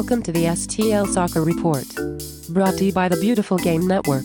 Welcome 0.00 0.22
to 0.22 0.32
the 0.32 0.44
STL 0.44 1.06
Soccer 1.06 1.42
Report. 1.42 1.84
Brought 2.48 2.78
to 2.78 2.86
you 2.86 2.92
by 2.92 3.10
the 3.10 3.18
Beautiful 3.18 3.58
Game 3.58 3.86
Network. 3.86 4.24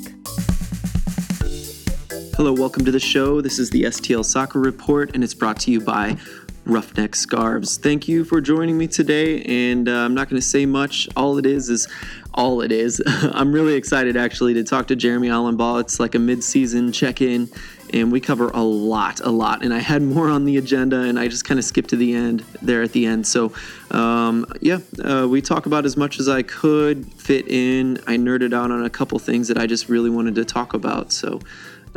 Hello, 2.37 2.53
welcome 2.53 2.85
to 2.85 2.91
the 2.91 2.99
show. 2.99 3.41
This 3.41 3.59
is 3.59 3.71
the 3.71 3.83
STL 3.83 4.23
Soccer 4.23 4.61
Report, 4.61 5.13
and 5.13 5.21
it's 5.21 5.33
brought 5.33 5.59
to 5.59 5.71
you 5.71 5.81
by 5.81 6.15
Roughneck 6.63 7.13
Scarves. 7.13 7.77
Thank 7.77 8.07
you 8.07 8.23
for 8.23 8.39
joining 8.39 8.77
me 8.77 8.87
today, 8.87 9.43
and 9.43 9.89
uh, 9.89 9.91
I'm 9.91 10.13
not 10.13 10.29
going 10.29 10.41
to 10.41 10.47
say 10.47 10.65
much. 10.65 11.09
All 11.17 11.37
it 11.37 11.45
is 11.45 11.69
is 11.69 11.89
all 12.35 12.61
it 12.61 12.71
is. 12.71 13.01
I'm 13.07 13.51
really 13.51 13.73
excited 13.73 14.15
actually 14.15 14.53
to 14.53 14.63
talk 14.63 14.87
to 14.87 14.95
Jeremy 14.95 15.29
Alumbaugh. 15.29 15.81
It's 15.81 15.99
like 15.99 16.13
a 16.13 16.19
mid-season 16.19 16.91
check-in, 16.91 17.49
and 17.91 18.11
we 18.11 18.19
cover 18.19 18.49
a 18.49 18.61
lot, 18.61 19.21
a 19.21 19.31
lot. 19.31 19.63
And 19.63 19.73
I 19.73 19.79
had 19.79 20.03
more 20.03 20.29
on 20.29 20.45
the 20.45 20.57
agenda, 20.57 21.01
and 21.01 21.17
I 21.17 21.27
just 21.27 21.45
kind 21.45 21.57
of 21.57 21.65
skipped 21.65 21.89
to 21.89 21.95
the 21.95 22.13
end 22.13 22.41
there 22.61 22.83
at 22.83 22.91
the 22.91 23.05
end. 23.05 23.25
So, 23.25 23.53
um, 23.89 24.45
yeah, 24.61 24.79
uh, 25.03 25.27
we 25.27 25.41
talk 25.41 25.65
about 25.65 25.85
as 25.85 25.97
much 25.97 26.19
as 26.19 26.29
I 26.29 26.43
could 26.43 27.11
fit 27.13 27.47
in. 27.47 27.97
I 28.05 28.17
nerded 28.17 28.53
out 28.53 28.69
on 28.69 28.85
a 28.85 28.89
couple 28.89 29.17
things 29.17 29.47
that 29.47 29.57
I 29.57 29.65
just 29.65 29.89
really 29.89 30.09
wanted 30.09 30.35
to 30.35 30.45
talk 30.45 30.75
about. 30.75 31.11
So. 31.11 31.39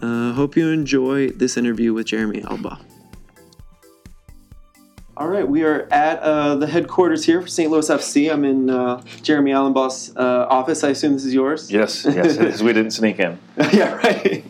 Uh, 0.01 0.33
hope 0.33 0.57
you 0.57 0.69
enjoy 0.69 1.29
this 1.31 1.57
interview 1.57 1.93
with 1.93 2.07
Jeremy 2.07 2.41
Alba. 2.49 2.79
All 5.19 5.27
right, 5.27 5.49
we 5.49 5.65
are 5.65 5.89
at 5.91 6.21
uh, 6.21 6.55
the 6.55 6.69
headquarters 6.69 7.25
here 7.25 7.43
for 7.43 7.49
St. 7.49 7.69
Louis 7.69 7.89
FC. 7.89 8.33
I'm 8.33 8.45
in 8.45 8.71
uh, 8.71 9.03
Jeremy 9.21 9.51
Alumbaugh's 9.51 10.17
uh, 10.17 10.47
office. 10.49 10.85
I 10.85 10.91
assume 10.91 11.15
this 11.15 11.25
is 11.25 11.35
yours. 11.35 11.73
Yes, 11.73 12.05
yes, 12.05 12.63
we 12.63 12.73
didn't 12.73 12.93
sneak 12.93 13.19
in. 13.19 13.37
yeah, 13.73 13.95
right. 13.95 14.45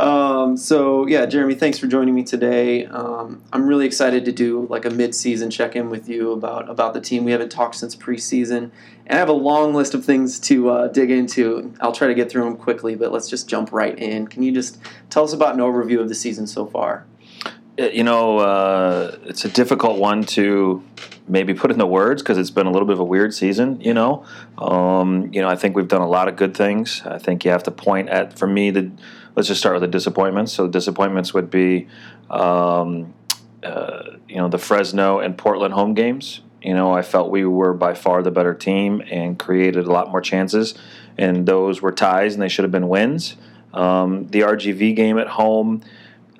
Um, 0.00 0.56
so 0.56 1.06
yeah, 1.06 1.26
Jeremy, 1.26 1.54
thanks 1.56 1.78
for 1.78 1.88
joining 1.88 2.14
me 2.14 2.22
today. 2.22 2.86
Um, 2.86 3.42
I'm 3.52 3.66
really 3.66 3.84
excited 3.84 4.24
to 4.24 4.32
do 4.32 4.66
like 4.70 4.86
a 4.86 4.90
mid-season 4.90 5.50
check-in 5.50 5.90
with 5.90 6.08
you 6.08 6.32
about 6.32 6.70
about 6.70 6.94
the 6.94 7.02
team. 7.02 7.24
We 7.24 7.32
haven't 7.32 7.50
talked 7.50 7.74
since 7.74 7.94
preseason, 7.94 8.70
and 9.04 9.10
I 9.10 9.16
have 9.16 9.28
a 9.28 9.34
long 9.34 9.74
list 9.74 9.92
of 9.92 10.06
things 10.06 10.40
to 10.40 10.70
uh, 10.70 10.88
dig 10.88 11.10
into. 11.10 11.74
I'll 11.82 11.92
try 11.92 12.08
to 12.08 12.14
get 12.14 12.30
through 12.30 12.44
them 12.44 12.56
quickly, 12.56 12.94
but 12.94 13.12
let's 13.12 13.28
just 13.28 13.46
jump 13.46 13.72
right 13.72 13.98
in. 13.98 14.28
Can 14.28 14.42
you 14.42 14.52
just 14.52 14.78
tell 15.10 15.22
us 15.22 15.34
about 15.34 15.54
an 15.54 15.60
overview 15.60 16.00
of 16.00 16.08
the 16.08 16.14
season 16.14 16.46
so 16.46 16.64
far? 16.64 17.04
You 17.76 18.04
know, 18.04 18.38
uh, 18.38 19.18
it's 19.24 19.44
a 19.44 19.48
difficult 19.48 19.98
one 19.98 20.24
to 20.26 20.84
maybe 21.26 21.54
put 21.54 21.72
in 21.72 21.78
the 21.78 21.86
words 21.86 22.22
because 22.22 22.38
it's 22.38 22.50
been 22.50 22.66
a 22.66 22.70
little 22.70 22.86
bit 22.86 22.92
of 22.92 23.00
a 23.00 23.04
weird 23.04 23.34
season. 23.34 23.80
You 23.80 23.94
know, 23.94 24.24
um, 24.58 25.32
you 25.32 25.42
know, 25.42 25.48
I 25.48 25.56
think 25.56 25.74
we've 25.74 25.88
done 25.88 26.00
a 26.00 26.08
lot 26.08 26.28
of 26.28 26.36
good 26.36 26.56
things. 26.56 27.02
I 27.04 27.18
think 27.18 27.44
you 27.44 27.50
have 27.50 27.64
to 27.64 27.72
point 27.72 28.10
at, 28.10 28.38
for 28.38 28.46
me, 28.46 28.70
the 28.70 28.92
let's 29.34 29.48
just 29.48 29.60
start 29.60 29.74
with 29.74 29.82
the 29.82 29.88
disappointments. 29.88 30.52
So 30.52 30.66
the 30.66 30.70
disappointments 30.70 31.34
would 31.34 31.50
be, 31.50 31.88
um, 32.30 33.12
uh, 33.64 34.04
you 34.28 34.36
know, 34.36 34.48
the 34.48 34.58
Fresno 34.58 35.18
and 35.18 35.36
Portland 35.36 35.74
home 35.74 35.94
games. 35.94 36.42
You 36.62 36.74
know, 36.74 36.92
I 36.92 37.02
felt 37.02 37.30
we 37.30 37.44
were 37.44 37.74
by 37.74 37.94
far 37.94 38.22
the 38.22 38.30
better 38.30 38.54
team 38.54 39.02
and 39.10 39.36
created 39.36 39.86
a 39.86 39.92
lot 39.92 40.10
more 40.10 40.20
chances, 40.20 40.74
and 41.18 41.44
those 41.44 41.82
were 41.82 41.92
ties 41.92 42.34
and 42.34 42.42
they 42.42 42.48
should 42.48 42.62
have 42.62 42.72
been 42.72 42.88
wins. 42.88 43.36
Um, 43.72 44.28
the 44.28 44.42
RGV 44.42 44.94
game 44.94 45.18
at 45.18 45.26
home 45.26 45.82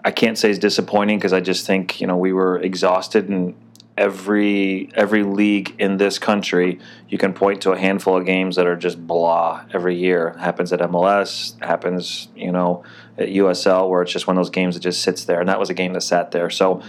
I 0.04 0.10
can't 0.10 0.36
say 0.36 0.50
it's 0.50 0.58
disappointing 0.58 1.18
because 1.18 1.32
I 1.32 1.40
just 1.40 1.66
think 1.66 2.00
you 2.00 2.06
know 2.06 2.16
we 2.16 2.32
were 2.32 2.58
exhausted 2.58 3.28
and 3.28 3.54
every 3.96 4.90
every 4.94 5.22
league 5.22 5.74
in 5.78 5.96
this 5.96 6.18
country. 6.18 6.78
You 7.08 7.16
can 7.18 7.32
point 7.32 7.62
to 7.62 7.72
a 7.72 7.78
handful 7.78 8.16
of 8.16 8.26
games 8.26 8.56
that 8.56 8.66
are 8.66 8.76
just 8.76 9.06
blah 9.06 9.64
every 9.72 9.96
year. 9.96 10.36
Happens 10.38 10.72
at 10.72 10.80
MLS 10.80 11.58
happens 11.62 12.28
you 12.36 12.52
know 12.52 12.84
at 13.16 13.28
USL 13.28 13.88
where 13.88 14.02
it's 14.02 14.12
just 14.12 14.26
one 14.26 14.36
of 14.36 14.40
those 14.44 14.50
games 14.50 14.74
that 14.74 14.80
just 14.80 15.02
sits 15.02 15.24
there. 15.24 15.40
And 15.40 15.48
that 15.48 15.58
was 15.58 15.70
a 15.70 15.74
game 15.74 15.92
that 15.92 16.02
sat 16.02 16.32
there. 16.32 16.50
So 16.50 16.82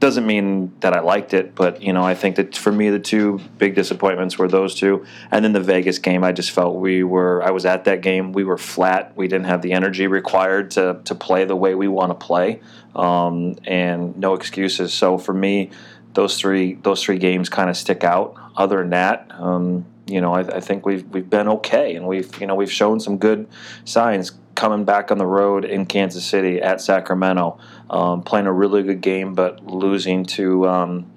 doesn't 0.00 0.26
mean 0.26 0.72
that 0.80 0.94
I 0.94 1.00
liked 1.00 1.34
it, 1.34 1.54
but 1.54 1.82
you 1.82 1.92
know, 1.92 2.02
I 2.02 2.14
think 2.14 2.36
that 2.36 2.56
for 2.56 2.72
me 2.72 2.88
the 2.88 2.98
two 2.98 3.38
big 3.58 3.74
disappointments 3.74 4.38
were 4.38 4.48
those 4.48 4.74
two, 4.74 5.04
and 5.30 5.44
then 5.44 5.52
the 5.52 5.60
Vegas 5.60 5.98
game. 5.98 6.24
I 6.24 6.32
just 6.32 6.50
felt 6.50 6.76
we 6.76 7.04
were. 7.04 7.42
I 7.42 7.50
was 7.50 7.66
at 7.66 7.84
that 7.84 8.00
game. 8.00 8.32
We 8.32 8.42
were 8.42 8.56
flat. 8.56 9.14
We 9.14 9.28
didn't 9.28 9.44
have 9.44 9.60
the 9.60 9.72
energy 9.72 10.06
required 10.06 10.70
to 10.72 11.00
to 11.04 11.14
play 11.14 11.44
the 11.44 11.54
way 11.54 11.74
we 11.74 11.86
want 11.86 12.18
to 12.18 12.26
play, 12.26 12.60
um, 12.96 13.56
and 13.64 14.16
no 14.16 14.32
excuses. 14.34 14.94
So 14.94 15.18
for 15.18 15.34
me, 15.34 15.70
those 16.14 16.38
three 16.38 16.74
those 16.76 17.04
three 17.04 17.18
games 17.18 17.50
kind 17.50 17.68
of 17.68 17.76
stick 17.76 18.02
out. 18.02 18.34
Other 18.56 18.78
than 18.78 18.90
that. 18.90 19.30
Um, 19.38 19.86
you 20.06 20.20
know, 20.20 20.34
I, 20.34 20.40
I 20.40 20.60
think 20.60 20.84
we've 20.84 21.06
we've 21.10 21.28
been 21.28 21.46
okay, 21.46 21.94
and 21.94 22.06
we've 22.06 22.40
you 22.40 22.46
know 22.46 22.54
we've 22.54 22.72
shown 22.72 23.00
some 23.00 23.18
good 23.18 23.46
signs 23.84 24.32
coming 24.60 24.84
back 24.84 25.10
on 25.10 25.16
the 25.16 25.26
road 25.26 25.64
in 25.64 25.86
Kansas 25.86 26.24
City 26.24 26.60
at 26.60 26.82
Sacramento, 26.82 27.58
um, 27.90 28.22
playing 28.22 28.46
a 28.46 28.52
really 28.52 28.82
good 28.82 29.00
game, 29.00 29.34
but 29.34 29.66
losing 29.66 30.24
to 30.24 30.66
um, 30.68 31.12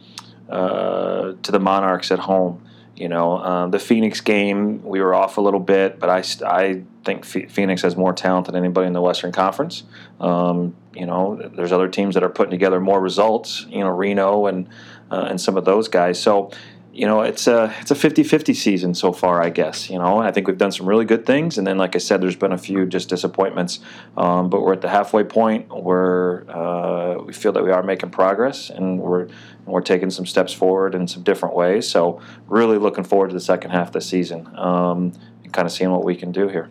uh, 0.50 1.34
to 1.42 1.52
the 1.52 1.60
Monarchs 1.60 2.12
at 2.12 2.20
home. 2.20 2.68
You 2.96 3.10
know, 3.10 3.38
um, 3.38 3.72
the 3.72 3.80
Phoenix 3.80 4.22
game 4.22 4.84
we 4.84 5.02
were 5.02 5.16
off 5.16 5.38
a 5.38 5.42
little 5.42 5.60
bit, 5.60 6.00
but 6.00 6.10
I, 6.10 6.24
I 6.46 6.84
think 7.04 7.26
Phoenix 7.26 7.82
has 7.82 7.96
more 7.96 8.14
talent 8.14 8.48
than 8.48 8.56
anybody 8.56 8.88
in 8.88 8.94
the 8.94 9.02
Western 9.02 9.32
Conference. 9.32 9.84
Um, 10.20 10.76
you 10.94 11.06
know, 11.06 11.36
there's 11.56 11.72
other 11.72 11.88
teams 11.88 12.14
that 12.14 12.24
are 12.24 12.30
putting 12.30 12.52
together 12.52 12.80
more 12.80 13.02
results. 13.02 13.66
You 13.70 13.80
know, 13.80 13.90
Reno 13.90 14.46
and 14.48 14.68
uh, 15.12 15.28
and 15.30 15.40
some 15.40 15.58
of 15.58 15.66
those 15.66 15.88
guys. 15.88 16.22
So 16.22 16.52
you 16.94 17.08
know, 17.08 17.22
it's 17.22 17.48
a 17.48 17.74
it's 17.82 17.90
a 17.90 17.96
50-50 17.96 18.56
season 18.56 18.94
so 18.94 19.12
far, 19.12 19.42
I 19.42 19.50
guess. 19.50 19.90
You 19.90 19.98
know, 19.98 20.20
I 20.20 20.32
think 20.32 20.48
we've 20.48 20.58
done 20.58 20.72
some 20.72 20.88
really 20.88 21.06
good 21.06 21.26
things, 21.26 21.58
and 21.58 21.66
then, 21.66 21.80
like 21.80 21.96
I 21.96 21.98
said, 21.98 22.22
there's 22.22 22.36
been 22.36 22.52
a 22.52 22.58
few 22.58 22.86
just 22.86 23.10
disappointments. 23.10 23.80
Um, 24.16 24.50
but 24.50 24.62
we're 24.62 24.74
at 24.74 24.82
the 24.82 24.90
halfway 24.90 25.24
point 25.24 25.70
where 25.70 26.50
uh, 26.56 27.16
we 27.24 27.34
feel 27.34 27.52
that 27.54 27.64
we 27.64 27.72
are 27.72 27.82
making 27.82 28.12
progress, 28.12 28.70
and 28.70 29.00
we're 29.00 29.28
we're 29.66 29.82
taking 29.82 30.12
some 30.12 30.28
steps 30.28 30.54
forward 30.54 30.94
in 30.94 31.08
some 31.08 31.24
different 31.24 31.56
ways. 31.56 31.90
So, 31.90 32.22
really 32.48 32.78
looking 32.78 33.04
forward 33.04 33.30
to 33.30 33.34
the 33.34 33.42
second 33.42 33.72
half 33.72 33.88
of 33.88 33.94
the 33.94 34.02
season 34.02 34.48
um, 34.56 35.14
and 35.44 35.52
kind 35.52 35.66
of 35.66 35.72
seeing 35.72 35.90
what 35.90 36.04
we 36.04 36.16
can 36.16 36.32
do 36.32 36.48
here. 36.48 36.70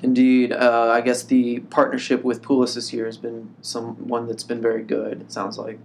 Indeed, 0.00 0.52
uh, 0.52 0.90
I 0.92 1.00
guess 1.00 1.24
the 1.24 1.58
partnership 1.58 2.22
with 2.22 2.40
Pulis 2.40 2.76
this 2.76 2.92
year 2.92 3.06
has 3.06 3.16
been 3.16 3.52
some 3.62 4.06
one 4.06 4.28
that's 4.28 4.44
been 4.44 4.62
very 4.62 4.84
good. 4.84 5.22
It 5.22 5.32
sounds 5.32 5.58
like. 5.58 5.80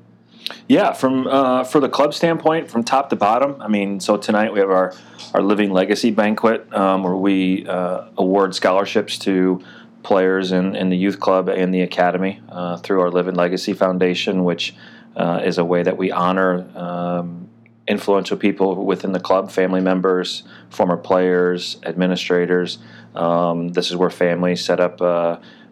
Yeah, 0.67 0.93
from 0.93 1.27
uh, 1.27 1.63
for 1.63 1.79
the 1.79 1.89
club 1.89 2.13
standpoint, 2.13 2.69
from 2.69 2.83
top 2.83 3.09
to 3.09 3.15
bottom. 3.15 3.61
I 3.61 3.67
mean, 3.67 3.99
so 3.99 4.17
tonight 4.17 4.53
we 4.53 4.59
have 4.59 4.69
our 4.69 4.93
our 5.33 5.41
Living 5.41 5.71
Legacy 5.71 6.11
banquet 6.11 6.71
um, 6.73 7.03
where 7.03 7.15
we 7.15 7.65
uh, 7.67 8.05
award 8.17 8.55
scholarships 8.55 9.17
to 9.19 9.61
players 10.03 10.51
in, 10.51 10.75
in 10.75 10.89
the 10.89 10.97
youth 10.97 11.19
club 11.19 11.47
and 11.47 11.73
the 11.73 11.81
academy 11.81 12.41
uh, 12.49 12.77
through 12.77 13.01
our 13.01 13.11
Living 13.11 13.35
Legacy 13.35 13.73
Foundation, 13.73 14.43
which 14.43 14.75
uh, 15.15 15.41
is 15.43 15.57
a 15.57 15.65
way 15.65 15.83
that 15.83 15.97
we 15.97 16.11
honor 16.11 16.65
um, 16.75 17.49
influential 17.87 18.37
people 18.37 18.85
within 18.85 19.11
the 19.11 19.19
club, 19.19 19.51
family 19.51 19.81
members, 19.81 20.43
former 20.69 20.97
players, 20.97 21.77
administrators. 21.83 22.79
Um, 23.15 23.69
this 23.69 23.89
is 23.89 23.95
where 23.95 24.09
families 24.09 24.63
set 24.63 24.79
up 24.79 25.01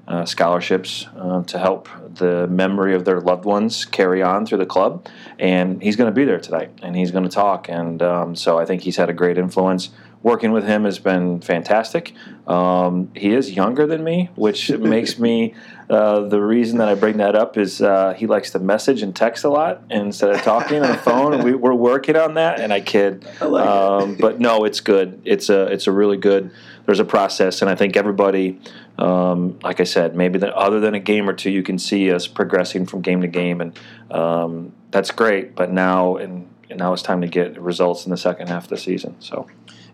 uh, 0.10 0.26
scholarships 0.26 1.06
uh, 1.18 1.44
to 1.44 1.60
help 1.60 1.88
the 2.16 2.48
memory 2.48 2.96
of 2.96 3.06
their 3.06 3.22
loved 3.22 3.46
ones 3.46 3.86
carry 3.86 4.24
on 4.24 4.46
through 4.46 4.58
the 4.58 4.66
club. 4.66 5.08
And 5.38 5.82
he's 5.82 5.96
going 5.96 6.12
to 6.12 6.16
be 6.16 6.26
there 6.26 6.40
tonight 6.40 6.72
and 6.82 6.96
he's 6.96 7.12
going 7.12 7.26
to 7.26 7.30
talk. 7.30 7.70
And 7.70 8.02
um, 8.02 8.36
so 8.36 8.58
I 8.58 8.66
think 8.66 8.82
he's 8.82 8.98
had 8.98 9.10
a 9.10 9.14
great 9.14 9.38
influence. 9.38 9.92
Working 10.22 10.52
with 10.52 10.66
him 10.66 10.84
has 10.84 11.00
been 11.00 11.40
fantastic. 11.40 12.14
Um, 12.46 13.12
he 13.16 13.34
is 13.34 13.52
younger 13.52 13.86
than 13.86 14.04
me, 14.04 14.30
which 14.36 14.70
makes 14.80 15.20
me 15.20 15.54
uh, 15.90 16.22
the 16.28 16.40
reason 16.42 16.78
that 16.78 16.88
I 16.88 16.96
bring 16.96 17.18
that 17.18 17.36
up 17.36 17.58
is 17.58 17.82
uh, 17.82 18.14
he 18.14 18.28
likes 18.28 18.52
to 18.52 18.60
message 18.60 19.02
and 19.02 19.16
text 19.16 19.44
a 19.44 19.50
lot 19.50 19.82
instead 19.90 20.30
of 20.30 20.42
talking 20.44 20.84
on 20.84 20.92
the 20.92 20.98
phone. 20.98 21.44
We, 21.44 21.54
are 21.54 21.74
working 21.74 22.16
on 22.16 22.36
that, 22.36 22.60
and 22.60 22.72
I 22.72 22.80
kid. 22.80 23.26
I 23.42 23.46
like 23.46 23.66
um, 23.66 24.16
but 24.16 24.40
no, 24.40 24.66
it's 24.66 24.82
good. 24.82 25.22
It's 25.26 25.50
a 25.50 25.64
it's 25.64 25.88
a 25.88 25.92
really 25.92 26.18
good. 26.18 26.52
There's 26.90 27.00
a 27.00 27.06
process, 27.06 27.62
and 27.62 27.70
I 27.70 27.76
think 27.76 27.96
everybody 27.96 28.60
um, 28.98 29.60
like 29.62 29.80
I 29.80 29.84
said, 29.84 30.16
maybe 30.16 30.40
the, 30.40 30.58
other 30.58 30.80
than 30.80 30.96
a 30.96 31.00
game 31.00 31.30
or 31.30 31.34
two, 31.34 31.52
you 31.52 31.62
can 31.62 31.78
see 31.78 32.12
us 32.12 32.26
progressing 32.26 32.88
from 32.88 33.02
game 33.02 33.22
to 33.22 33.28
game, 33.28 33.62
and 33.62 33.80
um, 34.10 34.74
that's 34.90 35.12
great. 35.12 35.54
But 35.54 35.72
now, 35.72 36.18
and, 36.18 36.50
and, 36.68 36.80
now 36.80 36.92
it's 36.94 37.04
time 37.04 37.22
to 37.22 37.28
get 37.28 37.62
results 37.62 38.06
in 38.06 38.10
the 38.10 38.18
second 38.18 38.48
half 38.48 38.64
of 38.64 38.70
the 38.70 38.78
season. 38.78 39.16
So, 39.20 39.46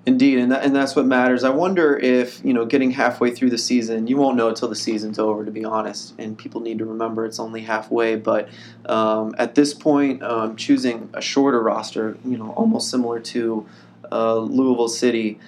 indeed, 0.06 0.40
and 0.40 0.54
that, 0.54 0.64
and 0.64 0.74
that's 0.74 0.96
what 0.96 1.06
matters. 1.06 1.44
I 1.44 1.50
wonder 1.50 1.98
if 1.98 2.40
you 2.46 2.54
know, 2.54 2.66
getting 2.66 2.92
halfway 2.92 3.30
through 3.30 3.50
the 3.50 3.58
season, 3.58 4.08
you 4.08 4.16
won't 4.16 4.38
know 4.38 4.48
until 4.48 4.69
the 4.69 4.75
season's 4.75 5.19
over, 5.19 5.44
to 5.44 5.52
be 5.52 5.66
honest. 5.66 6.14
And 6.18 6.38
people 6.38 6.62
need 6.62 6.78
to 6.78 6.86
remember 6.86 7.25
it's 7.25 7.40
only 7.40 7.60
halfway. 7.60 8.16
But 8.16 8.48
um, 8.86 9.36
at 9.38 9.54
this 9.56 9.74
point, 9.74 10.24
um, 10.24 10.56
choosing 10.56 11.10
a 11.14 11.22
shorter 11.22 11.62
roster, 11.62 12.18
you 12.24 12.38
know, 12.38 12.52
almost 12.52 12.90
similar 12.90 13.19
to 13.19 13.68
uh, 14.12 14.38
Louisville 14.38 14.88
City. 14.88 15.40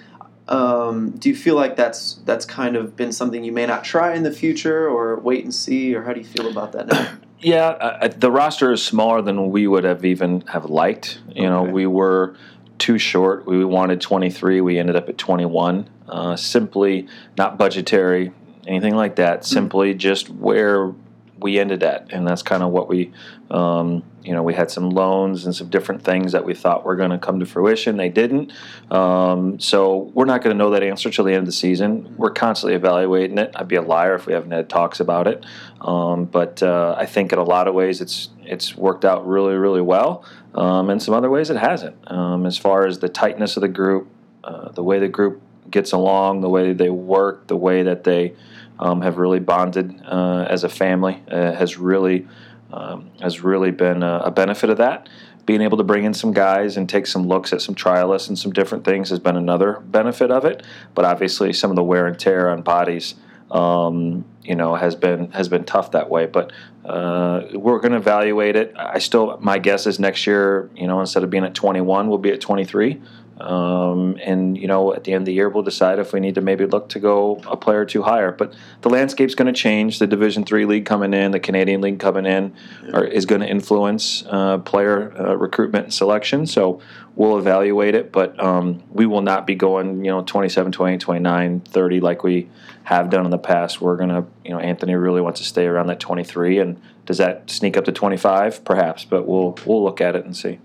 Um, 0.48 1.10
do 1.10 1.28
you 1.28 1.36
feel 1.36 1.54
like 1.54 1.76
that's 1.76 2.14
that's 2.24 2.44
kind 2.44 2.76
of 2.76 2.96
been 2.96 3.12
something 3.12 3.44
you 3.44 3.52
may 3.52 3.66
not 3.66 3.84
try 3.84 4.14
in 4.14 4.22
the 4.22 4.32
future, 4.32 4.88
or 4.88 5.16
wait 5.20 5.44
and 5.44 5.54
see, 5.54 5.94
or 5.94 6.02
how 6.04 6.12
do 6.12 6.20
you 6.20 6.26
feel 6.26 6.48
about 6.48 6.72
that 6.72 6.88
now? 6.88 7.16
Yeah, 7.40 7.68
uh, 7.68 8.08
the 8.08 8.32
roster 8.32 8.72
is 8.72 8.82
smaller 8.82 9.22
than 9.22 9.50
we 9.50 9.68
would 9.68 9.84
have 9.84 10.04
even 10.04 10.40
have 10.48 10.64
liked. 10.64 11.20
You 11.28 11.42
okay. 11.42 11.48
know, 11.48 11.62
we 11.62 11.86
were 11.86 12.34
too 12.78 12.98
short. 12.98 13.46
We 13.46 13.64
wanted 13.64 14.00
23. 14.00 14.60
We 14.60 14.76
ended 14.76 14.96
up 14.96 15.08
at 15.08 15.18
21. 15.18 15.88
Uh, 16.08 16.34
simply 16.34 17.06
not 17.36 17.56
budgetary, 17.56 18.32
anything 18.66 18.96
like 18.96 19.16
that. 19.16 19.42
Mm-hmm. 19.42 19.52
Simply 19.52 19.94
just 19.94 20.30
where 20.30 20.92
we 21.38 21.58
ended 21.60 21.84
at, 21.84 22.12
and 22.12 22.26
that's 22.26 22.42
kind 22.42 22.62
of 22.62 22.70
what 22.70 22.88
we, 22.88 23.12
um, 23.50 24.02
you 24.24 24.32
know, 24.32 24.42
we 24.42 24.54
had 24.54 24.70
some 24.70 24.90
loans 24.90 25.44
and 25.44 25.54
some 25.54 25.68
different 25.68 26.02
things 26.02 26.32
that 26.32 26.44
we 26.44 26.54
thought 26.54 26.84
were 26.84 26.96
going 26.96 27.10
to 27.10 27.18
come 27.18 27.40
to 27.40 27.46
fruition. 27.46 27.96
They 27.96 28.08
didn't. 28.08 28.52
Um, 28.90 29.60
so 29.60 30.10
we're 30.14 30.24
not 30.24 30.42
going 30.42 30.54
to 30.54 30.58
know 30.58 30.70
that 30.70 30.82
answer 30.82 31.10
till 31.10 31.24
the 31.24 31.32
end 31.32 31.40
of 31.40 31.46
the 31.46 31.52
season. 31.52 32.14
We're 32.16 32.30
constantly 32.30 32.74
evaluating 32.74 33.38
it. 33.38 33.52
I'd 33.54 33.68
be 33.68 33.76
a 33.76 33.82
liar 33.82 34.14
if 34.14 34.26
we 34.26 34.32
haven't 34.32 34.50
had 34.50 34.68
talks 34.68 35.00
about 35.00 35.26
it. 35.26 35.44
Um, 35.80 36.24
but 36.24 36.62
uh, 36.62 36.96
I 36.98 37.06
think 37.06 37.32
in 37.32 37.38
a 37.38 37.44
lot 37.44 37.68
of 37.68 37.74
ways 37.74 38.00
it's 38.00 38.30
it's 38.44 38.76
worked 38.76 39.04
out 39.04 39.26
really 39.26 39.54
really 39.54 39.82
well. 39.82 40.24
Um, 40.54 40.90
in 40.90 40.98
some 41.00 41.14
other 41.14 41.30
ways 41.30 41.50
it 41.50 41.56
hasn't. 41.56 41.96
Um, 42.10 42.46
as 42.46 42.58
far 42.58 42.86
as 42.86 42.98
the 42.98 43.08
tightness 43.08 43.56
of 43.56 43.60
the 43.60 43.68
group, 43.68 44.08
uh, 44.42 44.70
the 44.72 44.82
way 44.82 44.98
the 44.98 45.08
group 45.08 45.40
gets 45.70 45.92
along, 45.92 46.40
the 46.40 46.48
way 46.48 46.72
they 46.72 46.90
work, 46.90 47.46
the 47.46 47.56
way 47.56 47.82
that 47.82 48.04
they 48.04 48.34
um, 48.78 49.02
have 49.02 49.18
really 49.18 49.40
bonded 49.40 50.00
uh, 50.04 50.46
as 50.48 50.64
a 50.64 50.68
family 50.68 51.22
uh, 51.30 51.52
has 51.52 51.78
really 51.78 52.26
um, 52.72 53.10
has 53.20 53.42
really 53.42 53.70
been 53.70 54.02
a, 54.02 54.18
a, 54.24 54.30
benefit 54.30 54.70
of 54.70 54.78
that. 54.78 55.08
Being 55.46 55.62
able 55.62 55.78
to 55.78 55.84
bring 55.84 56.04
in 56.04 56.12
some 56.12 56.32
guys 56.32 56.76
and 56.76 56.88
take 56.88 57.06
some 57.06 57.26
looks 57.26 57.52
at 57.52 57.62
some 57.62 57.74
trialists 57.74 58.28
and 58.28 58.38
some 58.38 58.52
different 58.52 58.84
things 58.84 59.08
has 59.08 59.18
been 59.18 59.36
another 59.36 59.80
benefit 59.80 60.30
of 60.30 60.44
it. 60.44 60.62
But 60.94 61.06
obviously, 61.06 61.52
some 61.54 61.70
of 61.70 61.76
the 61.76 61.82
wear 61.82 62.06
and 62.06 62.18
tear 62.18 62.50
on 62.50 62.60
bodies, 62.60 63.14
um, 63.50 64.26
you 64.42 64.54
know, 64.54 64.74
has 64.74 64.94
been 64.94 65.30
has 65.32 65.48
been 65.48 65.64
tough 65.64 65.92
that 65.92 66.10
way. 66.10 66.26
But 66.26 66.52
uh, 66.84 67.46
we're 67.54 67.78
going 67.78 67.92
to 67.92 67.98
evaluate 67.98 68.56
it. 68.56 68.74
I 68.76 68.98
still, 68.98 69.38
my 69.40 69.58
guess 69.58 69.86
is 69.86 69.98
next 69.98 70.26
year, 70.26 70.70
you 70.74 70.86
know, 70.86 71.00
instead 71.00 71.22
of 71.22 71.30
being 71.30 71.44
at 71.44 71.54
21, 71.54 72.08
we'll 72.08 72.18
be 72.18 72.30
at 72.30 72.40
23. 72.40 73.00
Um, 73.40 74.18
and 74.22 74.56
you 74.56 74.66
know, 74.66 74.94
at 74.94 75.04
the 75.04 75.12
end 75.12 75.22
of 75.22 75.26
the 75.26 75.32
year, 75.32 75.48
we'll 75.48 75.62
decide 75.62 75.98
if 75.98 76.12
we 76.12 76.20
need 76.20 76.34
to 76.34 76.40
maybe 76.40 76.66
look 76.66 76.88
to 76.90 76.98
go 76.98 77.40
a 77.46 77.56
player 77.56 77.80
or 77.80 77.84
two 77.84 78.02
higher. 78.02 78.32
But 78.32 78.54
the 78.82 78.90
landscape's 78.90 79.34
going 79.34 79.52
to 79.52 79.58
change. 79.58 79.98
The 79.98 80.06
Division 80.06 80.44
Three 80.44 80.64
league 80.64 80.86
coming 80.86 81.14
in, 81.14 81.30
the 81.30 81.40
Canadian 81.40 81.80
league 81.80 82.00
coming 82.00 82.26
in, 82.26 82.54
are, 82.92 83.04
is 83.04 83.26
going 83.26 83.40
to 83.40 83.48
influence 83.48 84.24
uh, 84.28 84.58
player 84.58 85.12
uh, 85.18 85.36
recruitment 85.36 85.84
and 85.84 85.94
selection. 85.94 86.46
So 86.46 86.80
we'll 87.14 87.38
evaluate 87.38 87.94
it, 87.94 88.12
but 88.12 88.38
um, 88.42 88.82
we 88.90 89.04
will 89.06 89.22
not 89.22 89.46
be 89.46 89.54
going, 89.54 90.04
you 90.04 90.10
know, 90.10 90.22
27, 90.22 90.72
28, 90.72 91.00
29, 91.00 91.60
30 91.60 92.00
like 92.00 92.22
we 92.22 92.48
have 92.84 93.10
done 93.10 93.24
in 93.24 93.30
the 93.30 93.38
past. 93.38 93.80
We're 93.80 93.96
going 93.96 94.10
to, 94.10 94.24
you 94.44 94.52
know, 94.52 94.60
Anthony 94.60 94.94
really 94.94 95.20
wants 95.20 95.40
to 95.40 95.46
stay 95.46 95.66
around 95.66 95.88
that 95.88 96.00
23, 96.00 96.58
and 96.58 96.80
does 97.06 97.18
that 97.18 97.50
sneak 97.50 97.76
up 97.76 97.84
to 97.84 97.92
25? 97.92 98.64
Perhaps, 98.64 99.04
but 99.04 99.26
we'll 99.26 99.58
we'll 99.66 99.82
look 99.82 100.00
at 100.00 100.16
it 100.16 100.24
and 100.24 100.36
see. 100.36 100.58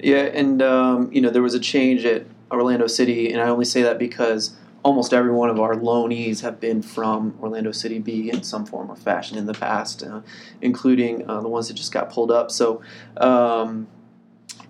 Yeah, 0.00 0.22
and 0.22 0.60
um, 0.62 1.10
you 1.12 1.20
know 1.20 1.30
there 1.30 1.42
was 1.42 1.54
a 1.54 1.60
change 1.60 2.04
at 2.04 2.26
Orlando 2.50 2.86
City, 2.86 3.32
and 3.32 3.40
I 3.40 3.48
only 3.48 3.64
say 3.64 3.82
that 3.82 3.98
because 3.98 4.56
almost 4.82 5.14
every 5.14 5.32
one 5.32 5.48
of 5.48 5.58
our 5.58 5.74
loanees 5.74 6.42
have 6.42 6.60
been 6.60 6.82
from 6.82 7.38
Orlando 7.40 7.72
City 7.72 7.98
B 7.98 8.30
in 8.30 8.42
some 8.42 8.66
form 8.66 8.90
or 8.90 8.96
fashion 8.96 9.38
in 9.38 9.46
the 9.46 9.54
past, 9.54 10.02
uh, 10.02 10.20
including 10.60 11.28
uh, 11.28 11.40
the 11.40 11.48
ones 11.48 11.68
that 11.68 11.74
just 11.74 11.92
got 11.92 12.10
pulled 12.10 12.30
up. 12.30 12.50
So. 12.50 12.82
Um, 13.16 13.88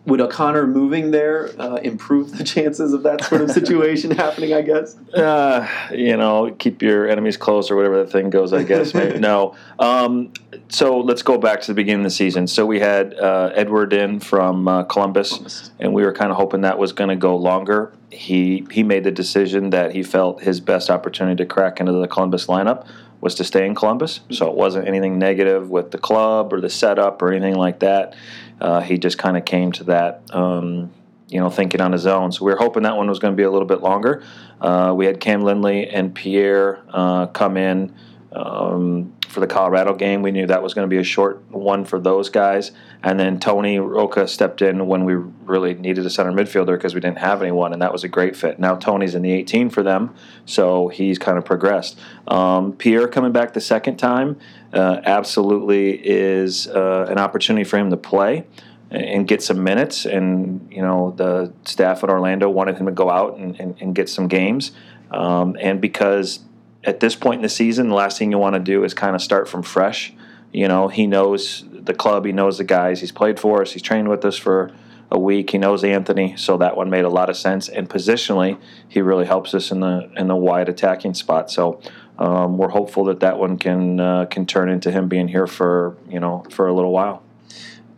would 0.07 0.21
O'Connor 0.21 0.67
moving 0.67 1.11
there 1.11 1.49
uh, 1.59 1.77
improve 1.77 2.37
the 2.37 2.45
chances 2.45 2.93
of 2.93 3.03
that 3.05 3.25
sort 3.25 3.41
of 3.41 3.51
situation 3.51 4.11
happening? 4.17 4.53
I 4.53 4.63
guess. 4.63 4.97
Uh, 5.15 5.67
you 5.93 6.17
know, 6.17 6.55
keep 6.59 6.83
your 6.83 7.09
enemies 7.09 7.37
close 7.37 7.71
or 7.71 7.77
whatever 7.77 8.05
the 8.05 8.11
thing 8.11 8.31
goes. 8.31 8.53
I 8.53 8.65
guess. 8.65 8.93
no. 8.95 9.55
Um, 9.79 10.33
so 10.69 11.01
let's 11.01 11.23
go 11.23 11.39
back 11.39 11.61
to 11.63 11.67
the 11.69 11.75
beginning 11.75 12.05
of 12.05 12.11
the 12.11 12.17
season. 12.17 12.47
So 12.47 12.67
we 12.67 12.81
had 12.81 13.15
uh, 13.15 13.53
Edward 13.55 13.93
in 13.93 14.21
from 14.21 14.69
uh, 14.69 14.85
Columbus, 14.85 15.31
Columbus, 15.31 15.71
and 15.81 15.95
we 15.95 16.05
were 16.05 16.13
kind 16.13 16.31
of 16.31 16.37
hoping 16.37 16.63
that 16.63 16.79
was 16.79 16.93
going 16.93 17.11
to 17.11 17.17
go 17.17 17.37
longer. 17.37 17.93
He 18.11 18.67
he 18.71 18.83
made 18.83 19.05
the 19.05 19.11
decision 19.11 19.71
that 19.71 19.93
he 19.93 20.03
felt 20.03 20.43
his 20.43 20.61
best 20.61 20.91
opportunity 20.91 21.37
to 21.37 21.47
crack 21.47 21.81
into 21.81 21.93
the 21.93 22.07
Columbus 22.07 22.47
lineup 22.47 22.87
was 23.25 23.35
to 23.37 23.43
stay 23.43 23.65
in 23.65 23.75
Columbus. 23.75 24.21
So 24.31 24.51
it 24.51 24.55
wasn't 24.55 24.87
anything 24.87 25.19
negative 25.19 25.71
with 25.71 25.91
the 25.93 25.97
club 25.97 26.53
or 26.53 26.61
the 26.61 26.69
setup 26.69 27.23
or 27.23 27.33
anything 27.33 27.55
like 27.55 27.81
that. 27.81 28.15
Uh, 28.61 28.83
he 28.83 28.99
just 28.99 29.17
kind 29.17 29.39
of 29.39 29.47
came 29.47 29.73
to 29.73 29.85
that. 29.85 30.23
Um, 30.35 30.93
you 31.29 31.41
know, 31.41 31.49
thinking 31.49 31.81
on 31.81 31.91
his 31.91 32.07
own. 32.07 32.33
So 32.33 32.45
we 32.45 32.53
were 32.53 32.59
hoping 32.59 32.83
that 32.83 32.97
one 32.97 33.09
was 33.09 33.19
going 33.19 33.33
to 33.33 33.37
be 33.37 33.45
a 33.45 33.51
little 33.51 33.67
bit 33.67 33.81
longer. 33.81 34.23
Uh, 34.61 34.93
we 34.95 35.07
had 35.07 35.21
Cam 35.21 35.41
Lindley 35.41 35.89
and 35.89 36.15
Pierre 36.15 36.85
uh, 36.91 37.27
come 37.29 37.57
in. 37.57 37.95
Um, 38.31 39.15
for 39.35 39.41
the 39.41 39.47
Colorado 39.47 39.95
game. 39.95 40.23
We 40.23 40.31
knew 40.31 40.47
that 40.47 40.63
was 40.63 40.73
going 40.73 40.89
to 40.89 40.91
be 40.91 40.99
a 40.99 41.05
short 41.05 41.43
one 41.51 41.85
for 41.85 42.01
those 42.01 42.31
guys. 42.31 42.71
And 43.05 43.21
then 43.21 43.39
Tony 43.39 43.79
Rocha 43.79 44.27
stepped 44.27 44.63
in 44.63 44.87
when 44.87 45.05
we 45.05 45.15
really 45.15 45.75
needed 45.75 46.07
a 46.07 46.11
center 46.11 46.33
midfielder 46.33 46.75
because 46.75 46.95
we 46.95 47.03
didn't 47.03 47.19
have 47.19 47.43
anyone, 47.43 47.75
and 47.75 47.83
that 47.83 47.93
was 47.93 48.03
a 48.03 48.09
great 48.09 48.35
fit. 48.35 48.59
Now 48.59 48.77
Tony's 48.77 49.15
in 49.15 49.21
the 49.21 49.31
18 49.31 49.69
for 49.69 49.83
them, 49.83 50.15
so 50.47 50.89
he's 50.89 51.19
kind 51.19 51.37
of 51.37 51.45
progressed. 51.45 52.01
Um, 52.27 52.73
Pierre 52.73 53.07
coming 53.07 53.31
back 53.31 53.53
the 53.53 53.61
second 53.61 53.99
time 53.99 54.39
uh, 54.73 55.03
absolutely 55.05 56.01
is 56.03 56.67
uh, 56.67 57.07
an 57.11 57.19
opportunity 57.19 57.65
for 57.65 57.77
him 57.77 57.91
to 57.91 57.99
play 57.99 58.47
and 58.91 59.29
get 59.29 59.43
some 59.43 59.63
minutes. 59.63 60.07
And 60.07 60.67
you 60.73 60.81
know 60.81 61.13
the 61.15 61.53
staff 61.67 62.03
at 62.05 62.09
Orlando 62.09 62.49
wanted 62.49 62.79
him 62.79 62.87
to 62.87 62.93
go 62.93 63.11
out 63.11 63.37
and, 63.37 63.61
and, 63.61 63.77
and 63.83 63.95
get 63.95 64.09
some 64.09 64.29
games. 64.29 64.73
Um, 65.11 65.59
and 65.61 65.79
because 65.79 66.41
at 66.83 67.01
this 67.01 67.15
point 67.15 67.37
in 67.37 67.43
the 67.43 67.51
season, 67.51 67.91
the 67.91 67.95
last 67.95 68.19
thing 68.19 68.31
you 68.31 68.39
want 68.39 68.55
to 68.55 68.61
do 68.61 68.83
is 68.83 68.95
kind 68.95 69.15
of 69.15 69.21
start 69.21 69.47
from 69.47 69.63
fresh. 69.63 70.15
You 70.55 70.69
know, 70.69 70.87
he 70.87 71.09
knows 71.09 71.65
the 71.69 71.95
club, 71.95 72.25
he 72.25 72.31
knows 72.31 72.59
the 72.59 72.65
guys, 72.65 73.01
he's 73.01 73.11
played 73.11 73.41
for 73.41 73.63
us, 73.63 73.73
he's 73.73 73.83
trained 73.83 74.09
with 74.09 74.25
us 74.25 74.39
for 74.39 74.71
a 75.11 75.19
week. 75.19 75.51
He 75.51 75.59
knows 75.59 75.83
Anthony, 75.83 76.37
so 76.37 76.57
that 76.59 76.77
one 76.77 76.89
made 76.89 77.05
a 77.05 77.09
lot 77.09 77.29
of 77.29 77.37
sense. 77.37 77.69
And 77.69 77.91
positionally, 77.91 78.57
he 78.89 79.01
really 79.01 79.27
helps 79.27 79.53
us 79.53 79.73
in 79.73 79.81
the 79.81 80.09
in 80.17 80.29
the 80.29 80.37
wide 80.37 80.69
attacking 80.69 81.15
spot. 81.15 81.51
So 81.51 81.81
um, 82.21 82.57
we're 82.57 82.69
hopeful 82.69 83.05
that 83.07 83.19
that 83.19 83.37
one 83.37 83.59
can 83.59 83.99
uh, 83.99 84.27
can 84.27 84.47
turn 84.47 84.69
into 84.69 84.93
him 84.93 85.09
being 85.09 85.27
here 85.27 85.49
for 85.49 85.97
you 86.09 86.21
know 86.21 86.45
for 86.51 86.69
a 86.69 86.73
little 86.73 86.93
while. 86.93 87.25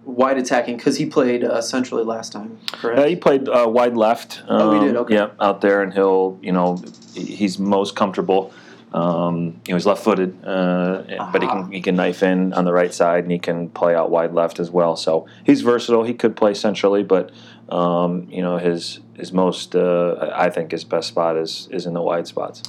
Wide 0.07 0.39
attacking 0.39 0.79
because 0.79 0.97
he 0.97 1.05
played 1.05 1.45
uh, 1.45 1.61
centrally 1.61 2.05
last 2.05 2.33
time. 2.33 2.59
Correct. 2.73 2.99
Uh, 2.99 3.05
he 3.05 3.17
played 3.17 3.51
uh, 3.51 3.67
wide 3.69 3.99
left. 3.99 4.43
Um, 4.49 4.63
oh, 4.63 4.81
he 4.81 4.87
did. 4.87 4.97
Um, 4.97 5.03
okay. 5.03 5.15
Yeah, 5.15 5.31
out 5.41 5.61
there, 5.61 5.83
and 5.83 5.93
he'll 5.93 6.39
you 6.41 6.53
know 6.53 6.83
he's 7.15 7.59
most 7.59 7.97
comfortable 7.97 8.51
um, 8.97 9.61
you 9.67 9.73
know, 9.73 9.77
he's 9.77 9.85
left-footed, 9.85 10.39
uh, 10.43 10.49
uh-huh. 10.49 11.31
but 11.31 11.43
he 11.43 11.49
can 11.49 11.71
he 11.71 11.83
can 11.83 11.97
knife 11.97 12.23
in 12.23 12.55
on 12.55 12.65
the 12.65 12.73
right 12.73 12.95
side, 12.95 13.25
and 13.25 13.31
he 13.31 13.39
can 13.39 13.69
play 13.69 13.95
out 13.95 14.11
wide 14.11 14.33
left 14.33 14.59
as 14.59 14.71
well. 14.71 14.97
So 14.97 15.27
he's 15.45 15.61
versatile. 15.61 16.03
He 16.05 16.15
could 16.15 16.35
play 16.35 16.55
centrally, 16.55 17.03
but 17.03 17.31
um, 17.69 18.27
you 18.31 18.41
know, 18.41 18.57
his 18.57 19.01
his 19.13 19.33
most 19.33 19.77
uh, 19.77 20.33
I 20.35 20.49
think 20.49 20.71
his 20.71 20.85
best 20.85 21.09
spot 21.09 21.37
is 21.37 21.69
is 21.71 21.85
in 21.85 21.93
the 21.93 22.01
wide 22.01 22.27
spots. 22.27 22.63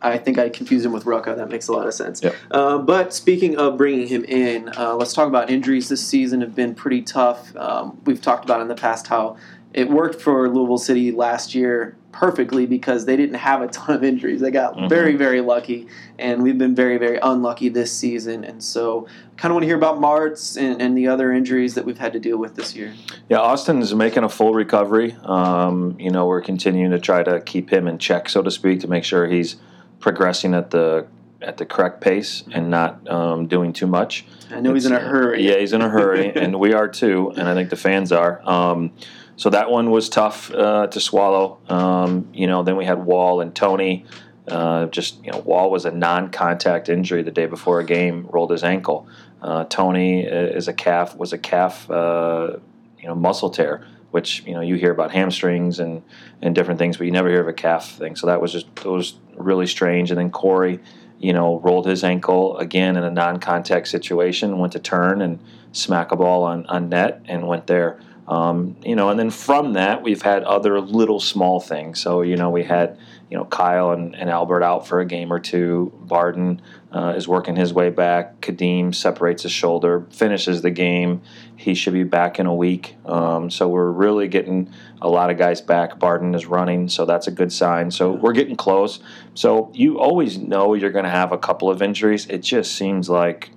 I 0.00 0.18
think 0.18 0.36
I 0.36 0.48
confused 0.48 0.84
him 0.84 0.90
with 0.90 1.06
Rocha. 1.06 1.36
That 1.36 1.48
makes 1.48 1.68
a 1.68 1.72
lot 1.72 1.86
of 1.86 1.94
sense. 1.94 2.24
Yep. 2.24 2.34
Uh, 2.50 2.78
but 2.78 3.14
speaking 3.14 3.56
of 3.56 3.76
bringing 3.76 4.08
him 4.08 4.24
in, 4.24 4.68
uh, 4.76 4.96
let's 4.96 5.12
talk 5.12 5.28
about 5.28 5.48
injuries 5.48 5.88
this 5.88 6.04
season 6.04 6.40
have 6.40 6.56
been 6.56 6.74
pretty 6.74 7.02
tough. 7.02 7.54
Um, 7.54 8.00
we've 8.04 8.20
talked 8.20 8.44
about 8.44 8.60
in 8.60 8.66
the 8.66 8.74
past 8.74 9.06
how 9.06 9.36
it 9.74 9.88
worked 9.88 10.20
for 10.20 10.48
Louisville 10.48 10.78
City 10.78 11.12
last 11.12 11.54
year 11.54 11.96
perfectly 12.12 12.66
because 12.66 13.06
they 13.06 13.16
didn't 13.16 13.36
have 13.36 13.62
a 13.62 13.68
ton 13.68 13.96
of 13.96 14.04
injuries. 14.04 14.40
They 14.40 14.50
got 14.50 14.76
mm-hmm. 14.76 14.88
very, 14.88 15.16
very 15.16 15.40
lucky, 15.40 15.88
and 16.18 16.42
we've 16.42 16.58
been 16.58 16.74
very, 16.74 16.98
very 16.98 17.18
unlucky 17.22 17.70
this 17.70 17.90
season. 17.90 18.44
And 18.44 18.62
so, 18.62 19.08
kind 19.36 19.50
of 19.50 19.54
want 19.54 19.62
to 19.62 19.66
hear 19.66 19.76
about 19.76 19.98
Martz 19.98 20.60
and, 20.60 20.80
and, 20.80 20.96
the 20.96 21.08
other 21.08 21.32
injuries 21.32 21.74
that 21.74 21.84
we've 21.84 21.98
had 21.98 22.12
to 22.12 22.20
deal 22.20 22.36
with 22.36 22.54
this 22.54 22.76
year. 22.76 22.92
Yeah, 23.28 23.38
Austin 23.38 23.80
is 23.80 23.94
making 23.94 24.24
a 24.24 24.28
full 24.28 24.52
recovery. 24.52 25.16
Um, 25.24 25.96
you 25.98 26.10
know, 26.10 26.26
we're 26.26 26.42
continuing 26.42 26.90
to 26.90 27.00
try 27.00 27.22
to 27.22 27.40
keep 27.40 27.72
him 27.72 27.88
in 27.88 27.98
check, 27.98 28.28
so 28.28 28.42
to 28.42 28.50
speak, 28.50 28.80
to 28.80 28.88
make 28.88 29.04
sure 29.04 29.26
he's 29.26 29.56
progressing 29.98 30.54
at 30.54 30.70
the 30.70 31.06
at 31.40 31.56
the 31.56 31.66
correct 31.66 32.00
pace 32.00 32.44
and 32.52 32.70
not 32.70 33.08
um, 33.10 33.48
doing 33.48 33.72
too 33.72 33.86
much. 33.86 34.24
I 34.50 34.60
know 34.60 34.74
it's, 34.74 34.84
he's 34.84 34.92
in 34.92 34.96
a 34.96 35.00
hurry. 35.00 35.48
Yeah, 35.48 35.58
he's 35.58 35.72
in 35.72 35.80
a 35.80 35.88
hurry, 35.88 36.32
and 36.36 36.60
we 36.60 36.72
are 36.72 36.86
too, 36.86 37.32
and 37.36 37.48
I 37.48 37.54
think 37.54 37.70
the 37.70 37.76
fans 37.76 38.12
are. 38.12 38.48
Um, 38.48 38.92
so 39.36 39.50
that 39.50 39.70
one 39.70 39.90
was 39.90 40.08
tough 40.08 40.52
uh, 40.52 40.86
to 40.88 41.00
swallow. 41.00 41.58
Um, 41.68 42.28
you 42.32 42.46
know, 42.46 42.62
then 42.62 42.76
we 42.76 42.84
had 42.84 43.04
Wall 43.04 43.40
and 43.40 43.54
Tony. 43.54 44.06
Uh, 44.48 44.86
just 44.86 45.22
you 45.24 45.30
know, 45.30 45.38
Wall 45.38 45.70
was 45.70 45.84
a 45.84 45.90
non-contact 45.90 46.88
injury 46.88 47.22
the 47.22 47.30
day 47.30 47.46
before 47.46 47.80
a 47.80 47.84
game, 47.84 48.26
rolled 48.30 48.50
his 48.50 48.64
ankle. 48.64 49.06
Uh, 49.40 49.64
Tony 49.64 50.26
uh, 50.26 50.34
is 50.34 50.68
a 50.68 50.72
calf 50.72 51.16
was 51.16 51.32
a 51.32 51.38
calf 51.38 51.90
uh, 51.90 52.56
you 52.98 53.08
know 53.08 53.14
muscle 53.14 53.50
tear, 53.50 53.86
which 54.10 54.44
you 54.46 54.54
know 54.54 54.60
you 54.60 54.76
hear 54.76 54.92
about 54.92 55.10
hamstrings 55.10 55.80
and 55.80 56.02
and 56.40 56.54
different 56.54 56.78
things, 56.78 56.96
but 56.96 57.04
you 57.06 57.12
never 57.12 57.28
hear 57.28 57.40
of 57.40 57.48
a 57.48 57.52
calf 57.52 57.92
thing. 57.92 58.16
So 58.16 58.26
that 58.26 58.40
was 58.40 58.52
just 58.52 58.66
it 58.76 58.86
was 58.86 59.14
really 59.36 59.66
strange. 59.66 60.10
And 60.10 60.18
then 60.18 60.30
Corey, 60.30 60.80
you 61.18 61.32
know, 61.32 61.58
rolled 61.60 61.86
his 61.86 62.04
ankle 62.04 62.56
again 62.58 62.96
in 62.96 63.04
a 63.04 63.10
non-contact 63.10 63.88
situation, 63.88 64.58
went 64.58 64.72
to 64.74 64.78
turn 64.78 65.22
and 65.22 65.40
smack 65.72 66.12
a 66.12 66.16
ball 66.16 66.44
on 66.44 66.66
on 66.66 66.88
net 66.88 67.22
and 67.26 67.46
went 67.46 67.66
there. 67.66 68.00
Um, 68.28 68.76
you 68.84 68.94
know, 68.94 69.10
and 69.10 69.18
then 69.18 69.30
from 69.30 69.72
that, 69.72 70.02
we've 70.02 70.22
had 70.22 70.44
other 70.44 70.80
little 70.80 71.18
small 71.18 71.58
things. 71.58 72.00
So, 72.00 72.22
you 72.22 72.36
know, 72.36 72.50
we 72.50 72.62
had, 72.62 72.98
you 73.28 73.36
know, 73.36 73.44
Kyle 73.44 73.90
and, 73.90 74.14
and 74.14 74.30
Albert 74.30 74.62
out 74.62 74.86
for 74.86 75.00
a 75.00 75.04
game 75.04 75.32
or 75.32 75.40
two. 75.40 75.92
Barden 76.02 76.62
uh, 76.92 77.14
is 77.16 77.26
working 77.26 77.56
his 77.56 77.74
way 77.74 77.90
back. 77.90 78.40
Kadeem 78.40 78.94
separates 78.94 79.42
his 79.42 79.50
shoulder, 79.50 80.06
finishes 80.10 80.62
the 80.62 80.70
game. 80.70 81.22
He 81.56 81.74
should 81.74 81.94
be 81.94 82.04
back 82.04 82.38
in 82.38 82.46
a 82.46 82.54
week. 82.54 82.96
Um, 83.04 83.50
so 83.50 83.68
we're 83.68 83.90
really 83.90 84.28
getting 84.28 84.72
a 85.00 85.08
lot 85.08 85.30
of 85.30 85.36
guys 85.36 85.60
back. 85.60 85.98
Barden 85.98 86.34
is 86.34 86.46
running, 86.46 86.88
so 86.88 87.04
that's 87.04 87.26
a 87.26 87.32
good 87.32 87.52
sign. 87.52 87.90
So 87.90 88.12
we're 88.12 88.32
getting 88.32 88.56
close. 88.56 89.00
So 89.34 89.72
you 89.74 89.98
always 89.98 90.38
know 90.38 90.74
you're 90.74 90.90
going 90.90 91.04
to 91.04 91.10
have 91.10 91.32
a 91.32 91.38
couple 91.38 91.70
of 91.70 91.82
injuries. 91.82 92.26
It 92.26 92.42
just 92.42 92.76
seems 92.76 93.10
like 93.10 93.50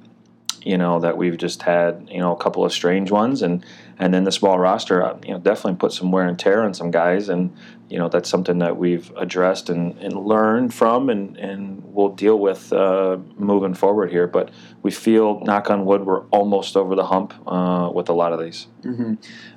you 0.66 0.80
know, 0.80 1.00
that 1.00 1.16
we've 1.16 1.38
just 1.38 1.62
had, 1.62 2.10
you 2.12 2.20
know, 2.20 2.34
a 2.34 2.38
couple 2.38 2.66
of 2.66 2.74
strange 2.74 3.12
ones, 3.12 3.44
and 3.44 3.64
and 3.98 4.14
then 4.14 4.24
the 4.24 4.32
small 4.32 4.60
roster, 4.60 5.04
uh, 5.04 5.18
you 5.26 5.32
know, 5.32 5.40
definitely 5.40 5.78
put 5.78 5.94
some 5.94 6.12
wear 6.12 6.28
and 6.28 6.38
tear 6.38 6.64
on 6.64 6.74
some 6.74 6.92
guys, 6.92 7.30
and 7.30 7.56
you 7.90 8.00
know, 8.00 8.10
that's 8.10 8.30
something 8.30 8.60
that 8.60 8.78
we've 8.78 9.12
addressed 9.16 9.70
and, 9.70 9.98
and 10.00 10.14
learned 10.26 10.74
from, 10.74 11.10
and 11.10 11.38
and 11.38 11.84
we'll 11.86 12.10
deal 12.10 12.38
with 12.38 12.74
uh, 12.74 13.18
moving 13.38 13.74
forward 13.74 14.12
here. 14.12 14.28
But 14.28 14.50
we 14.82 14.92
feel, 14.92 15.40
knock 15.42 15.70
on 15.70 15.86
wood, 15.86 16.06
we're 16.06 16.26
almost 16.26 16.76
over 16.76 16.96
the 16.96 17.06
hump 17.06 17.34
uh, 17.48 17.90
with 17.94 18.10
a 18.10 18.14
lot 18.14 18.34
of 18.34 18.40
these. 18.40 18.68
Mm-hmm. 18.84 19.14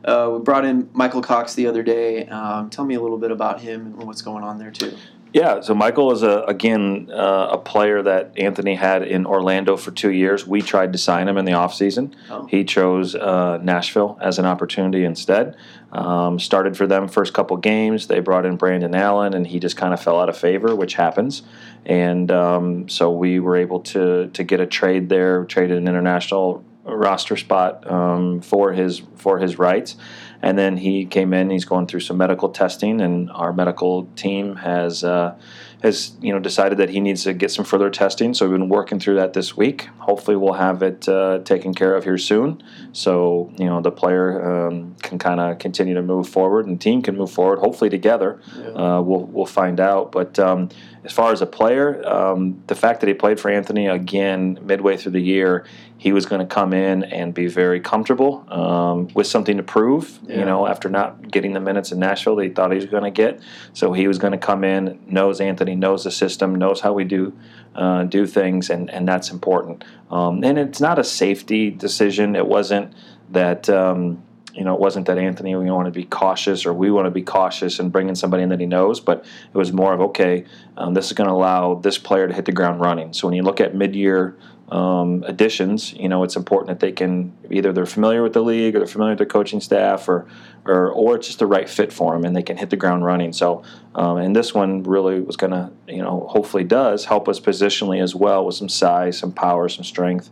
Uh, 0.08 0.30
we 0.30 0.38
brought 0.40 0.64
in 0.64 0.88
Michael 0.92 1.22
Cox 1.22 1.54
the 1.54 1.66
other 1.66 1.82
day. 1.82 2.26
Um, 2.26 2.70
tell 2.70 2.84
me 2.84 2.94
a 2.94 3.00
little 3.00 3.18
bit 3.18 3.30
about 3.30 3.60
him 3.60 3.86
and 3.86 4.06
what's 4.06 4.22
going 4.22 4.44
on 4.44 4.58
there 4.58 4.70
too. 4.70 4.96
Yeah, 5.32 5.60
so 5.60 5.74
Michael 5.74 6.12
is 6.12 6.22
a 6.22 6.42
again 6.42 7.10
uh, 7.12 7.48
a 7.52 7.58
player 7.58 8.02
that 8.02 8.32
Anthony 8.38 8.74
had 8.74 9.02
in 9.02 9.26
Orlando 9.26 9.76
for 9.76 9.90
two 9.90 10.10
years. 10.10 10.46
We 10.46 10.62
tried 10.62 10.92
to 10.92 10.98
sign 10.98 11.28
him 11.28 11.36
in 11.36 11.44
the 11.44 11.52
offseason. 11.52 12.14
Oh. 12.30 12.46
He 12.46 12.64
chose 12.64 13.14
uh, 13.14 13.58
Nashville 13.62 14.18
as 14.20 14.38
an 14.38 14.46
opportunity 14.46 15.04
instead. 15.04 15.56
Um, 15.92 16.38
started 16.38 16.76
for 16.76 16.86
them 16.86 17.08
first 17.08 17.34
couple 17.34 17.56
games. 17.58 18.06
They 18.06 18.20
brought 18.20 18.46
in 18.46 18.56
Brandon 18.56 18.94
Allen, 18.94 19.34
and 19.34 19.46
he 19.46 19.58
just 19.58 19.76
kind 19.76 19.92
of 19.92 20.00
fell 20.00 20.18
out 20.18 20.28
of 20.28 20.36
favor, 20.36 20.74
which 20.74 20.94
happens. 20.94 21.42
And 21.84 22.30
um, 22.30 22.88
so 22.88 23.10
we 23.10 23.40
were 23.40 23.56
able 23.56 23.80
to 23.80 24.28
to 24.28 24.44
get 24.44 24.60
a 24.60 24.66
trade 24.66 25.08
there, 25.08 25.44
traded 25.44 25.76
an 25.76 25.88
international 25.88 26.64
roster 26.84 27.36
spot 27.36 27.90
um, 27.90 28.40
for 28.40 28.72
his 28.72 29.02
for 29.16 29.38
his 29.38 29.58
rights. 29.58 29.96
And 30.40 30.56
then 30.56 30.76
he 30.76 31.04
came 31.04 31.34
in. 31.34 31.50
He's 31.50 31.64
going 31.64 31.86
through 31.86 32.00
some 32.00 32.16
medical 32.16 32.48
testing, 32.48 33.00
and 33.00 33.30
our 33.30 33.52
medical 33.52 34.04
team 34.14 34.56
has 34.56 35.02
uh, 35.02 35.36
has 35.82 36.12
you 36.20 36.32
know 36.32 36.38
decided 36.38 36.78
that 36.78 36.90
he 36.90 37.00
needs 37.00 37.24
to 37.24 37.32
get 37.32 37.50
some 37.50 37.64
further 37.64 37.90
testing. 37.90 38.34
So 38.34 38.48
we've 38.48 38.58
been 38.58 38.68
working 38.68 39.00
through 39.00 39.16
that 39.16 39.32
this 39.32 39.56
week. 39.56 39.88
Hopefully, 39.98 40.36
we'll 40.36 40.54
have 40.54 40.82
it 40.82 41.08
uh, 41.08 41.40
taken 41.40 41.74
care 41.74 41.94
of 41.94 42.04
here 42.04 42.18
soon. 42.18 42.62
So 42.92 43.52
you 43.58 43.66
know 43.66 43.80
the 43.80 43.90
player 43.90 44.68
um, 44.68 44.96
can 45.02 45.18
kind 45.18 45.40
of 45.40 45.58
continue 45.58 45.94
to 45.94 46.02
move 46.02 46.28
forward, 46.28 46.66
and 46.66 46.78
the 46.78 46.82
team 46.82 47.02
can 47.02 47.16
move 47.16 47.32
forward. 47.32 47.58
Hopefully, 47.58 47.90
together. 47.90 48.40
Uh, 48.56 49.02
we'll 49.02 49.24
we'll 49.24 49.46
find 49.46 49.80
out. 49.80 50.12
But 50.12 50.38
um, 50.38 50.68
as 51.08 51.14
far 51.14 51.32
as 51.32 51.40
a 51.40 51.46
player, 51.46 52.06
um, 52.06 52.62
the 52.66 52.74
fact 52.74 53.00
that 53.00 53.06
he 53.06 53.14
played 53.14 53.40
for 53.40 53.50
Anthony 53.50 53.86
again 53.86 54.58
midway 54.60 54.94
through 54.98 55.12
the 55.12 55.22
year, 55.22 55.64
he 55.96 56.12
was 56.12 56.26
going 56.26 56.46
to 56.46 56.54
come 56.54 56.74
in 56.74 57.02
and 57.02 57.32
be 57.32 57.46
very 57.46 57.80
comfortable 57.80 58.44
um, 58.52 59.08
with 59.14 59.26
something 59.26 59.56
to 59.56 59.62
prove. 59.62 60.18
Yeah. 60.26 60.40
You 60.40 60.44
know, 60.44 60.66
after 60.66 60.90
not 60.90 61.30
getting 61.30 61.54
the 61.54 61.60
minutes 61.60 61.92
in 61.92 61.98
Nashville, 61.98 62.36
that 62.36 62.44
he 62.44 62.50
thought 62.50 62.72
he 62.72 62.76
was 62.76 62.84
going 62.84 63.04
to 63.04 63.10
get. 63.10 63.40
So 63.72 63.94
he 63.94 64.06
was 64.06 64.18
going 64.18 64.32
to 64.32 64.38
come 64.38 64.64
in, 64.64 65.00
knows 65.06 65.40
Anthony, 65.40 65.74
knows 65.74 66.04
the 66.04 66.10
system, 66.10 66.54
knows 66.54 66.82
how 66.82 66.92
we 66.92 67.04
do 67.04 67.32
uh, 67.74 68.04
do 68.04 68.26
things, 68.26 68.68
and 68.68 68.90
and 68.90 69.08
that's 69.08 69.30
important. 69.30 69.84
Um, 70.10 70.44
and 70.44 70.58
it's 70.58 70.80
not 70.80 70.98
a 70.98 71.04
safety 71.04 71.70
decision. 71.70 72.36
It 72.36 72.46
wasn't 72.46 72.92
that. 73.30 73.70
Um, 73.70 74.24
you 74.58 74.64
know, 74.64 74.74
it 74.74 74.80
wasn't 74.80 75.06
that 75.06 75.18
Anthony, 75.18 75.54
we 75.54 75.70
want 75.70 75.86
to 75.86 75.92
be 75.92 76.04
cautious 76.04 76.66
or 76.66 76.72
we 76.72 76.90
want 76.90 77.06
to 77.06 77.12
be 77.12 77.22
cautious 77.22 77.78
and 77.78 77.92
bring 77.92 78.08
in 78.08 78.16
somebody 78.16 78.42
in 78.42 78.48
that 78.48 78.58
he 78.58 78.66
knows, 78.66 78.98
but 78.98 79.24
it 79.54 79.56
was 79.56 79.72
more 79.72 79.94
of, 79.94 80.00
okay, 80.00 80.44
um, 80.76 80.94
this 80.94 81.06
is 81.06 81.12
going 81.12 81.28
to 81.28 81.32
allow 81.32 81.76
this 81.76 81.96
player 81.96 82.26
to 82.26 82.34
hit 82.34 82.44
the 82.44 82.50
ground 82.50 82.80
running. 82.80 83.12
So 83.12 83.28
when 83.28 83.36
you 83.36 83.42
look 83.42 83.60
at 83.60 83.76
mid 83.76 83.94
year 83.94 84.36
um, 84.70 85.22
additions, 85.28 85.92
you 85.92 86.08
know, 86.08 86.24
it's 86.24 86.34
important 86.34 86.68
that 86.70 86.80
they 86.84 86.90
can 86.90 87.32
either 87.52 87.72
they're 87.72 87.86
familiar 87.86 88.20
with 88.20 88.32
the 88.32 88.42
league 88.42 88.74
or 88.74 88.80
they're 88.80 88.88
familiar 88.88 89.12
with 89.12 89.18
their 89.18 89.28
coaching 89.28 89.60
staff 89.60 90.08
or, 90.08 90.26
or, 90.64 90.90
or 90.90 91.14
it's 91.14 91.28
just 91.28 91.38
the 91.38 91.46
right 91.46 91.68
fit 91.68 91.92
for 91.92 92.12
them 92.12 92.24
and 92.24 92.34
they 92.34 92.42
can 92.42 92.56
hit 92.56 92.68
the 92.70 92.76
ground 92.76 93.04
running. 93.04 93.32
So, 93.32 93.62
um, 93.94 94.16
and 94.16 94.34
this 94.34 94.54
one 94.54 94.82
really 94.82 95.20
was 95.20 95.36
going 95.36 95.52
to, 95.52 95.70
you 95.86 96.02
know, 96.02 96.26
hopefully 96.28 96.64
does 96.64 97.04
help 97.04 97.28
us 97.28 97.38
positionally 97.38 98.02
as 98.02 98.16
well 98.16 98.44
with 98.44 98.56
some 98.56 98.68
size, 98.68 99.16
some 99.18 99.30
power, 99.30 99.68
some 99.68 99.84
strength. 99.84 100.30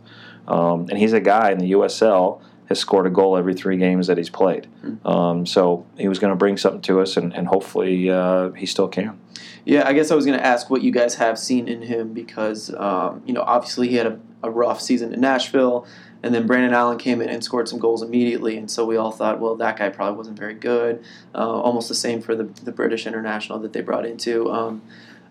Um, 0.49 0.87
and 0.89 0.97
he's 0.97 1.13
a 1.13 1.21
guy 1.21 1.51
in 1.51 1.59
the 1.59 1.71
USL 1.71 2.41
has 2.67 2.79
scored 2.79 3.07
a 3.07 3.09
goal 3.09 3.37
every 3.37 3.53
three 3.53 3.77
games 3.77 4.07
that 4.07 4.17
he's 4.17 4.29
played. 4.29 4.67
Um, 5.05 5.45
so 5.45 5.85
he 5.97 6.07
was 6.07 6.19
going 6.19 6.31
to 6.31 6.35
bring 6.35 6.57
something 6.57 6.81
to 6.81 7.01
us, 7.01 7.17
and, 7.17 7.33
and 7.33 7.47
hopefully 7.47 8.09
uh, 8.09 8.51
he 8.51 8.65
still 8.65 8.87
can. 8.87 9.19
Yeah, 9.65 9.87
I 9.87 9.93
guess 9.93 10.11
I 10.11 10.15
was 10.15 10.25
going 10.25 10.37
to 10.37 10.45
ask 10.45 10.69
what 10.69 10.81
you 10.81 10.91
guys 10.91 11.15
have 11.15 11.37
seen 11.37 11.67
in 11.67 11.81
him 11.81 12.13
because, 12.13 12.73
um, 12.75 13.21
you 13.25 13.33
know, 13.33 13.41
obviously 13.41 13.89
he 13.89 13.95
had 13.95 14.07
a, 14.07 14.19
a 14.43 14.49
rough 14.49 14.81
season 14.81 15.13
in 15.13 15.19
Nashville, 15.19 15.85
and 16.23 16.33
then 16.33 16.47
Brandon 16.47 16.73
Allen 16.73 16.97
came 16.97 17.21
in 17.21 17.29
and 17.29 17.43
scored 17.43 17.67
some 17.69 17.79
goals 17.79 18.01
immediately, 18.01 18.57
and 18.57 18.69
so 18.69 18.85
we 18.85 18.97
all 18.97 19.11
thought, 19.11 19.39
well, 19.39 19.55
that 19.55 19.77
guy 19.77 19.89
probably 19.89 20.17
wasn't 20.17 20.37
very 20.37 20.55
good. 20.55 21.03
Uh, 21.35 21.39
almost 21.39 21.89
the 21.89 21.95
same 21.95 22.21
for 22.21 22.35
the, 22.35 22.45
the 22.63 22.71
British 22.71 23.05
international 23.05 23.59
that 23.59 23.73
they 23.73 23.81
brought 23.81 24.05
into. 24.05 24.51
Um, 24.51 24.81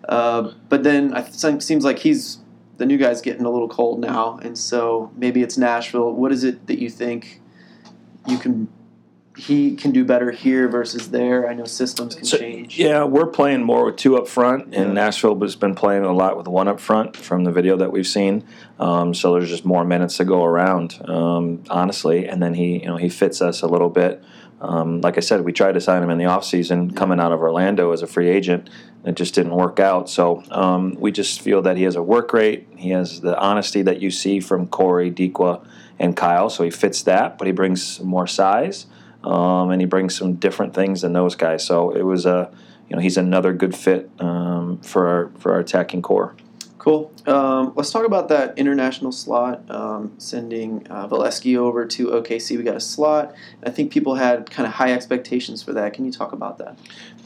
uh, 0.09 0.53
but 0.69 0.85
then 0.85 1.13
I 1.15 1.23
th- 1.23 1.63
seems 1.63 1.85
like 1.85 1.99
he's 1.99 2.39
the 2.77 2.87
new 2.87 2.99
guy's 2.99 3.21
getting 3.23 3.45
a 3.45 3.51
little 3.51 3.69
cold 3.69 4.01
now, 4.01 4.39
and 4.43 4.57
so 4.57 5.11
maybe 5.17 5.43
it's 5.43 5.57
Nashville. 5.57 6.13
What 6.13 6.33
is 6.33 6.45
it 6.45 6.67
that 6.67 6.79
you 6.79 6.91
think 6.91 7.41
you 8.27 8.39
can 8.39 8.69
he 9.37 9.77
can 9.77 9.91
do 9.93 10.03
better 10.03 10.31
here 10.31 10.67
versus 10.67 11.11
there? 11.11 11.47
I 11.47 11.53
know 11.53 11.65
systems 11.65 12.15
can 12.15 12.25
So, 12.25 12.39
change. 12.39 12.79
yeah, 12.79 13.05
we're 13.05 13.27
playing 13.27 13.65
more 13.65 13.85
with 13.85 13.97
two 13.97 14.17
up 14.17 14.27
front, 14.29 14.73
Yeah. 14.73 14.81
and 14.83 14.95
Nashville 14.95 15.39
has 15.41 15.57
been 15.57 15.75
playing 15.75 16.05
a 16.05 16.13
lot 16.13 16.39
with 16.39 16.49
one 16.49 16.69
up 16.69 16.81
front 16.81 17.15
from 17.17 17.45
the 17.45 17.53
video 17.53 17.77
that 17.77 17.93
we've 17.93 18.07
seen. 18.07 18.45
Um, 18.81 19.13
so 19.13 19.35
there's 19.35 19.51
just 19.51 19.67
more 19.67 19.85
minutes 19.85 20.17
to 20.17 20.25
go 20.25 20.43
around, 20.43 20.99
um, 21.07 21.63
honestly. 21.69 22.27
And 22.27 22.43
then 22.43 22.55
he, 22.55 22.81
you 22.81 22.87
know, 22.87 22.97
he 22.97 23.11
fits 23.11 23.43
us 23.43 23.61
a 23.61 23.67
little 23.67 23.91
bit. 23.91 24.23
Um, 24.59 25.03
like 25.03 25.19
I 25.19 25.21
said, 25.21 25.43
we 25.45 25.53
tried 25.53 25.73
to 25.73 25.83
sign 25.83 26.03
him 26.03 26.09
in 26.09 26.17
the 26.17 26.25
offseason 26.25 26.97
coming 26.97 27.21
out 27.21 27.31
of 27.31 27.41
Orlando 27.41 27.93
as 27.93 28.01
a 28.01 28.07
free 28.07 28.31
agent. 28.31 28.71
It 29.07 29.15
just 29.15 29.35
didn't 29.35 29.55
work 29.55 29.79
out. 29.79 30.11
So 30.11 30.43
um, 30.51 30.97
we 30.99 31.13
just 31.13 31.41
feel 31.41 31.63
that 31.63 31.77
he 31.77 31.85
has 31.85 31.95
a 31.95 32.03
work 32.03 32.33
rate. 32.33 32.67
He 32.77 32.91
has 32.91 33.21
the 33.21 33.39
honesty 33.39 33.83
that 33.83 34.03
you 34.03 34.11
see 34.11 34.41
from 34.41 34.67
Corey, 34.67 35.13
Dikwa, 35.13 35.65
and 35.99 36.17
Kyle. 36.17 36.51
So 36.51 36.65
he 36.65 36.71
fits 36.71 37.03
that, 37.05 37.39
but 37.39 37.47
he 37.47 37.53
brings 37.53 38.01
more 38.01 38.27
size 38.27 38.87
um, 39.23 39.71
and 39.71 39.81
he 39.81 39.87
brings 39.87 40.17
some 40.17 40.35
different 40.35 40.75
things 40.75 41.03
than 41.03 41.13
those 41.13 41.37
guys. 41.37 41.65
So 41.65 41.91
it 41.91 42.03
was 42.03 42.27
a, 42.27 42.51
you 42.89 42.97
know, 42.97 43.03
he's 43.03 43.17
another 43.17 43.53
good 43.53 43.77
fit 43.77 44.11
um, 44.19 44.79
for 44.79 45.07
our 45.07 45.31
for 45.39 45.53
our 45.53 45.61
attacking 45.61 46.03
core. 46.03 46.35
Cool. 46.87 47.13
Um, 47.27 47.73
let's 47.75 47.91
talk 47.91 48.07
about 48.07 48.29
that 48.29 48.57
international 48.57 49.11
slot. 49.11 49.69
Um, 49.69 50.13
sending 50.19 50.87
uh, 50.89 51.09
Volesky 51.09 51.57
over 51.57 51.85
to 51.85 52.07
OKC, 52.11 52.57
we 52.57 52.63
got 52.63 52.77
a 52.77 52.81
slot. 52.81 53.35
I 53.65 53.71
think 53.71 53.91
people 53.91 54.15
had 54.15 54.49
kind 54.53 54.69
of 54.69 54.75
high 54.75 54.93
expectations 54.93 55.65
for 55.65 55.73
that. 55.73 55.95
Can 55.95 56.05
you 56.05 56.13
talk 56.13 56.31
about 56.31 56.59
that? 56.59 56.79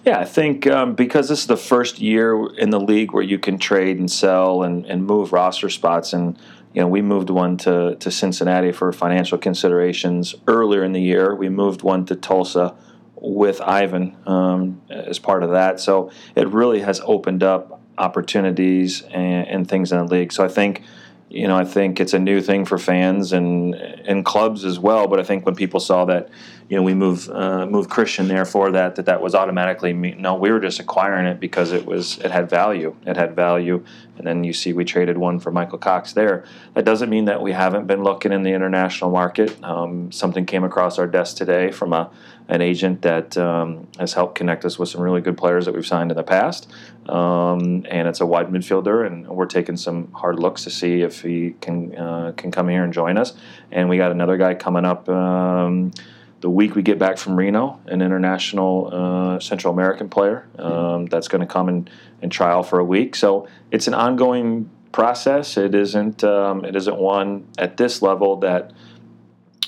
Yeah, 0.06 0.18
I 0.18 0.24
think 0.24 0.66
um, 0.66 0.94
because 0.94 1.28
this 1.28 1.40
is 1.40 1.46
the 1.46 1.58
first 1.58 1.98
year 1.98 2.46
in 2.54 2.70
the 2.70 2.80
league 2.80 3.12
where 3.12 3.22
you 3.22 3.38
can 3.38 3.58
trade 3.58 3.98
and 3.98 4.10
sell 4.10 4.62
and, 4.62 4.86
and 4.86 5.04
move 5.04 5.30
roster 5.30 5.68
spots, 5.68 6.14
and 6.14 6.38
you 6.72 6.80
know 6.80 6.88
we 6.88 7.02
moved 7.02 7.28
one 7.28 7.58
to, 7.58 7.96
to 7.96 8.10
Cincinnati 8.10 8.72
for 8.72 8.90
financial 8.92 9.36
considerations 9.36 10.34
earlier 10.46 10.82
in 10.82 10.92
the 10.92 11.02
year. 11.02 11.34
We 11.34 11.50
moved 11.50 11.82
one 11.82 12.06
to 12.06 12.16
Tulsa 12.16 12.74
with 13.14 13.60
Ivan 13.60 14.16
um, 14.24 14.80
as 14.88 15.18
part 15.18 15.42
of 15.42 15.50
that, 15.50 15.80
so 15.80 16.10
it 16.34 16.48
really 16.48 16.80
has 16.80 17.02
opened 17.04 17.42
up 17.42 17.79
opportunities 18.00 19.02
and, 19.02 19.46
and 19.46 19.68
things 19.68 19.92
in 19.92 19.98
the 19.98 20.04
league. 20.04 20.32
So 20.32 20.44
I 20.44 20.48
think 20.48 20.82
you 21.30 21.46
know, 21.46 21.56
I 21.56 21.64
think 21.64 22.00
it's 22.00 22.12
a 22.12 22.18
new 22.18 22.42
thing 22.42 22.64
for 22.64 22.76
fans 22.76 23.32
and 23.32 23.74
and 23.74 24.24
clubs 24.24 24.64
as 24.64 24.80
well. 24.80 25.06
But 25.06 25.20
I 25.20 25.22
think 25.22 25.46
when 25.46 25.54
people 25.54 25.78
saw 25.78 26.04
that, 26.06 26.28
you 26.68 26.76
know, 26.76 26.82
we 26.82 26.92
move 26.92 27.30
uh, 27.30 27.66
move 27.66 27.88
Christian 27.88 28.26
there 28.26 28.44
for 28.44 28.72
that, 28.72 28.96
that 28.96 29.06
that 29.06 29.22
was 29.22 29.36
automatically 29.36 29.92
me- 29.92 30.16
no. 30.18 30.34
We 30.34 30.50
were 30.50 30.58
just 30.58 30.80
acquiring 30.80 31.26
it 31.26 31.38
because 31.38 31.70
it 31.70 31.86
was 31.86 32.18
it 32.18 32.32
had 32.32 32.50
value. 32.50 32.96
It 33.06 33.16
had 33.16 33.36
value, 33.36 33.84
and 34.18 34.26
then 34.26 34.42
you 34.42 34.52
see 34.52 34.72
we 34.72 34.84
traded 34.84 35.18
one 35.18 35.38
for 35.38 35.52
Michael 35.52 35.78
Cox 35.78 36.14
there. 36.14 36.44
That 36.74 36.84
doesn't 36.84 37.08
mean 37.08 37.26
that 37.26 37.40
we 37.40 37.52
haven't 37.52 37.86
been 37.86 38.02
looking 38.02 38.32
in 38.32 38.42
the 38.42 38.50
international 38.50 39.10
market. 39.10 39.56
Um, 39.62 40.10
something 40.10 40.46
came 40.46 40.64
across 40.64 40.98
our 40.98 41.06
desk 41.06 41.36
today 41.36 41.70
from 41.70 41.92
a 41.92 42.10
an 42.50 42.60
agent 42.60 43.02
that 43.02 43.38
um, 43.38 43.86
has 43.98 44.12
helped 44.12 44.34
connect 44.34 44.64
us 44.64 44.78
with 44.78 44.88
some 44.88 45.00
really 45.00 45.20
good 45.20 45.38
players 45.38 45.64
that 45.64 45.74
we've 45.74 45.86
signed 45.86 46.10
in 46.10 46.16
the 46.16 46.22
past. 46.22 46.70
Um, 47.08 47.86
and 47.88 48.08
it's 48.08 48.20
a 48.20 48.26
wide 48.26 48.48
midfielder, 48.48 49.06
and 49.06 49.26
we're 49.28 49.46
taking 49.46 49.76
some 49.76 50.10
hard 50.12 50.38
looks 50.38 50.64
to 50.64 50.70
see 50.70 51.02
if 51.02 51.22
he 51.22 51.54
can 51.60 51.96
uh, 51.96 52.32
can 52.36 52.50
come 52.50 52.68
here 52.68 52.82
and 52.82 52.92
join 52.92 53.16
us. 53.16 53.34
And 53.70 53.88
we 53.88 53.96
got 53.96 54.10
another 54.10 54.36
guy 54.36 54.54
coming 54.54 54.84
up 54.84 55.08
um, 55.08 55.92
the 56.40 56.50
week 56.50 56.74
we 56.74 56.82
get 56.82 56.98
back 56.98 57.18
from 57.18 57.36
Reno, 57.36 57.80
an 57.86 58.02
international 58.02 58.90
uh, 58.92 59.40
Central 59.40 59.72
American 59.72 60.08
player 60.08 60.48
um, 60.58 61.06
that's 61.06 61.28
going 61.28 61.42
to 61.42 61.46
come 61.46 61.68
and, 61.68 61.90
and 62.22 62.32
trial 62.32 62.62
for 62.62 62.78
a 62.78 62.84
week. 62.84 63.14
So 63.14 63.46
it's 63.70 63.86
an 63.86 63.94
ongoing 63.94 64.70
process. 64.90 65.56
It 65.56 65.74
isn't 65.74 66.24
um, 66.24 66.64
it 66.64 66.74
isn't 66.74 66.96
one 66.96 67.46
at 67.58 67.76
this 67.76 68.02
level 68.02 68.36
that 68.36 68.72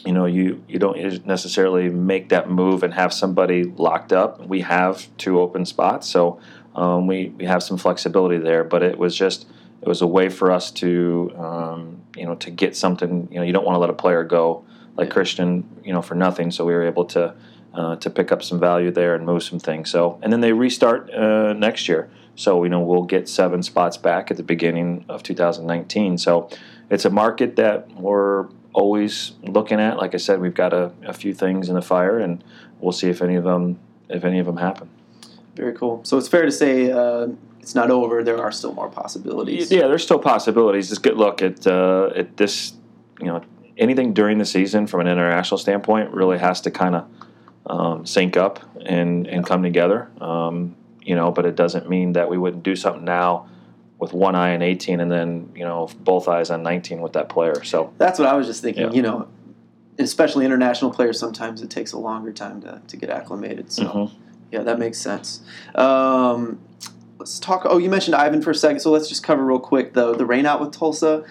you 0.04 0.12
know 0.12 0.26
you 0.26 0.62
you 0.68 0.78
don't 0.78 1.26
necessarily 1.26 1.88
make 1.88 2.30
that 2.30 2.50
move 2.50 2.82
and 2.82 2.92
have 2.94 3.12
somebody 3.12 3.64
locked 3.64 4.12
up. 4.12 4.46
We 4.46 4.60
have 4.62 5.08
two 5.16 5.40
open 5.40 5.64
spots, 5.64 6.08
so 6.08 6.40
um, 6.74 7.06
we 7.06 7.28
we 7.30 7.44
have 7.44 7.62
some 7.62 7.76
flexibility 7.76 8.38
there. 8.38 8.64
But 8.64 8.82
it 8.82 8.98
was 8.98 9.16
just 9.16 9.46
it 9.80 9.88
was 9.88 10.02
a 10.02 10.06
way 10.06 10.28
for 10.28 10.50
us 10.50 10.70
to 10.72 11.32
um, 11.36 12.02
you 12.16 12.24
know 12.24 12.34
to 12.36 12.50
get 12.50 12.76
something. 12.76 13.28
You 13.30 13.38
know 13.38 13.44
you 13.44 13.52
don't 13.52 13.64
want 13.64 13.76
to 13.76 13.80
let 13.80 13.90
a 13.90 13.94
player 13.94 14.24
go 14.24 14.64
like. 14.96 15.10
Christian 15.10 15.68
you 15.84 15.92
know 15.92 16.02
for 16.02 16.14
nothing. 16.14 16.50
So 16.50 16.64
we 16.64 16.72
were 16.72 16.86
able 16.86 17.04
to. 17.06 17.34
Uh, 17.74 17.96
to 17.96 18.10
pick 18.10 18.30
up 18.30 18.42
some 18.42 18.60
value 18.60 18.90
there 18.90 19.14
and 19.14 19.24
move 19.24 19.42
some 19.42 19.58
things. 19.58 19.88
So, 19.88 20.18
and 20.20 20.30
then 20.30 20.42
they 20.42 20.52
restart 20.52 21.10
uh, 21.10 21.54
next 21.54 21.88
year. 21.88 22.10
So, 22.36 22.64
you 22.64 22.68
know, 22.68 22.80
we'll 22.80 23.04
get 23.04 23.30
seven 23.30 23.62
spots 23.62 23.96
back 23.96 24.30
at 24.30 24.36
the 24.36 24.42
beginning 24.42 25.06
of 25.08 25.22
2019. 25.22 26.18
So, 26.18 26.50
it's 26.90 27.06
a 27.06 27.10
market 27.10 27.56
that 27.56 27.90
we're 27.92 28.48
always 28.72 29.32
looking 29.42 29.80
at. 29.80 29.96
Like 29.96 30.14
I 30.14 30.18
said, 30.18 30.40
we've 30.40 30.54
got 30.54 30.72
a, 30.72 30.92
a 31.02 31.12
few 31.12 31.34
things 31.34 31.68
in 31.68 31.74
the 31.74 31.82
fire, 31.82 32.18
and 32.18 32.42
we'll 32.80 32.92
see 32.92 33.08
if 33.08 33.22
any 33.22 33.36
of 33.36 33.44
them 33.44 33.78
if 34.08 34.24
any 34.24 34.38
of 34.38 34.46
them 34.46 34.58
happen. 34.58 34.88
Very 35.54 35.74
cool. 35.74 36.00
So 36.04 36.18
it's 36.18 36.28
fair 36.28 36.44
to 36.44 36.52
say 36.52 36.90
uh, 36.90 37.28
it's 37.60 37.74
not 37.74 37.90
over. 37.90 38.22
There 38.22 38.42
are 38.42 38.52
still 38.52 38.72
more 38.72 38.88
possibilities. 38.88 39.70
Yeah, 39.70 39.86
there's 39.86 40.02
still 40.02 40.18
possibilities. 40.18 40.88
Just 40.88 41.02
good 41.02 41.16
look 41.16 41.42
at 41.42 41.66
uh, 41.66 42.10
at 42.14 42.36
this. 42.36 42.74
You 43.20 43.26
know, 43.26 43.42
anything 43.76 44.14
during 44.14 44.38
the 44.38 44.44
season 44.44 44.86
from 44.86 45.00
an 45.00 45.08
international 45.08 45.58
standpoint 45.58 46.10
really 46.10 46.38
has 46.38 46.60
to 46.62 46.70
kind 46.70 46.96
of 46.96 47.08
um, 47.66 48.06
sync 48.06 48.36
up 48.36 48.60
and 48.84 49.26
and 49.26 49.46
come 49.46 49.62
together. 49.62 50.10
Um, 50.20 50.76
you 51.02 51.14
know, 51.14 51.30
but 51.30 51.46
it 51.46 51.56
doesn't 51.56 51.88
mean 51.88 52.12
that 52.12 52.28
we 52.28 52.38
wouldn't 52.38 52.62
do 52.62 52.76
something 52.76 53.04
now 53.04 53.48
with 54.02 54.12
one 54.12 54.34
eye 54.34 54.52
on 54.52 54.62
18 54.62 54.98
and 54.98 55.12
then 55.12 55.48
you 55.54 55.64
know 55.64 55.88
both 56.00 56.26
eyes 56.26 56.50
on 56.50 56.64
19 56.64 57.00
with 57.00 57.12
that 57.12 57.28
player. 57.28 57.62
So 57.62 57.94
That's 57.98 58.18
what 58.18 58.26
I 58.26 58.34
was 58.34 58.48
just 58.48 58.60
thinking. 58.60 58.88
Yeah. 58.88 58.90
You 58.92 59.02
know, 59.02 59.28
especially 59.96 60.44
international 60.44 60.90
players, 60.90 61.20
sometimes 61.20 61.62
it 61.62 61.70
takes 61.70 61.92
a 61.92 61.98
longer 61.98 62.32
time 62.32 62.60
to, 62.62 62.82
to 62.88 62.96
get 62.96 63.10
acclimated. 63.10 63.70
So 63.70 63.84
Mhm. 63.84 64.10
yeah, 64.50 64.64
that 64.64 64.80
makes 64.80 64.98
sense. 64.98 65.42
Um, 65.76 66.58
let's 67.20 67.38
talk. 67.38 67.62
Oh, 67.64 67.78
you 67.78 67.88
mentioned 67.88 68.16
Ivan 68.16 68.42
for 68.42 68.50
a 68.50 68.54
second, 68.56 68.80
so 68.80 68.90
let's 68.90 69.08
just 69.08 69.22
cover 69.22 69.44
real 69.44 69.60
quick 69.60 69.92
the 69.94 70.12
the 70.14 70.26
rain 70.26 70.46
out 70.46 70.60
with 70.60 70.72
Tulsa. 70.72 71.24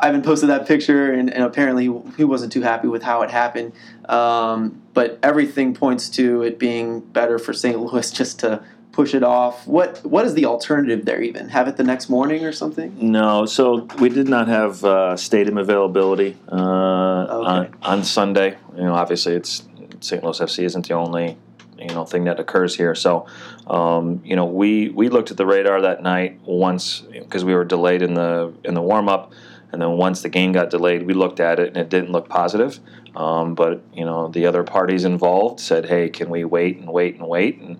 Ivan 0.00 0.22
posted 0.22 0.48
that 0.48 0.66
picture, 0.66 1.12
and, 1.12 1.28
and 1.28 1.42
apparently 1.42 1.88
he, 1.88 2.00
he 2.16 2.24
wasn't 2.24 2.52
too 2.52 2.62
happy 2.62 2.88
with 2.88 3.02
how 3.02 3.20
it 3.22 3.30
happened. 3.30 3.72
Um, 4.08 4.80
but 4.94 5.18
everything 5.24 5.74
points 5.74 6.08
to 6.10 6.42
it 6.42 6.58
being 6.58 7.00
better 7.00 7.36
for 7.38 7.52
St. 7.52 7.78
Louis 7.78 8.10
just 8.20 8.38
to 8.40 8.62
push 8.98 9.14
it 9.14 9.22
off. 9.22 9.64
What 9.64 10.04
what 10.04 10.26
is 10.26 10.34
the 10.34 10.46
alternative 10.46 11.04
there? 11.04 11.22
Even 11.22 11.50
have 11.50 11.68
it 11.68 11.76
the 11.76 11.84
next 11.84 12.08
morning 12.08 12.44
or 12.44 12.50
something? 12.50 12.92
No, 13.00 13.46
so 13.46 13.86
we 14.00 14.08
did 14.08 14.28
not 14.28 14.48
have 14.48 14.84
uh, 14.84 15.16
stadium 15.16 15.56
availability 15.56 16.36
uh, 16.50 16.56
on, 16.56 17.76
on 17.82 18.02
Sunday. 18.02 18.56
You 18.76 18.82
know, 18.82 18.94
obviously, 18.94 19.34
it's 19.34 19.68
St. 20.00 20.24
Louis 20.24 20.40
FC 20.40 20.64
isn't 20.64 20.88
the 20.88 20.94
only 20.94 21.38
you 21.78 21.94
know 21.94 22.04
thing 22.06 22.24
that 22.24 22.40
occurs 22.40 22.74
here. 22.74 22.96
So, 22.96 23.26
um, 23.68 24.20
you 24.24 24.34
know, 24.34 24.46
we 24.46 24.88
we 24.88 25.08
looked 25.10 25.30
at 25.30 25.36
the 25.36 25.46
radar 25.46 25.80
that 25.82 26.02
night 26.02 26.40
once 26.44 27.02
because 27.02 27.44
we 27.44 27.54
were 27.54 27.64
delayed 27.64 28.02
in 28.02 28.14
the 28.14 28.52
in 28.64 28.74
the 28.74 28.82
warm 28.82 29.08
up, 29.08 29.32
and 29.70 29.80
then 29.80 29.92
once 29.92 30.22
the 30.22 30.28
game 30.28 30.50
got 30.50 30.70
delayed, 30.70 31.06
we 31.06 31.14
looked 31.14 31.38
at 31.38 31.60
it 31.60 31.68
and 31.68 31.76
it 31.76 31.88
didn't 31.88 32.10
look 32.10 32.28
positive. 32.28 32.80
Um, 33.14 33.54
but 33.54 33.80
you 33.92 34.04
know, 34.04 34.26
the 34.28 34.46
other 34.46 34.64
parties 34.64 35.04
involved 35.04 35.60
said, 35.60 35.86
"Hey, 35.86 36.08
can 36.08 36.30
we 36.30 36.44
wait 36.44 36.78
and 36.78 36.92
wait 36.92 37.14
and 37.14 37.28
wait?" 37.28 37.60
and 37.60 37.78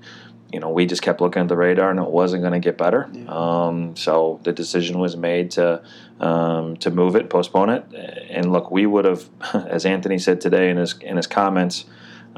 you 0.53 0.61
know, 0.61 0.71
we 0.71 0.87
just 0.87 1.03
kept 1.03 1.21
looking 1.21 1.43
at 1.43 1.49
the 1.49 1.57
radar, 1.57 1.91
and 1.91 1.99
it 1.99 2.11
wasn't 2.11 2.43
going 2.43 2.55
to 2.55 2.61
get 2.61 2.79
better. 2.79 3.11
Um, 3.29 3.97
so 3.97 4.41
the 4.45 4.53
decision 4.53 4.99
was 4.99 5.17
made 5.17 5.51
to 5.53 5.83
um, 6.21 6.77
to 6.79 6.91
move 6.91 7.17
it, 7.17 7.29
postpone 7.29 7.71
it. 7.71 7.85
And 8.31 8.51
look, 8.53 8.71
we 8.71 8.87
would 8.87 9.05
have, 9.05 9.29
as 9.55 9.85
Anthony 9.85 10.19
said 10.19 10.41
today 10.41 10.71
in 10.71 10.77
his 10.77 10.95
in 11.01 11.17
his 11.17 11.27
comments 11.27 11.85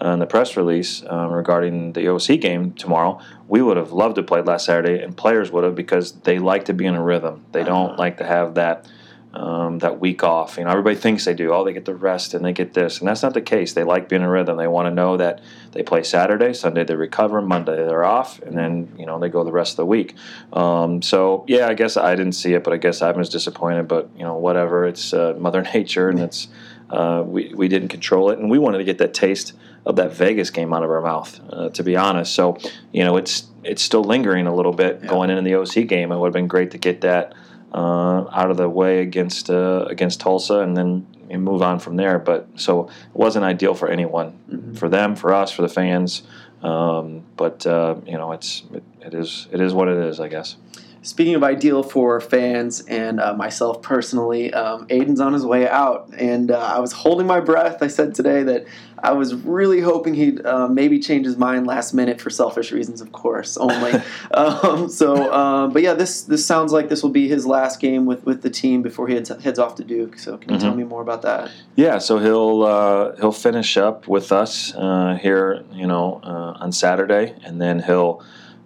uh, 0.02 0.08
in 0.10 0.18
the 0.18 0.26
press 0.26 0.56
release 0.56 1.02
um, 1.08 1.30
regarding 1.32 1.92
the 1.92 2.08
OC 2.08 2.40
game 2.40 2.72
tomorrow, 2.72 3.20
we 3.48 3.60
would 3.62 3.76
have 3.76 3.92
loved 3.92 4.16
to 4.16 4.22
play 4.22 4.40
last 4.40 4.66
Saturday, 4.66 5.02
and 5.02 5.16
players 5.16 5.50
would 5.52 5.64
have 5.64 5.74
because 5.74 6.12
they 6.12 6.38
like 6.38 6.64
to 6.64 6.72
be 6.72 6.86
in 6.86 6.94
a 6.94 7.02
rhythm. 7.02 7.44
They 7.52 7.64
don't 7.64 7.98
like 7.98 8.16
to 8.18 8.24
have 8.24 8.54
that. 8.54 8.86
Um, 9.32 9.78
that 9.78 10.00
week 10.00 10.24
off, 10.24 10.58
you 10.58 10.64
know, 10.64 10.70
everybody 10.70 10.96
thinks 10.96 11.24
they 11.24 11.34
do. 11.34 11.52
Oh, 11.52 11.62
they 11.64 11.72
get 11.72 11.84
the 11.84 11.94
rest 11.94 12.34
and 12.34 12.44
they 12.44 12.52
get 12.52 12.74
this, 12.74 12.98
and 12.98 13.06
that's 13.06 13.22
not 13.22 13.32
the 13.32 13.40
case. 13.40 13.74
They 13.74 13.84
like 13.84 14.08
being 14.08 14.22
in 14.22 14.28
rhythm. 14.28 14.56
They 14.56 14.66
want 14.66 14.86
to 14.86 14.90
know 14.90 15.16
that 15.18 15.40
they 15.70 15.84
play 15.84 16.02
Saturday, 16.02 16.52
Sunday 16.52 16.82
they 16.82 16.96
recover, 16.96 17.40
Monday 17.40 17.76
they're 17.76 18.04
off, 18.04 18.42
and 18.42 18.58
then 18.58 18.92
you 18.98 19.06
know 19.06 19.20
they 19.20 19.28
go 19.28 19.44
the 19.44 19.52
rest 19.52 19.74
of 19.74 19.76
the 19.76 19.86
week. 19.86 20.16
Um, 20.52 21.00
so 21.00 21.44
yeah, 21.46 21.68
I 21.68 21.74
guess 21.74 21.96
I 21.96 22.16
didn't 22.16 22.32
see 22.32 22.54
it, 22.54 22.64
but 22.64 22.72
I 22.72 22.76
guess 22.76 23.02
I 23.02 23.12
was 23.12 23.28
disappointed. 23.28 23.86
But 23.86 24.10
you 24.16 24.24
know, 24.24 24.34
whatever. 24.34 24.84
It's 24.84 25.14
uh, 25.14 25.36
Mother 25.38 25.62
Nature, 25.74 26.08
and 26.08 26.18
it's 26.18 26.48
uh, 26.90 27.22
we 27.24 27.54
we 27.54 27.68
didn't 27.68 27.88
control 27.88 28.30
it, 28.30 28.38
and 28.40 28.50
we 28.50 28.58
wanted 28.58 28.78
to 28.78 28.84
get 28.84 28.98
that 28.98 29.14
taste 29.14 29.52
of 29.86 29.96
that 29.96 30.12
Vegas 30.12 30.50
game 30.50 30.72
out 30.72 30.82
of 30.82 30.90
our 30.90 31.00
mouth, 31.00 31.40
uh, 31.50 31.68
to 31.70 31.82
be 31.82 31.96
honest. 31.96 32.34
So 32.34 32.58
you 32.92 33.04
know, 33.04 33.16
it's 33.16 33.46
it's 33.62 33.82
still 33.82 34.02
lingering 34.02 34.46
a 34.46 34.54
little 34.54 34.72
bit 34.72 35.06
going 35.06 35.30
into 35.30 35.42
the 35.42 35.54
OC 35.54 35.86
game. 35.86 36.12
It 36.12 36.18
would 36.18 36.26
have 36.26 36.32
been 36.32 36.48
great 36.48 36.72
to 36.72 36.78
get 36.78 37.02
that 37.02 37.34
uh, 37.72 38.26
out 38.32 38.50
of 38.50 38.56
the 38.56 38.68
way 38.68 39.00
against 39.00 39.50
uh, 39.50 39.86
against 39.88 40.20
Tulsa, 40.20 40.60
and 40.60 40.76
then 40.76 41.06
and 41.30 41.42
move 41.42 41.62
on 41.62 41.78
from 41.78 41.96
there. 41.96 42.18
But 42.18 42.48
so 42.56 42.88
it 42.88 43.14
wasn't 43.14 43.44
ideal 43.44 43.74
for 43.74 43.88
anyone, 43.88 44.74
for 44.76 44.88
them, 44.88 45.16
for 45.16 45.32
us, 45.32 45.52
for 45.52 45.62
the 45.62 45.68
fans. 45.68 46.22
Um, 46.62 47.24
but 47.36 47.66
uh, 47.66 47.96
you 48.04 48.18
know, 48.18 48.32
it's 48.32 48.64
it, 48.72 48.82
it 49.00 49.14
is 49.14 49.48
it 49.52 49.60
is 49.60 49.72
what 49.72 49.88
it 49.88 49.98
is, 49.98 50.20
I 50.20 50.28
guess. 50.28 50.56
Speaking 51.02 51.34
of 51.34 51.42
ideal 51.42 51.82
for 51.82 52.20
fans 52.20 52.82
and 52.82 53.20
uh, 53.20 53.32
myself 53.32 53.80
personally, 53.80 54.52
um, 54.52 54.86
Aiden's 54.88 55.20
on 55.20 55.32
his 55.32 55.46
way 55.46 55.66
out, 55.66 56.10
and 56.18 56.50
uh, 56.50 56.58
I 56.58 56.78
was 56.78 56.92
holding 56.92 57.26
my 57.26 57.40
breath. 57.40 57.82
I 57.82 57.86
said 57.86 58.14
today 58.14 58.42
that 58.42 58.66
I 59.02 59.12
was 59.12 59.34
really 59.34 59.80
hoping 59.80 60.14
he'd 60.14 60.44
uh, 60.44 60.68
maybe 60.68 60.98
change 60.98 61.26
his 61.26 61.36
mind 61.36 61.66
last 61.66 61.92
minute 61.94 62.20
for 62.20 62.30
selfish 62.30 62.72
reasons, 62.72 63.00
of 63.00 63.12
course, 63.12 63.56
only. 63.56 63.92
um, 64.32 64.88
so, 64.88 65.32
um, 65.32 65.72
but 65.72 65.82
yeah, 65.82 65.94
this 65.94 66.22
this 66.22 66.44
sounds 66.44 66.72
like 66.72 66.88
this 66.88 67.02
will 67.02 67.10
be 67.10 67.28
his 67.28 67.46
last 67.46 67.80
game 67.80 68.06
with, 68.06 68.24
with 68.24 68.42
the 68.42 68.50
team 68.50 68.82
before 68.82 69.08
he 69.08 69.14
heads, 69.14 69.30
heads 69.42 69.58
off 69.58 69.74
to 69.76 69.84
Duke. 69.84 70.18
So, 70.18 70.36
can 70.36 70.52
you 70.52 70.58
tell 70.58 70.74
me 70.74 70.84
more 70.84 71.02
about 71.02 71.22
that? 71.22 71.50
Yeah, 71.76 71.98
so 71.98 72.18
he'll 72.18 72.62
uh, 72.62 73.16
he'll 73.16 73.32
finish 73.32 73.76
up 73.76 74.06
with 74.08 74.32
us 74.32 74.74
uh, 74.74 75.18
here, 75.20 75.64
you 75.72 75.86
know, 75.86 76.20
uh, 76.22 76.58
on 76.60 76.72
Saturday, 76.72 77.34
and 77.44 77.60
then 77.60 77.80
he'll 77.80 78.22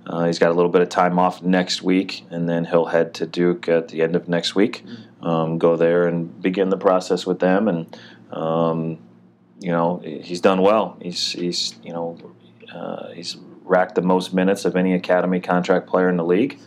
uh, 0.07 0.27
he's 0.27 0.39
got 0.39 0.51
a 0.51 0.55
little 0.55 0.71
bit 0.71 0.83
of 0.83 0.89
time 0.89 1.19
off 1.19 1.43
next 1.43 1.83
week, 1.83 2.25
and 2.31 2.49
then 2.49 2.65
he'll 2.65 2.87
head 2.87 3.15
to 3.15 3.27
Duke 3.27 3.69
at 3.69 3.89
the 3.89 4.03
end 4.03 4.17
of 4.17 4.29
next 4.29 4.55
week. 4.55 4.85
Um, 5.23 5.59
go 5.59 5.77
there 5.77 6.07
and 6.07 6.43
begin 6.43 6.69
the 6.69 6.77
process 6.77 7.25
with 7.25 7.39
them, 7.39 7.69
and 7.69 7.99
um, 8.31 8.99
you 9.65 9.71
know 9.71 10.01
he's 10.05 10.43
done 10.43 10.61
well. 10.61 10.99
He's 11.01 11.33
he's 11.33 11.75
you 11.83 11.93
know 11.93 12.19
uh, 12.73 13.09
he's 13.13 13.39
racked 13.63 13.95
the 13.95 14.03
most 14.03 14.35
minutes 14.35 14.67
of 14.67 14.77
any 14.77 14.93
academy 14.93 15.41
contract 15.41 15.87
player 15.87 16.11
in 16.11 16.19
the 16.19 16.25
league, 16.25 16.59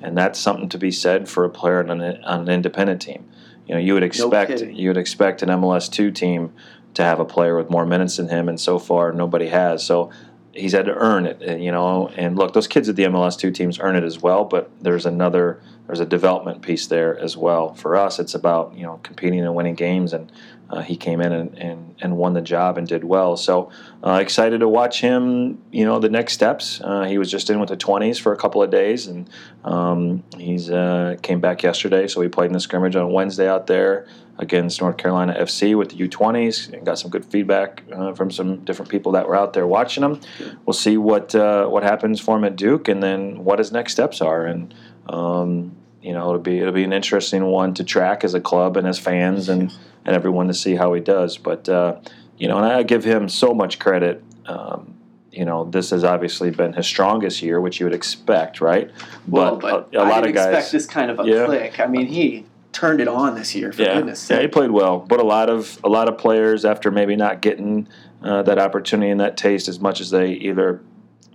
and 0.00 0.16
that's 0.16 0.38
something 0.38 0.68
to 0.68 0.78
be 0.78 0.92
said 0.92 1.28
for 1.28 1.44
a 1.44 1.50
player 1.50 1.80
on 1.80 2.00
an, 2.00 2.22
on 2.22 2.42
an 2.42 2.48
independent 2.48 3.02
team. 3.02 3.28
You 3.66 3.74
know, 3.74 3.80
you 3.80 3.92
would 3.94 4.04
expect 4.04 4.50
kidding. 4.52 4.76
you 4.76 4.88
would 4.90 4.96
expect 4.96 5.42
an 5.42 5.48
MLS 5.48 5.90
two 5.90 6.12
team 6.12 6.52
to 6.94 7.02
have 7.02 7.18
a 7.18 7.24
player 7.24 7.56
with 7.56 7.70
more 7.70 7.84
minutes 7.84 8.18
than 8.18 8.28
him, 8.28 8.48
and 8.48 8.60
so 8.60 8.78
far 8.78 9.10
nobody 9.12 9.48
has. 9.48 9.84
So 9.84 10.12
he's 10.52 10.72
had 10.72 10.84
to 10.84 10.94
earn 10.94 11.26
it, 11.26 11.58
you 11.58 11.72
know. 11.72 12.08
And 12.16 12.38
look, 12.38 12.52
those 12.52 12.68
kids 12.68 12.88
at 12.88 12.94
the 12.94 13.04
MLS 13.04 13.36
two 13.36 13.50
teams 13.50 13.80
earn 13.80 13.96
it 13.96 14.04
as 14.04 14.22
well, 14.22 14.44
but 14.44 14.70
there's 14.80 15.06
another 15.06 15.60
there's 15.86 16.00
a 16.00 16.06
development 16.06 16.62
piece 16.62 16.86
there 16.86 17.18
as 17.18 17.36
well. 17.36 17.74
For 17.74 17.96
us, 17.96 18.18
it's 18.18 18.34
about 18.34 18.74
you 18.74 18.84
know 18.84 19.00
competing 19.02 19.40
and 19.40 19.54
winning 19.54 19.74
games, 19.74 20.12
and 20.12 20.32
uh, 20.70 20.80
he 20.80 20.96
came 20.96 21.20
in 21.20 21.32
and, 21.32 21.58
and, 21.58 21.94
and 22.00 22.16
won 22.16 22.32
the 22.32 22.40
job 22.40 22.78
and 22.78 22.88
did 22.88 23.04
well. 23.04 23.36
So 23.36 23.70
uh, 24.02 24.18
excited 24.20 24.60
to 24.60 24.68
watch 24.68 25.00
him. 25.00 25.62
You 25.70 25.84
know 25.84 25.98
the 25.98 26.08
next 26.08 26.32
steps. 26.32 26.80
Uh, 26.82 27.04
he 27.04 27.18
was 27.18 27.30
just 27.30 27.50
in 27.50 27.60
with 27.60 27.68
the 27.68 27.76
20s 27.76 28.18
for 28.18 28.32
a 28.32 28.36
couple 28.36 28.62
of 28.62 28.70
days, 28.70 29.06
and 29.06 29.28
um, 29.64 30.24
he's 30.38 30.70
uh, 30.70 31.16
came 31.22 31.40
back 31.40 31.62
yesterday. 31.62 32.08
So 32.08 32.20
we 32.20 32.28
played 32.28 32.46
in 32.46 32.54
the 32.54 32.60
scrimmage 32.60 32.96
on 32.96 33.12
Wednesday 33.12 33.48
out 33.48 33.66
there 33.66 34.06
against 34.38 34.80
North 34.80 34.96
Carolina 34.96 35.36
FC 35.38 35.76
with 35.76 35.90
the 35.90 36.08
U20s 36.08 36.72
and 36.72 36.84
got 36.84 36.98
some 36.98 37.10
good 37.10 37.24
feedback 37.24 37.84
uh, 37.92 38.12
from 38.14 38.30
some 38.30 38.64
different 38.64 38.90
people 38.90 39.12
that 39.12 39.28
were 39.28 39.36
out 39.36 39.52
there 39.52 39.66
watching 39.66 40.02
him. 40.02 40.20
We'll 40.66 40.74
see 40.74 40.96
what 40.96 41.34
uh, 41.34 41.66
what 41.66 41.82
happens 41.82 42.20
for 42.20 42.36
him 42.36 42.44
at 42.44 42.56
Duke, 42.56 42.88
and 42.88 43.02
then 43.02 43.44
what 43.44 43.58
his 43.58 43.70
next 43.70 43.92
steps 43.92 44.20
are. 44.20 44.46
And 44.46 44.74
um, 45.08 45.76
you 46.02 46.12
know, 46.12 46.28
it'll 46.28 46.38
be 46.38 46.58
it'll 46.58 46.72
be 46.72 46.84
an 46.84 46.92
interesting 46.92 47.44
one 47.46 47.74
to 47.74 47.84
track 47.84 48.24
as 48.24 48.34
a 48.34 48.40
club 48.40 48.76
and 48.76 48.86
as 48.86 48.98
fans 48.98 49.48
and 49.48 49.72
and 50.04 50.14
everyone 50.14 50.48
to 50.48 50.54
see 50.54 50.74
how 50.74 50.92
he 50.92 51.00
does. 51.00 51.38
But 51.38 51.68
uh, 51.68 51.96
you 52.36 52.48
know, 52.48 52.58
and 52.58 52.66
I 52.66 52.82
give 52.82 53.04
him 53.04 53.28
so 53.28 53.54
much 53.54 53.78
credit. 53.78 54.22
Um, 54.46 54.94
you 55.32 55.44
know, 55.44 55.64
this 55.64 55.90
has 55.90 56.04
obviously 56.04 56.50
been 56.50 56.72
his 56.74 56.86
strongest 56.86 57.42
year, 57.42 57.60
which 57.60 57.80
you 57.80 57.86
would 57.86 57.94
expect, 57.94 58.60
right? 58.60 58.90
Well, 59.26 59.56
but 59.56 59.92
a, 59.92 60.02
a 60.02 60.04
lot 60.04 60.26
of 60.26 60.32
guys 60.32 60.46
expect 60.46 60.72
this 60.72 60.86
kind 60.86 61.10
of 61.10 61.18
a 61.18 61.24
Yeah. 61.24 61.46
click. 61.46 61.80
I 61.80 61.86
mean, 61.86 62.06
he 62.06 62.46
turned 62.72 63.00
it 63.00 63.08
on 63.08 63.34
this 63.34 63.54
year. 63.54 63.72
For 63.72 63.82
yeah, 63.82 63.94
goodness 63.94 64.28
yeah, 64.30 64.40
he 64.40 64.46
played 64.48 64.70
well. 64.70 64.98
But 65.00 65.20
a 65.20 65.24
lot 65.24 65.48
of 65.50 65.78
a 65.82 65.88
lot 65.88 66.08
of 66.08 66.18
players, 66.18 66.64
after 66.64 66.90
maybe 66.90 67.16
not 67.16 67.40
getting 67.40 67.88
uh, 68.22 68.42
that 68.42 68.58
opportunity 68.58 69.10
and 69.10 69.20
that 69.20 69.36
taste 69.36 69.68
as 69.68 69.80
much 69.80 70.00
as 70.00 70.10
they 70.10 70.32
either 70.32 70.80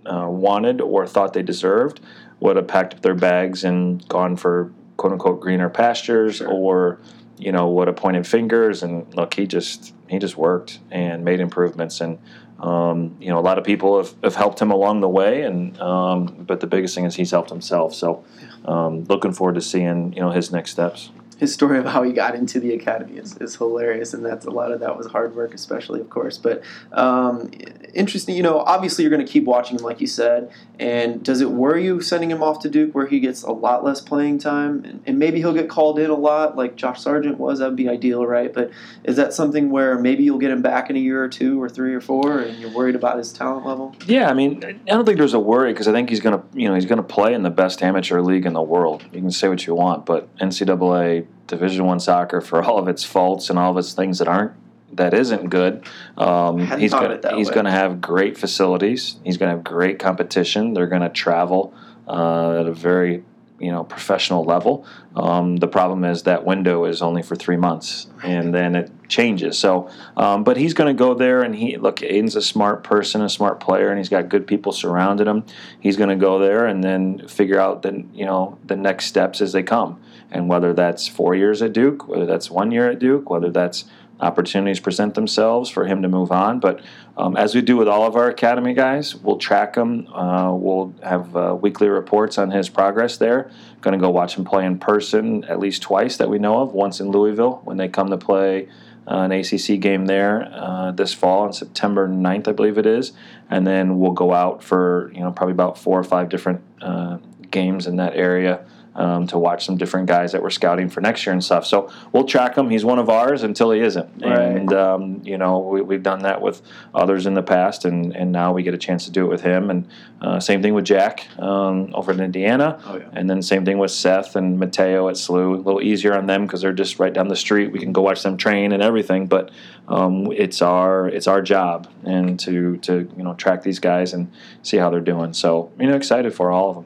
uh, 0.10 0.28
wanted 0.28 0.82
or 0.82 1.06
thought 1.08 1.34
they 1.34 1.43
deserved, 1.43 2.00
would 2.39 2.56
have 2.56 2.67
packed 2.67 2.93
up 2.95 3.02
their 3.02 3.15
bags 3.15 3.63
and 3.63 4.08
gone 4.08 4.36
for 4.36 4.72
quote 4.98 5.13
unquote 5.13 5.39
greener 5.39 5.69
pastures, 5.69 6.38
Sure. 6.38 6.50
or 6.50 7.00
you 7.38 7.52
know 7.52 7.69
would 7.69 7.88
have 7.88 7.95
pointed 7.98 8.26
fingers. 8.28 8.84
And 8.84 9.13
look, 9.15 9.34
he 9.36 9.45
just 9.48 9.93
he 10.08 10.19
just 10.19 10.38
worked 10.38 10.80
and 10.91 11.24
made 11.24 11.39
improvements 11.39 12.02
and. 12.02 12.17
Um, 12.60 13.15
you 13.22 13.30
know, 13.30 13.39
a 13.39 13.45
lot 13.50 13.58
of 13.58 13.63
people 13.63 13.95
have, 14.00 14.13
have 14.22 14.36
helped 14.36 14.62
him 14.62 14.69
along 14.69 15.00
the 15.00 15.08
way, 15.08 15.43
and 15.43 15.80
um, 15.80 16.26
but 16.45 16.60
the 16.60 16.67
biggest 16.67 16.93
thing 16.93 17.06
is 17.06 17.15
he's 17.15 17.32
helped 17.32 17.50
himself. 17.50 17.95
So, 17.95 18.26
um, 18.65 19.06
looking 19.06 19.32
forward 19.32 19.56
to 19.56 19.62
seeing 19.62 20.12
you 20.12 20.19
know 20.19 20.32
his 20.32 20.52
next 20.52 20.72
steps. 20.72 21.10
His 21.39 21.54
story 21.54 21.80
of 21.80 21.86
how 21.86 22.04
he 22.04 22.12
got 22.12 22.36
into 22.36 22.60
the 22.60 22.73
academy 22.73 23.17
is, 23.17 23.38
is 23.38 23.56
hilarious, 23.56 24.13
and 24.13 24.25
that's 24.25 24.45
a 24.45 24.52
lot 24.52 24.73
of 24.73 24.82
that 24.82 24.97
was 24.97 25.08
hard 25.08 25.36
work, 25.36 25.54
especially 25.54 26.02
of 26.02 26.10
course. 26.10 26.38
But 26.38 26.62
um, 26.91 27.49
interesting, 27.93 28.36
you 28.36 28.43
know. 28.43 28.60
Obviously, 28.60 29.04
you're 29.04 29.12
going 29.12 29.25
to 29.25 29.32
keep 29.32 29.45
watching 29.45 29.78
him, 29.78 29.84
like 29.84 30.02
you 30.02 30.08
said. 30.08 30.52
And 30.80 31.23
does 31.23 31.39
it 31.39 31.49
worry 31.49 31.86
you 31.86 32.02
sending 32.02 32.30
him 32.30 32.43
off 32.43 32.60
to 32.60 32.69
Duke, 32.69 32.93
where 32.93 33.08
he 33.08 33.21
gets 33.21 33.43
a 33.43 33.52
lot 33.52 33.86
less 33.86 34.02
playing 34.02 34.39
time, 34.39 34.84
and, 34.84 35.02
and 35.06 35.17
maybe 35.17 35.39
he'll 35.39 35.54
get 35.54 35.69
called 35.69 35.97
in 35.97 36.10
a 36.10 36.15
lot, 36.15 36.58
like 36.58 36.75
Josh 36.75 37.02
Sargent 37.02 37.38
was? 37.38 37.60
That 37.60 37.67
would 37.67 37.78
be 37.78 37.88
ideal, 37.88 38.25
right? 38.25 38.54
But 38.54 38.71
is 39.06 39.15
that 39.15 39.34
something 39.34 39.69
where 39.69 39.97
maybe 39.97 40.23
you'll 40.23 40.39
get 40.39 40.52
him 40.52 40.62
back 40.62 40.89
in 40.89 40.97
a 40.97 40.99
year 40.99 41.23
or 41.23 41.30
two, 41.30 41.62
or 41.62 41.69
three 41.69 41.93
or 41.93 42.02
four, 42.02 42.39
and 42.39 42.60
you're 42.60 42.73
worried 42.73 42.95
about 42.95 43.17
his 43.17 43.32
talent 43.32 43.65
level? 43.65 43.95
Yeah, 44.06 44.30
I 44.30 44.34
mean, 44.34 44.63
I 44.63 44.73
don't 44.73 45.06
think 45.06 45.17
there's 45.17 45.34
a 45.34 45.39
worry 45.39 45.71
because 45.71 45.88
I 45.88 45.93
think 45.93 46.10
he's 46.10 46.19
going 46.19 46.38
to, 46.38 46.45
you 46.54 46.67
know, 46.67 46.75
he's 46.75 46.86
going 46.86 46.97
to 46.97 47.04
play 47.04 47.34
in 47.34 47.43
the 47.43 47.49
best 47.49 47.82
amateur 47.82 48.19
league 48.19 48.45
in 48.45 48.54
the 48.54 48.62
world. 48.62 49.04
You 49.13 49.21
can 49.21 49.32
say 49.32 49.47
what 49.47 49.65
you 49.65 49.73
want, 49.73 50.06
but 50.06 50.36
NCAA 50.38 51.28
Division 51.48 51.86
One 51.86 52.00
soccer, 52.00 52.42
for 52.42 52.63
all 52.63 52.78
of 52.78 52.88
its 52.88 53.04
faults 53.04 53.50
and 53.50 53.58
all 53.58 53.72
of 53.72 53.78
its 53.78 53.94
things 53.94 54.20
that 54.20 54.28
aren't 54.28 54.54
that 54.94 55.13
isn't 55.13 55.50
good, 55.50 55.84
um, 56.18 56.60
he's 56.80 56.92
thought 56.92 57.04
of 57.04 57.10
going 57.10 57.12
it 57.12 57.22
that 57.24 57.34
he's 57.36 57.50
going 57.50 57.65
to 57.65 57.72
have 57.72 58.02
great 58.02 58.38
facilities. 58.38 59.18
He's 59.24 59.38
going 59.38 59.50
to 59.50 59.56
have 59.56 59.63
great 59.63 60.00
competition. 60.00 60.74
They're 60.74 60.88
going 60.88 61.04
to 61.04 61.10
travel 61.10 61.74
uh, 62.08 62.60
at 62.60 62.65
a 62.68 62.74
very 62.74 63.24
you 63.60 63.72
know 63.72 63.84
professional 63.84 64.44
level. 64.44 64.86
Um, 65.15 65.58
the 65.58 65.68
problem 65.68 66.04
is 66.06 66.24
that 66.24 66.46
window 66.46 66.86
is 66.86 67.02
only 67.02 67.22
for 67.22 67.36
three 67.36 67.58
months, 67.58 68.08
and 68.24 68.54
then 68.54 68.76
it 68.76 68.92
changes. 69.08 69.58
So, 69.58 69.89
um, 70.18 70.44
but 70.44 70.58
he's 70.58 70.74
going 70.74 70.96
to 70.96 70.98
go 70.98 71.13
there, 71.13 71.44
and 71.44 71.56
he 71.56 71.78
look. 71.78 71.98
Aiden's 71.98 72.36
a 72.36 72.42
smart 72.42 72.84
person, 72.84 73.22
a 73.22 73.30
smart 73.30 73.60
player, 73.60 73.89
and 73.89 73.98
he's 73.98 74.10
got 74.10 74.30
good 74.30 74.48
people 74.48 74.72
surrounding 74.72 75.28
him. 75.28 75.44
He's 75.80 75.98
going 75.98 76.10
to 76.10 76.15
go 76.15 76.39
there 76.39 76.65
and 76.65 76.84
then 76.84 77.28
figure 77.28 77.60
out 77.60 77.82
the 77.82 78.04
you 78.13 78.26
know 78.26 78.58
the 78.65 78.76
next 78.76 79.06
steps 79.06 79.42
as 79.42 79.52
they 79.52 79.63
come, 79.63 80.02
and 80.32 80.48
whether 80.48 80.74
that's 80.74 81.08
four 81.08 81.36
years 81.36 81.62
at 81.62 81.74
Duke, 81.74 82.08
whether 82.08 82.26
that's 82.26 82.50
one 82.50 82.72
year 82.72 82.89
at 82.89 83.00
Duke, 83.00 83.30
whether 83.30 83.50
that's 83.50 83.86
opportunities 84.20 84.80
present 84.80 85.15
themselves 85.15 85.70
for 85.70 85.86
him 85.86 86.02
to 86.02 86.10
move 86.10 86.32
on. 86.32 86.60
But 86.60 86.82
um, 87.18 87.38
as 87.38 87.56
we 87.56 87.62
do 87.62 87.78
with 87.78 87.88
all 87.88 88.06
of 88.06 88.15
our 88.15 88.30
academy 88.30 88.74
guys, 88.74 89.15
we'll 89.15 89.38
track 89.38 89.76
him. 89.76 90.08
Uh, 90.13 90.54
we'll 90.54 90.94
have 91.04 91.36
uh, 91.36 91.58
weekly 91.60 91.88
reports 91.88 92.38
on 92.38 92.52
his 92.52 92.70
progress 92.70 93.18
there. 93.18 93.50
Going 93.82 93.98
to 93.98 94.02
go 94.02 94.10
watch 94.10 94.36
him 94.36 94.46
play 94.46 94.65
in 94.65 94.78
person 94.78 95.44
at 95.46 95.60
least 95.60 95.82
twice 95.82 96.18
that 96.18 96.30
we 96.30 96.38
know 96.38 96.62
of. 96.62 96.74
Once 96.74 97.00
in 97.00 97.12
Louisville 97.12 97.62
when 97.63 97.78
they 97.78 97.88
come 97.88 98.10
to 98.10 98.18
play 98.18 98.68
uh, 99.08 99.28
an 99.30 99.32
ACC 99.32 99.80
game 99.80 100.06
there 100.06 100.50
uh, 100.54 100.92
this 100.92 101.13
fall 101.13 101.44
on 101.44 101.54
September 101.54 102.08
9th, 102.08 102.48
I 102.48 102.52
believe 102.52 102.78
it 102.78 102.86
is, 102.86 103.13
and 103.50 103.65
then 103.65 104.00
we'll 104.00 104.12
go 104.12 104.34
out 104.34 104.62
for 104.63 105.12
you 105.13 105.22
know 105.22 105.32
probably 105.32 105.54
about 105.54 105.78
four 105.78 105.98
or 105.98 106.04
five 106.04 106.30
different 106.30 106.62
uh, 106.82 107.18
games 107.50 107.88
in 107.88 107.96
that 107.96 108.15
area 108.15 108.65
um, 108.99 109.25
to 109.27 109.39
watch 109.39 109.65
some 109.65 109.77
different 109.77 110.07
guys 110.07 110.31
that 110.33 110.43
we're 110.43 110.49
scouting 110.49 110.89
for 110.89 110.99
next 111.01 111.25
year 111.25 111.31
and 111.33 111.43
stuff. 111.43 111.65
So 111.65 111.89
we'll 112.12 112.25
track 112.25 112.57
him. 112.57 112.69
He's 112.69 112.83
one 112.83 112.99
of 112.99 113.09
ours 113.09 113.43
until 113.43 113.71
he 113.71 113.79
isn't, 113.79 114.09
Right. 114.21 114.38
and 114.39 114.73
um, 114.73 115.21
you 115.23 115.38
know 115.38 115.59
we, 115.59 115.81
we've 115.81 116.03
done 116.03 116.19
that 116.23 116.41
with 116.41 116.62
others 116.93 117.25
in 117.25 117.33
the 117.33 117.41
past, 117.41 117.85
and, 117.85 118.15
and 118.15 118.31
now 118.31 118.51
we 118.53 118.62
get 118.63 118.73
a 118.73 118.77
chance 118.77 119.05
to 119.05 119.12
do 119.12 119.25
it 119.25 119.29
with 119.29 119.41
him. 119.41 119.69
And 119.69 119.88
uh, 120.21 120.39
same 120.39 120.62
thing 120.62 120.73
with 120.73 120.83
Jack 120.85 121.27
um, 121.39 121.91
over 121.95 122.12
in 122.12 122.19
Indiana, 122.19 122.79
Oh, 122.85 122.97
yeah. 122.97 123.09
and 123.13 123.29
then 123.29 123.41
same 123.41 123.63
thing 123.65 123.77
with 123.77 123.91
Seth 123.91 124.35
and 124.35 124.59
Mateo 124.59 125.07
at 125.07 125.15
SLU. 125.15 125.53
A 125.55 125.57
little 125.57 125.81
easier 125.81 126.13
on 126.17 126.25
them 126.25 126.45
because 126.45 126.62
they're 126.62 126.73
just 126.73 126.99
right 126.99 127.13
down 127.13 127.29
the 127.29 127.35
street. 127.38 127.71
We 127.71 127.79
can 127.79 127.93
go 127.93 128.01
watch 128.01 128.21
them 128.23 128.35
train 128.35 128.73
and 128.73 128.83
everything, 128.83 129.27
but 129.27 129.49
um, 129.88 130.27
it's 130.33 130.62
our 130.62 131.07
it's 131.07 131.27
our 131.27 131.41
job 131.41 131.88
and 132.03 132.38
to 132.41 132.77
to 132.77 133.09
you 133.17 133.23
know 133.23 133.33
track 133.35 133.63
these 133.63 133.79
guys 133.79 134.13
and 134.13 134.29
see 134.62 134.77
how 134.77 134.89
they're 134.89 134.99
doing. 134.99 135.31
So 135.33 135.71
you 135.79 135.88
know 135.88 135.95
excited 135.95 136.33
for 136.33 136.51
all 136.51 136.69
of 136.71 136.75
them. 136.75 136.85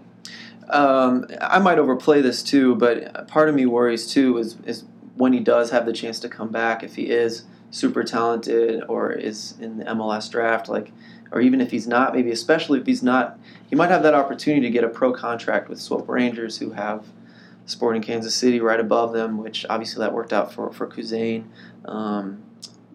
Um, 0.70 1.28
I 1.42 1.60
might 1.60 1.80
overplay 1.80 2.22
this 2.22 2.44
too, 2.44 2.76
but 2.76 3.28
part 3.28 3.50
of 3.50 3.56
me 3.56 3.66
worries 3.66 4.08
too 4.08 4.38
is 4.38 4.58
is 4.66 4.86
when 5.16 5.34
he 5.34 5.40
does 5.40 5.70
have 5.72 5.86
the 5.86 5.94
chance 5.94 6.20
to 6.22 6.30
come 6.30 6.50
back, 6.50 6.84
if 6.84 6.96
he 6.96 7.10
is 7.10 7.44
super 7.72 8.04
talented 8.04 8.84
or 8.88 9.12
is 9.12 9.56
in 9.60 9.78
the 9.78 9.86
MLS 9.86 10.30
draft, 10.30 10.70
like, 10.70 10.92
or 11.32 11.42
even 11.42 11.62
if 11.62 11.72
he's 11.72 11.88
not, 11.88 12.14
maybe 12.14 12.32
especially 12.32 12.80
if 12.80 12.86
he's 12.86 13.04
not, 13.04 13.40
he 13.70 13.76
might 13.76 13.90
have 13.90 14.04
that 14.04 14.14
opportunity 14.14 14.62
to 14.62 14.70
get 14.70 14.84
a 14.84 14.90
pro 14.90 15.12
contract 15.12 15.70
with 15.70 15.80
Swope 15.80 16.08
Rangers, 16.08 16.58
who 16.58 16.72
have 16.72 17.06
Sporting 17.66 18.02
Kansas 18.02 18.36
City 18.36 18.60
right 18.60 18.80
above 18.80 19.14
them, 19.14 19.38
which 19.38 19.66
obviously 19.70 20.00
that 20.02 20.14
worked 20.14 20.34
out 20.34 20.54
for 20.54 20.72
for 20.72 20.88
Kuzain. 20.88 21.46
Um, 21.86 22.44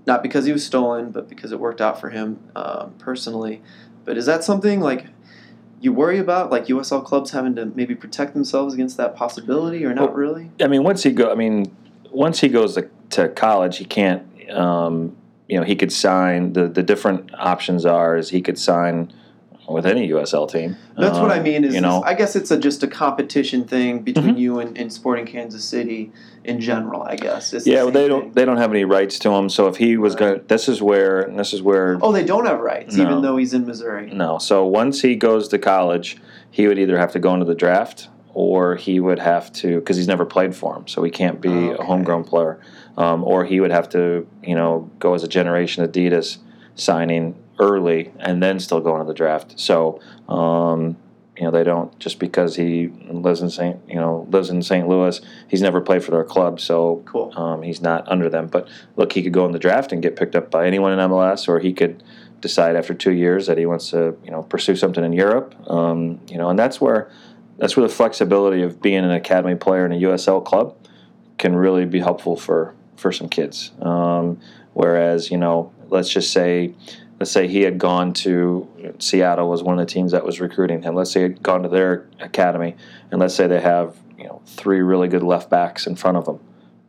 not 0.07 0.23
because 0.23 0.47
he 0.47 0.53
was 0.53 0.65
stolen, 0.65 1.11
but 1.11 1.29
because 1.29 1.53
it 1.53 1.61
worked 1.61 1.81
out 1.81 2.01
for 2.01 2.11
him 2.11 2.41
um, 2.57 2.95
personally. 2.99 3.63
But 4.05 4.17
is 4.17 4.27
that 4.27 4.43
something 4.43 4.81
like 4.81 5.07
you 5.81 5.93
worry 5.93 6.19
about, 6.19 6.51
like 6.51 6.67
USL 6.67 7.05
clubs 7.05 7.31
having 7.31 7.55
to 7.57 7.67
maybe 7.67 7.95
protect 7.95 8.35
themselves 8.35 8.75
against 8.75 8.97
that 8.97 9.15
possibility, 9.15 9.85
or 9.85 9.95
not 9.95 10.09
Well, 10.09 10.15
really? 10.15 10.51
I 10.61 10.67
mean, 10.67 10.83
once 10.83 11.03
he 11.03 11.13
go, 11.13 11.31
I 11.31 11.35
mean, 11.35 11.75
once 12.11 12.41
he 12.41 12.49
goes 12.49 12.75
to, 12.75 12.89
to 13.11 13.29
college, 13.29 13.79
he 13.79 13.85
can't. 13.85 14.25
Um, 14.51 15.17
you 15.49 15.59
know, 15.59 15.65
he 15.65 15.77
could 15.77 15.93
sign. 15.93 16.53
the 16.53 16.69
The 16.69 16.83
different 16.83 17.33
options 17.35 17.87
are 17.87 18.17
is 18.17 18.31
he 18.31 18.43
could 18.43 18.59
sign 18.59 19.13
with 19.69 19.87
any 19.87 20.09
USL 20.09 20.51
team. 20.51 20.77
That's 20.97 21.19
what 21.19 21.31
I 21.31 21.39
Um, 21.39 21.43
mean. 21.45 21.65
Is, 21.65 21.75
you 21.75 21.81
know, 21.81 22.03
I 22.05 22.15
guess 22.15 22.35
it's 22.37 22.51
a, 22.51 22.59
just 22.59 22.83
a 22.83 22.87
competition 22.87 23.65
thing 23.65 24.01
between 24.01 24.35
Mhm. 24.37 24.39
you 24.39 24.59
and, 24.61 24.77
and 24.79 24.93
Sporting 24.93 25.27
Kansas 25.27 25.65
City 25.65 26.11
in 26.45 26.61
general. 26.61 27.03
I 27.03 27.17
guess. 27.17 27.53
It's 27.53 27.65
the 27.65 27.73
yeah, 27.73 27.83
well, 27.83 27.91
they 27.93 28.01
thing. 28.03 28.09
don't 28.09 28.35
they 28.35 28.45
don't 28.45 28.57
have 28.57 28.71
any 28.71 28.85
rights 28.85 29.19
to 29.21 29.31
him. 29.31 29.49
So 29.49 29.67
if 29.67 29.77
he 29.77 29.97
was 29.97 30.15
Right. 30.15 30.19
going, 30.21 30.41
this 30.49 30.69
is 30.69 30.81
where 30.83 31.31
this 31.37 31.53
is 31.53 31.63
where 31.63 31.99
Oh, 32.03 32.13
they 32.13 32.25
don't 32.25 32.47
have 32.47 32.61
rights, 32.61 32.97
No. 32.97 33.05
even 33.05 33.23
though 33.23 33.37
he's 33.37 33.55
in 33.55 33.67
Missouri. 33.67 34.11
No. 34.13 34.39
So 34.39 34.65
once 34.67 35.03
he 35.03 35.17
goes 35.17 35.49
to 35.49 35.59
college, 35.59 36.19
he 36.51 36.67
would 36.67 36.79
either 36.79 36.99
have 36.99 37.13
to 37.13 37.19
go 37.19 37.35
into 37.35 37.47
the 37.47 37.55
draft 37.55 38.09
or 38.35 38.77
he 38.77 39.01
would 39.01 39.19
have 39.19 39.53
to 39.53 39.77
because 39.81 39.97
he's 39.97 40.09
never 40.09 40.25
played 40.25 40.55
for 40.55 40.77
him, 40.77 40.87
so 40.87 41.03
he 41.03 41.11
can't 41.11 41.41
be 41.41 41.49
Okay. 41.49 41.77
a 41.83 41.85
homegrown 41.85 42.25
player. 42.25 42.59
Um, 42.97 43.23
or 43.25 43.45
he 43.45 43.61
would 43.61 43.71
have 43.71 43.89
to, 43.91 44.27
you 44.43 44.55
know, 44.57 44.91
go 44.99 45.15
as 45.15 45.23
a 45.23 45.29
Generation 45.29 45.87
Adidas 45.87 46.39
signing 46.75 47.35
early 47.59 48.13
and 48.19 48.43
then 48.43 48.61
still 48.61 48.81
go 48.81 48.95
into 48.95 49.07
the 49.07 49.15
draft. 49.15 49.59
So, 49.59 50.01
um, 50.29 50.97
you 51.37 51.45
know, 51.45 51.51
they 51.53 51.63
don't 51.63 51.97
just 52.01 52.19
because 52.19 52.57
he 52.57 52.89
lives 53.09 53.43
in 53.43 53.51
St. 53.51 53.79
You 53.89 53.95
know 53.97 54.27
lives 54.31 54.51
in 54.51 54.61
St. 54.63 54.89
Louis, 54.89 55.21
he's 55.47 55.63
never 55.63 55.81
played 55.81 56.03
for 56.03 56.11
their 56.11 56.25
club, 56.25 56.59
so 56.61 57.03
Cool. 57.07 57.33
um, 57.37 57.63
he's 57.63 57.81
not 57.81 58.09
under 58.09 58.29
them. 58.29 58.49
But 58.49 58.69
look, 58.97 59.13
he 59.13 59.23
could 59.23 59.33
go 59.33 59.47
in 59.47 59.53
the 59.53 59.59
draft 59.59 59.93
and 59.93 60.03
get 60.03 60.17
picked 60.17 60.35
up 60.35 60.51
by 60.51 60.67
anyone 60.67 60.93
in 60.93 60.99
MLS, 60.99 61.49
or 61.49 61.61
he 61.61 61.73
could 61.73 62.03
decide 62.41 62.75
after 62.77 62.93
two 62.95 63.13
years 63.13 63.47
that 63.47 63.59
he 63.59 63.67
wants 63.67 63.91
to, 63.91 64.17
you 64.25 64.31
know, 64.31 64.43
pursue 64.43 64.75
something 64.77 65.05
in 65.05 65.13
Europe. 65.13 65.55
Um, 65.71 66.21
you 66.29 66.39
know, 66.39 66.51
and 66.51 66.59
that's 66.59 66.81
where 66.81 67.11
that's 67.57 67.77
where 67.77 67.87
the 67.87 67.93
flexibility 67.95 68.63
of 68.63 68.81
being 68.83 69.05
an 69.05 69.11
academy 69.13 69.55
player 69.55 69.87
in 69.87 69.93
a 69.93 69.97
USL 69.97 70.45
club 70.45 70.77
can 71.39 71.55
really 71.55 71.85
be 71.85 72.01
helpful 72.01 72.35
for 72.37 72.75
for 72.97 73.13
some 73.13 73.29
kids. 73.29 73.71
Um, 73.81 74.41
whereas, 74.75 75.31
you 75.31 75.39
know, 75.39 75.73
let's 75.89 76.09
just 76.11 76.33
say. 76.33 76.75
Let's 77.19 77.33
say 77.33 77.49
he 77.49 77.63
had 77.63 77.79
gone 77.79 78.13
to 78.15 78.95
Seattle 78.99 79.49
was 79.49 79.63
one 79.63 79.79
of 79.79 79.87
the 79.87 79.93
teams 79.93 80.13
that 80.13 80.25
was 80.25 80.41
recruiting 80.41 80.83
him. 80.83 80.95
Let's 80.95 81.11
say 81.11 81.21
he 81.21 81.25
had 81.25 81.43
gone 81.43 81.63
to 81.65 81.69
their 81.69 82.07
academy, 82.21 82.77
and 83.11 83.21
let's 83.21 83.35
say 83.35 83.47
they 83.47 83.61
have 83.61 83.97
you 84.17 84.25
know 84.25 84.41
three 84.47 84.81
really 84.81 85.09
good 85.09 85.23
left 85.23 85.51
backs 85.51 85.87
in 85.87 85.97
front 85.97 86.17
of 86.17 86.29
him 86.29 86.39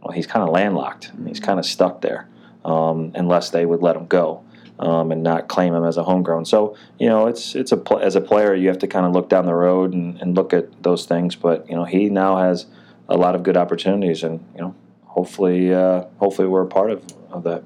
well, 0.01 0.13
he's 0.13 0.27
kind 0.27 0.43
of 0.43 0.49
landlocked. 0.49 1.11
He's 1.25 1.39
kind 1.39 1.59
of 1.59 1.65
stuck 1.65 2.01
there 2.01 2.27
um, 2.63 3.11
unless 3.15 3.49
they 3.49 3.65
would 3.65 3.81
let 3.81 3.95
him 3.95 4.07
go 4.07 4.43
um, 4.79 5.11
and 5.11 5.23
not 5.23 5.47
claim 5.47 5.73
him 5.73 5.83
as 5.83 5.97
a 5.97 6.03
homegrown. 6.03 6.45
So 6.45 6.75
you 6.97 7.07
know, 7.07 7.27
it's 7.27 7.55
it's 7.55 7.71
a 7.71 7.81
as 8.01 8.15
a 8.15 8.21
player 8.21 8.55
you 8.55 8.69
have 8.69 8.79
to 8.79 8.87
kind 8.87 9.05
of 9.05 9.11
look 9.11 9.29
down 9.29 9.45
the 9.45 9.53
road 9.53 9.93
and, 9.93 10.19
and 10.21 10.35
look 10.35 10.53
at 10.53 10.83
those 10.83 11.05
things. 11.05 11.35
But 11.35 11.69
you 11.69 11.75
know, 11.75 11.85
he 11.85 12.09
now 12.09 12.37
has 12.37 12.65
a 13.09 13.17
lot 13.17 13.35
of 13.35 13.43
good 13.43 13.57
opportunities, 13.57 14.23
and 14.23 14.43
you 14.55 14.61
know, 14.61 14.75
hopefully, 15.05 15.73
uh, 15.73 16.05
hopefully 16.17 16.47
we're 16.47 16.63
a 16.63 16.67
part 16.67 16.91
of, 16.91 17.03
of 17.31 17.43
that. 17.43 17.63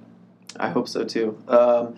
I 0.59 0.69
hope 0.69 0.87
so 0.87 1.03
too. 1.03 1.37
Um, 1.47 1.95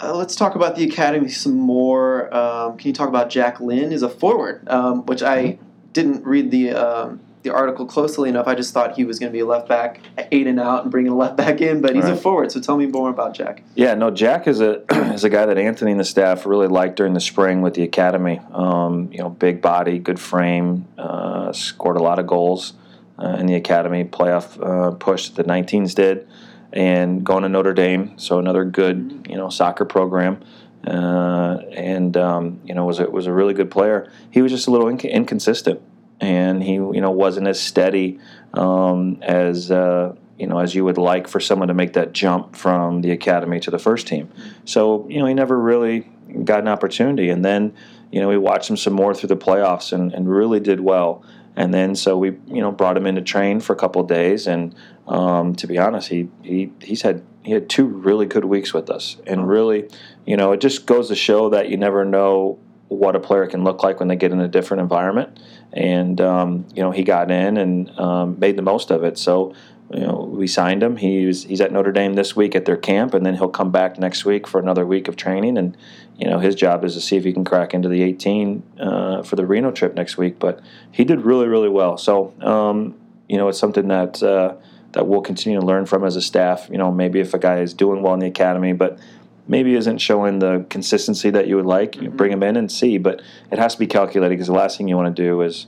uh, 0.00 0.14
let's 0.14 0.36
talk 0.36 0.54
about 0.54 0.76
the 0.76 0.84
academy 0.84 1.28
some 1.28 1.56
more. 1.56 2.32
Um, 2.34 2.76
can 2.76 2.88
you 2.88 2.94
talk 2.94 3.08
about 3.08 3.30
Jack 3.30 3.60
Lynn? 3.60 3.92
Is 3.92 4.02
a 4.02 4.08
forward, 4.08 4.68
um, 4.68 5.04
which 5.06 5.22
I 5.22 5.58
didn't 5.92 6.24
read 6.24 6.50
the 6.50 6.70
um, 6.70 7.20
the 7.42 7.52
article 7.52 7.86
closely 7.86 8.28
enough. 8.28 8.46
I 8.46 8.54
just 8.54 8.72
thought 8.72 8.96
he 8.96 9.04
was 9.04 9.18
going 9.18 9.32
to 9.32 9.36
be 9.36 9.40
a 9.40 9.46
left 9.46 9.68
back, 9.68 10.00
eight 10.30 10.46
and 10.46 10.60
out, 10.60 10.82
and 10.82 10.90
bringing 10.90 11.12
a 11.12 11.16
left 11.16 11.36
back 11.36 11.60
in. 11.60 11.80
But 11.80 11.96
he's 11.96 12.04
a 12.04 12.16
forward. 12.16 12.52
So 12.52 12.60
tell 12.60 12.76
me 12.76 12.86
more 12.86 13.10
about 13.10 13.34
Jack. 13.34 13.62
Yeah, 13.74 13.94
no, 13.94 14.10
Jack 14.10 14.46
is 14.46 14.60
a 14.60 14.84
is 15.12 15.24
a 15.24 15.30
guy 15.30 15.46
that 15.46 15.58
Anthony 15.58 15.90
and 15.90 16.00
the 16.00 16.04
staff 16.04 16.46
really 16.46 16.68
liked 16.68 16.96
during 16.96 17.14
the 17.14 17.20
spring 17.20 17.62
with 17.62 17.74
the 17.74 17.82
academy. 17.82 18.40
Um, 18.52 19.10
you 19.12 19.18
know, 19.18 19.30
big 19.30 19.60
body, 19.60 19.98
good 19.98 20.20
frame, 20.20 20.86
uh, 20.96 21.52
scored 21.52 21.96
a 21.96 22.02
lot 22.02 22.18
of 22.18 22.26
goals 22.26 22.74
uh, 23.18 23.36
in 23.38 23.46
the 23.46 23.54
academy 23.54 24.04
playoff 24.04 24.58
uh, 24.62 24.92
push 24.92 25.30
that 25.30 25.46
the 25.46 25.52
19s 25.52 25.94
did, 25.94 26.28
and 26.72 27.24
going 27.24 27.42
to 27.42 27.48
Notre 27.48 27.72
Dame, 27.72 28.18
so 28.18 28.38
another 28.38 28.64
good 28.64 29.26
you 29.28 29.36
know 29.36 29.48
soccer 29.48 29.84
program. 29.84 30.40
Uh, 30.86 31.58
and 31.72 32.16
um, 32.16 32.60
you 32.64 32.74
know 32.74 32.84
was 32.84 33.00
a, 33.00 33.10
was 33.10 33.26
a 33.26 33.32
really 33.32 33.54
good 33.54 33.70
player. 33.70 34.10
He 34.30 34.42
was 34.42 34.52
just 34.52 34.68
a 34.68 34.70
little 34.70 34.86
inc- 34.86 35.10
inconsistent, 35.10 35.80
and 36.20 36.62
he 36.62 36.74
you 36.74 37.00
know 37.00 37.10
wasn't 37.10 37.48
as 37.48 37.60
steady 37.60 38.20
um, 38.54 39.18
as 39.22 39.70
uh, 39.70 40.14
you 40.38 40.46
know 40.46 40.58
as 40.58 40.74
you 40.74 40.84
would 40.84 40.98
like 40.98 41.26
for 41.26 41.40
someone 41.40 41.68
to 41.68 41.74
make 41.74 41.94
that 41.94 42.12
jump 42.12 42.54
from 42.54 43.02
the 43.02 43.10
academy 43.10 43.60
to 43.60 43.70
the 43.70 43.78
first 43.78 44.06
team. 44.06 44.30
So 44.64 45.06
you 45.08 45.18
know 45.18 45.26
he 45.26 45.34
never 45.34 45.58
really 45.58 46.10
got 46.44 46.60
an 46.60 46.68
opportunity, 46.68 47.28
and 47.28 47.44
then 47.44 47.74
you 48.12 48.20
know 48.20 48.28
we 48.28 48.38
watched 48.38 48.70
him 48.70 48.76
some 48.76 48.92
more 48.92 49.14
through 49.14 49.28
the 49.28 49.36
playoffs 49.36 49.92
and, 49.92 50.12
and 50.12 50.30
really 50.30 50.60
did 50.60 50.80
well. 50.80 51.24
And 51.58 51.74
then 51.74 51.96
so 51.96 52.16
we 52.16 52.28
you 52.46 52.60
know 52.60 52.70
brought 52.70 52.96
him 52.96 53.04
in 53.04 53.16
to 53.16 53.20
train 53.20 53.58
for 53.58 53.72
a 53.72 53.76
couple 53.76 54.00
days, 54.04 54.46
and 54.46 54.76
um, 55.08 55.56
to 55.56 55.66
be 55.66 55.76
honest, 55.76 56.08
he 56.08 56.28
he 56.40 56.70
he's 56.80 57.02
had 57.02 57.24
he 57.42 57.50
had 57.50 57.68
two 57.68 57.84
really 57.84 58.26
good 58.26 58.44
weeks 58.44 58.72
with 58.72 58.88
us, 58.88 59.16
and 59.26 59.48
really, 59.48 59.88
you 60.24 60.36
know, 60.36 60.52
it 60.52 60.60
just 60.60 60.86
goes 60.86 61.08
to 61.08 61.16
show 61.16 61.48
that 61.48 61.68
you 61.68 61.76
never 61.76 62.04
know 62.04 62.60
what 62.86 63.16
a 63.16 63.20
player 63.20 63.48
can 63.48 63.64
look 63.64 63.82
like 63.82 63.98
when 63.98 64.06
they 64.06 64.14
get 64.14 64.30
in 64.30 64.40
a 64.40 64.46
different 64.46 64.82
environment. 64.82 65.40
And 65.72 66.20
um, 66.20 66.64
you 66.76 66.82
know, 66.82 66.92
he 66.92 67.02
got 67.02 67.28
in 67.28 67.56
and 67.56 67.90
um, 67.98 68.38
made 68.38 68.54
the 68.54 68.62
most 68.62 68.92
of 68.92 69.02
it. 69.02 69.18
So 69.18 69.52
you 69.92 70.00
know, 70.00 70.30
we 70.30 70.46
signed 70.46 70.84
him. 70.84 70.96
He's 70.96 71.42
he's 71.42 71.60
at 71.60 71.72
Notre 71.72 71.90
Dame 71.90 72.14
this 72.14 72.36
week 72.36 72.54
at 72.54 72.66
their 72.66 72.76
camp, 72.76 73.14
and 73.14 73.26
then 73.26 73.34
he'll 73.34 73.48
come 73.48 73.72
back 73.72 73.98
next 73.98 74.24
week 74.24 74.46
for 74.46 74.60
another 74.60 74.86
week 74.86 75.08
of 75.08 75.16
training. 75.16 75.58
And 75.58 75.76
you 76.18 76.28
know, 76.28 76.40
his 76.40 76.54
job 76.54 76.84
is 76.84 76.94
to 76.94 77.00
see 77.00 77.16
if 77.16 77.24
he 77.24 77.32
can 77.32 77.44
crack 77.44 77.74
into 77.74 77.88
the 77.88 78.02
18 78.02 78.62
uh, 78.80 79.22
for 79.22 79.36
the 79.36 79.46
Reno 79.46 79.70
trip 79.70 79.94
next 79.94 80.18
week. 80.18 80.38
But 80.38 80.60
he 80.90 81.04
did 81.04 81.20
really, 81.20 81.46
really 81.46 81.68
well. 81.68 81.96
So 81.96 82.34
um, 82.40 82.96
you 83.28 83.36
know, 83.36 83.48
it's 83.48 83.58
something 83.58 83.88
that 83.88 84.22
uh, 84.22 84.56
that 84.92 85.06
we'll 85.06 85.20
continue 85.20 85.60
to 85.60 85.66
learn 85.66 85.86
from 85.86 86.04
as 86.04 86.16
a 86.16 86.22
staff. 86.22 86.68
You 86.70 86.78
know, 86.78 86.90
maybe 86.90 87.20
if 87.20 87.34
a 87.34 87.38
guy 87.38 87.60
is 87.60 87.74
doing 87.74 88.02
well 88.02 88.14
in 88.14 88.20
the 88.20 88.26
academy, 88.26 88.72
but 88.72 88.98
maybe 89.46 89.74
isn't 89.74 89.98
showing 89.98 90.40
the 90.40 90.66
consistency 90.68 91.30
that 91.30 91.46
you 91.46 91.56
would 91.56 91.66
like, 91.66 91.92
mm-hmm. 91.92 92.04
you 92.04 92.10
bring 92.10 92.32
him 92.32 92.42
in 92.42 92.56
and 92.56 92.70
see. 92.70 92.98
But 92.98 93.22
it 93.50 93.58
has 93.58 93.74
to 93.74 93.78
be 93.78 93.86
calculated 93.86 94.34
because 94.34 94.48
the 94.48 94.54
last 94.54 94.76
thing 94.76 94.88
you 94.88 94.96
want 94.96 95.14
to 95.14 95.22
do 95.22 95.42
is 95.42 95.66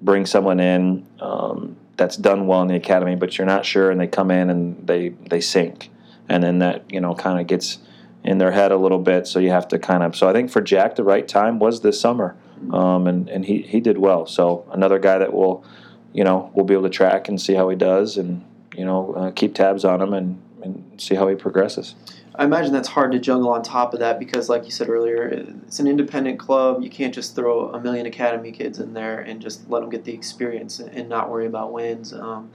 bring 0.00 0.26
someone 0.26 0.58
in. 0.58 1.06
Um, 1.20 1.76
that's 1.96 2.16
done 2.16 2.46
well 2.46 2.62
in 2.62 2.68
the 2.68 2.74
academy, 2.74 3.14
but 3.14 3.36
you're 3.36 3.46
not 3.46 3.64
sure, 3.66 3.90
and 3.90 4.00
they 4.00 4.06
come 4.06 4.30
in 4.30 4.50
and 4.50 4.86
they 4.86 5.10
they 5.10 5.40
sink, 5.40 5.90
and 6.28 6.42
then 6.42 6.58
that 6.58 6.90
you 6.90 7.00
know 7.00 7.14
kind 7.14 7.38
of 7.38 7.46
gets 7.46 7.78
in 8.24 8.38
their 8.38 8.52
head 8.52 8.72
a 8.72 8.76
little 8.76 8.98
bit. 8.98 9.26
So 9.26 9.38
you 9.38 9.50
have 9.50 9.68
to 9.68 9.78
kind 9.78 10.02
of. 10.02 10.16
So 10.16 10.28
I 10.28 10.32
think 10.32 10.50
for 10.50 10.60
Jack, 10.60 10.96
the 10.96 11.04
right 11.04 11.26
time 11.26 11.58
was 11.58 11.80
this 11.80 12.00
summer, 12.00 12.36
um, 12.72 13.06
and 13.06 13.28
and 13.28 13.44
he 13.44 13.62
he 13.62 13.80
did 13.80 13.98
well. 13.98 14.26
So 14.26 14.66
another 14.72 14.98
guy 14.98 15.18
that 15.18 15.32
will, 15.32 15.64
you 16.12 16.24
know, 16.24 16.50
we'll 16.54 16.66
be 16.66 16.74
able 16.74 16.84
to 16.84 16.90
track 16.90 17.28
and 17.28 17.40
see 17.40 17.54
how 17.54 17.68
he 17.68 17.76
does, 17.76 18.16
and 18.16 18.44
you 18.76 18.84
know, 18.84 19.12
uh, 19.14 19.30
keep 19.32 19.54
tabs 19.54 19.84
on 19.84 20.00
him 20.00 20.12
and 20.12 20.40
and 20.62 21.00
see 21.00 21.14
how 21.14 21.28
he 21.28 21.34
progresses. 21.34 21.94
I 22.34 22.44
imagine 22.44 22.72
that's 22.72 22.88
hard 22.88 23.12
to 23.12 23.18
juggle 23.18 23.50
on 23.50 23.62
top 23.62 23.92
of 23.92 24.00
that 24.00 24.18
because, 24.18 24.48
like 24.48 24.64
you 24.64 24.70
said 24.70 24.88
earlier, 24.88 25.24
it's 25.66 25.80
an 25.80 25.86
independent 25.86 26.38
club. 26.38 26.82
You 26.82 26.88
can't 26.88 27.12
just 27.12 27.36
throw 27.36 27.68
a 27.70 27.80
million 27.80 28.06
academy 28.06 28.52
kids 28.52 28.78
in 28.78 28.94
there 28.94 29.20
and 29.20 29.40
just 29.40 29.68
let 29.68 29.80
them 29.80 29.90
get 29.90 30.04
the 30.04 30.14
experience 30.14 30.80
and 30.80 31.10
not 31.10 31.28
worry 31.28 31.46
about 31.46 31.72
wins. 31.72 32.14
Um, 32.14 32.50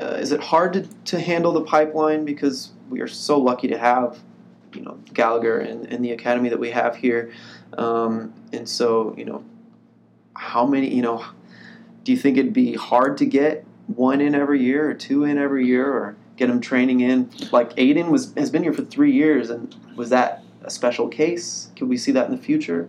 uh, 0.00 0.16
is 0.18 0.32
it 0.32 0.40
hard 0.40 0.72
to, 0.72 0.82
to 1.04 1.20
handle 1.20 1.52
the 1.52 1.60
pipeline 1.60 2.24
because 2.24 2.72
we 2.90 3.00
are 3.00 3.06
so 3.06 3.38
lucky 3.38 3.68
to 3.68 3.78
have, 3.78 4.18
you 4.74 4.82
know, 4.82 4.98
Gallagher 5.12 5.60
and, 5.60 5.86
and 5.86 6.04
the 6.04 6.12
academy 6.12 6.48
that 6.48 6.58
we 6.58 6.70
have 6.70 6.96
here, 6.96 7.32
um, 7.78 8.32
and 8.52 8.68
so 8.68 9.14
you 9.16 9.24
know, 9.24 9.44
how 10.34 10.66
many 10.66 10.94
you 10.94 11.02
know, 11.02 11.24
do 12.02 12.12
you 12.12 12.18
think 12.18 12.36
it'd 12.36 12.52
be 12.52 12.74
hard 12.74 13.18
to 13.18 13.26
get 13.26 13.64
one 13.86 14.20
in 14.20 14.34
every 14.34 14.62
year 14.62 14.88
or 14.88 14.94
two 14.94 15.24
in 15.24 15.38
every 15.38 15.66
year 15.66 15.86
or 15.86 16.16
get 16.36 16.48
them 16.48 16.60
training 16.60 17.00
in. 17.00 17.30
Like 17.52 17.74
Aiden 17.76 18.08
was 18.08 18.32
has 18.34 18.50
been 18.50 18.62
here 18.62 18.72
for 18.72 18.84
three 18.84 19.12
years, 19.12 19.50
and 19.50 19.74
was 19.96 20.10
that 20.10 20.42
a 20.62 20.70
special 20.70 21.08
case? 21.08 21.70
Could 21.76 21.88
we 21.88 21.96
see 21.96 22.12
that 22.12 22.26
in 22.26 22.32
the 22.32 22.42
future? 22.42 22.88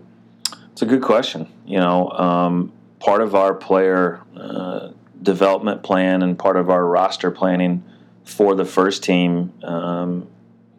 It's 0.71 0.81
a 0.81 0.85
good 0.85 1.01
question. 1.01 1.47
You 1.65 1.79
know, 1.79 2.09
um, 2.11 2.73
part 2.99 3.21
of 3.21 3.35
our 3.35 3.53
player 3.53 4.21
uh, 4.35 4.89
development 5.21 5.83
plan 5.83 6.21
and 6.21 6.37
part 6.37 6.57
of 6.57 6.69
our 6.69 6.85
roster 6.85 7.31
planning 7.31 7.83
for 8.25 8.55
the 8.55 8.65
first 8.65 9.03
team, 9.03 9.53
um, 9.63 10.27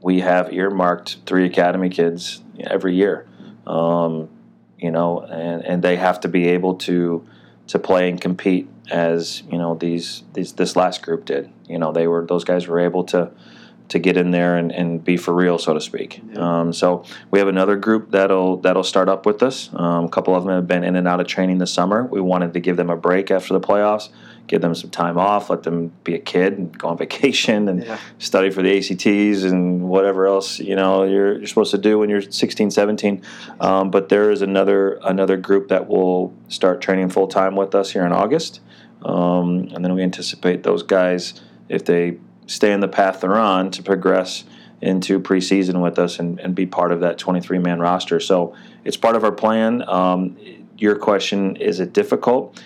we 0.07 0.21
have 0.21 0.53
earmarked 0.53 1.17
three 1.27 1.47
academy 1.47 1.89
kids 1.89 2.41
every 2.61 2.95
year. 2.95 3.27
Um, 3.67 4.29
you 4.79 4.93
know, 4.93 5.23
and, 5.23 5.65
and 5.65 5.83
they 5.83 5.97
have 5.97 6.21
to 6.21 6.29
be 6.29 6.47
able 6.51 6.77
to 6.87 7.27
to 7.67 7.81
play 7.81 8.09
and 8.09 8.21
compete 8.21 8.69
as 8.89 9.43
you 9.51 9.59
know 9.59 9.75
these 9.75 10.23
these 10.33 10.53
this 10.53 10.77
last 10.77 11.03
group 11.03 11.25
did. 11.25 11.51
You 11.69 11.81
know, 11.81 11.91
they 11.91 12.07
were 12.07 12.25
those 12.25 12.45
guys 12.45 12.69
were 12.69 12.79
able 12.79 13.03
to 13.07 13.33
to 13.89 13.99
get 13.99 14.17
in 14.17 14.33
there 14.33 14.57
and, 14.57 14.73
and 14.73 15.05
be 15.05 15.17
for 15.17 15.33
real, 15.33 15.59
so 15.59 15.75
to 15.75 15.81
speak. 15.81 16.21
Yeah. 16.33 16.61
Um, 16.61 16.73
so 16.73 17.05
we 17.31 17.39
have 17.39 17.49
another 17.49 17.77
group 17.77 18.11
that'll 18.11 18.57
that'll 18.59 18.83
start 18.83 19.09
up 19.09 19.27
with 19.27 19.43
us. 19.43 19.71
Um, 19.75 20.05
a 20.05 20.09
couple 20.09 20.35
of 20.35 20.45
them 20.45 20.53
have 20.53 20.67
been 20.67 20.83
in 20.83 20.97
and 20.97 21.07
out 21.07 21.21
of 21.21 21.27
training 21.27 21.59
this 21.59 21.73
summer. 21.73 22.05
We 22.05 22.21
wanted 22.21 22.53
to 22.55 22.61
give 22.61 22.77
them 22.77 22.91
a 22.91 22.97
break 22.97 23.31
after 23.31 23.55
the 23.55 23.61
playoffs, 23.61 24.09
give 24.49 24.61
them 24.61 24.75
some 24.75 24.91
time 24.91 25.19
off, 25.19 25.51
let 25.51 25.63
them 25.63 25.93
be 26.03 26.15
a 26.15 26.19
kid 26.19 26.55
and 26.55 26.77
go 26.77 26.89
on 26.89 26.99
vacation 26.99 27.69
and 27.69 27.85
yeah. 27.85 27.99
study 28.19 28.51
for 28.51 28.63
the 28.63 28.77
ACTs 28.77 29.45
and 29.45 29.89
whatever 29.89 30.27
else 30.27 30.59
you 30.59 30.75
know 30.75 31.05
you're, 31.05 31.39
you're 31.39 31.47
supposed 31.47 31.71
to 31.71 31.79
do 31.79 31.99
when 31.99 32.11
you're 32.11 32.23
16, 32.23 32.71
17. 32.71 33.23
Um, 33.61 33.91
but 33.91 34.09
there 34.09 34.31
is 34.31 34.43
another 34.43 34.99
another 35.05 35.37
group 35.37 35.69
that 35.69 35.87
will 35.87 36.35
start 36.49 36.81
training 36.81 37.11
full 37.11 37.29
time 37.29 37.55
with 37.55 37.75
us 37.75 37.93
here 37.93 38.05
in 38.05 38.13
August, 38.13 38.61
um, 39.03 39.69
and 39.73 39.85
then 39.85 39.95
we 39.95 40.03
anticipate 40.03 40.65
those 40.65 40.83
guys 40.83 41.41
if 41.69 41.85
they 41.85 42.19
stay 42.47 42.73
in 42.73 42.81
the 42.81 42.89
path 42.89 43.21
they're 43.21 43.37
on 43.37 43.71
to 43.73 43.83
progress 43.83 44.45
into 44.81 45.19
preseason 45.21 45.83
with 45.83 45.99
us 45.99 46.19
and, 46.19 46.39
and 46.41 46.55
be 46.55 46.67
part 46.67 46.93
of 46.93 47.01
that 47.01 47.19
23 47.19 47.59
man 47.59 47.81
roster. 47.81 48.21
So 48.21 48.55
it's 48.85 48.97
part 48.97 49.17
of 49.17 49.25
our 49.25 49.33
plan. 49.33 49.87
Um, 49.89 50.37
your 50.79 50.97
question 50.97 51.57
is 51.57 51.81
it 51.81 51.93
difficult? 51.93 52.63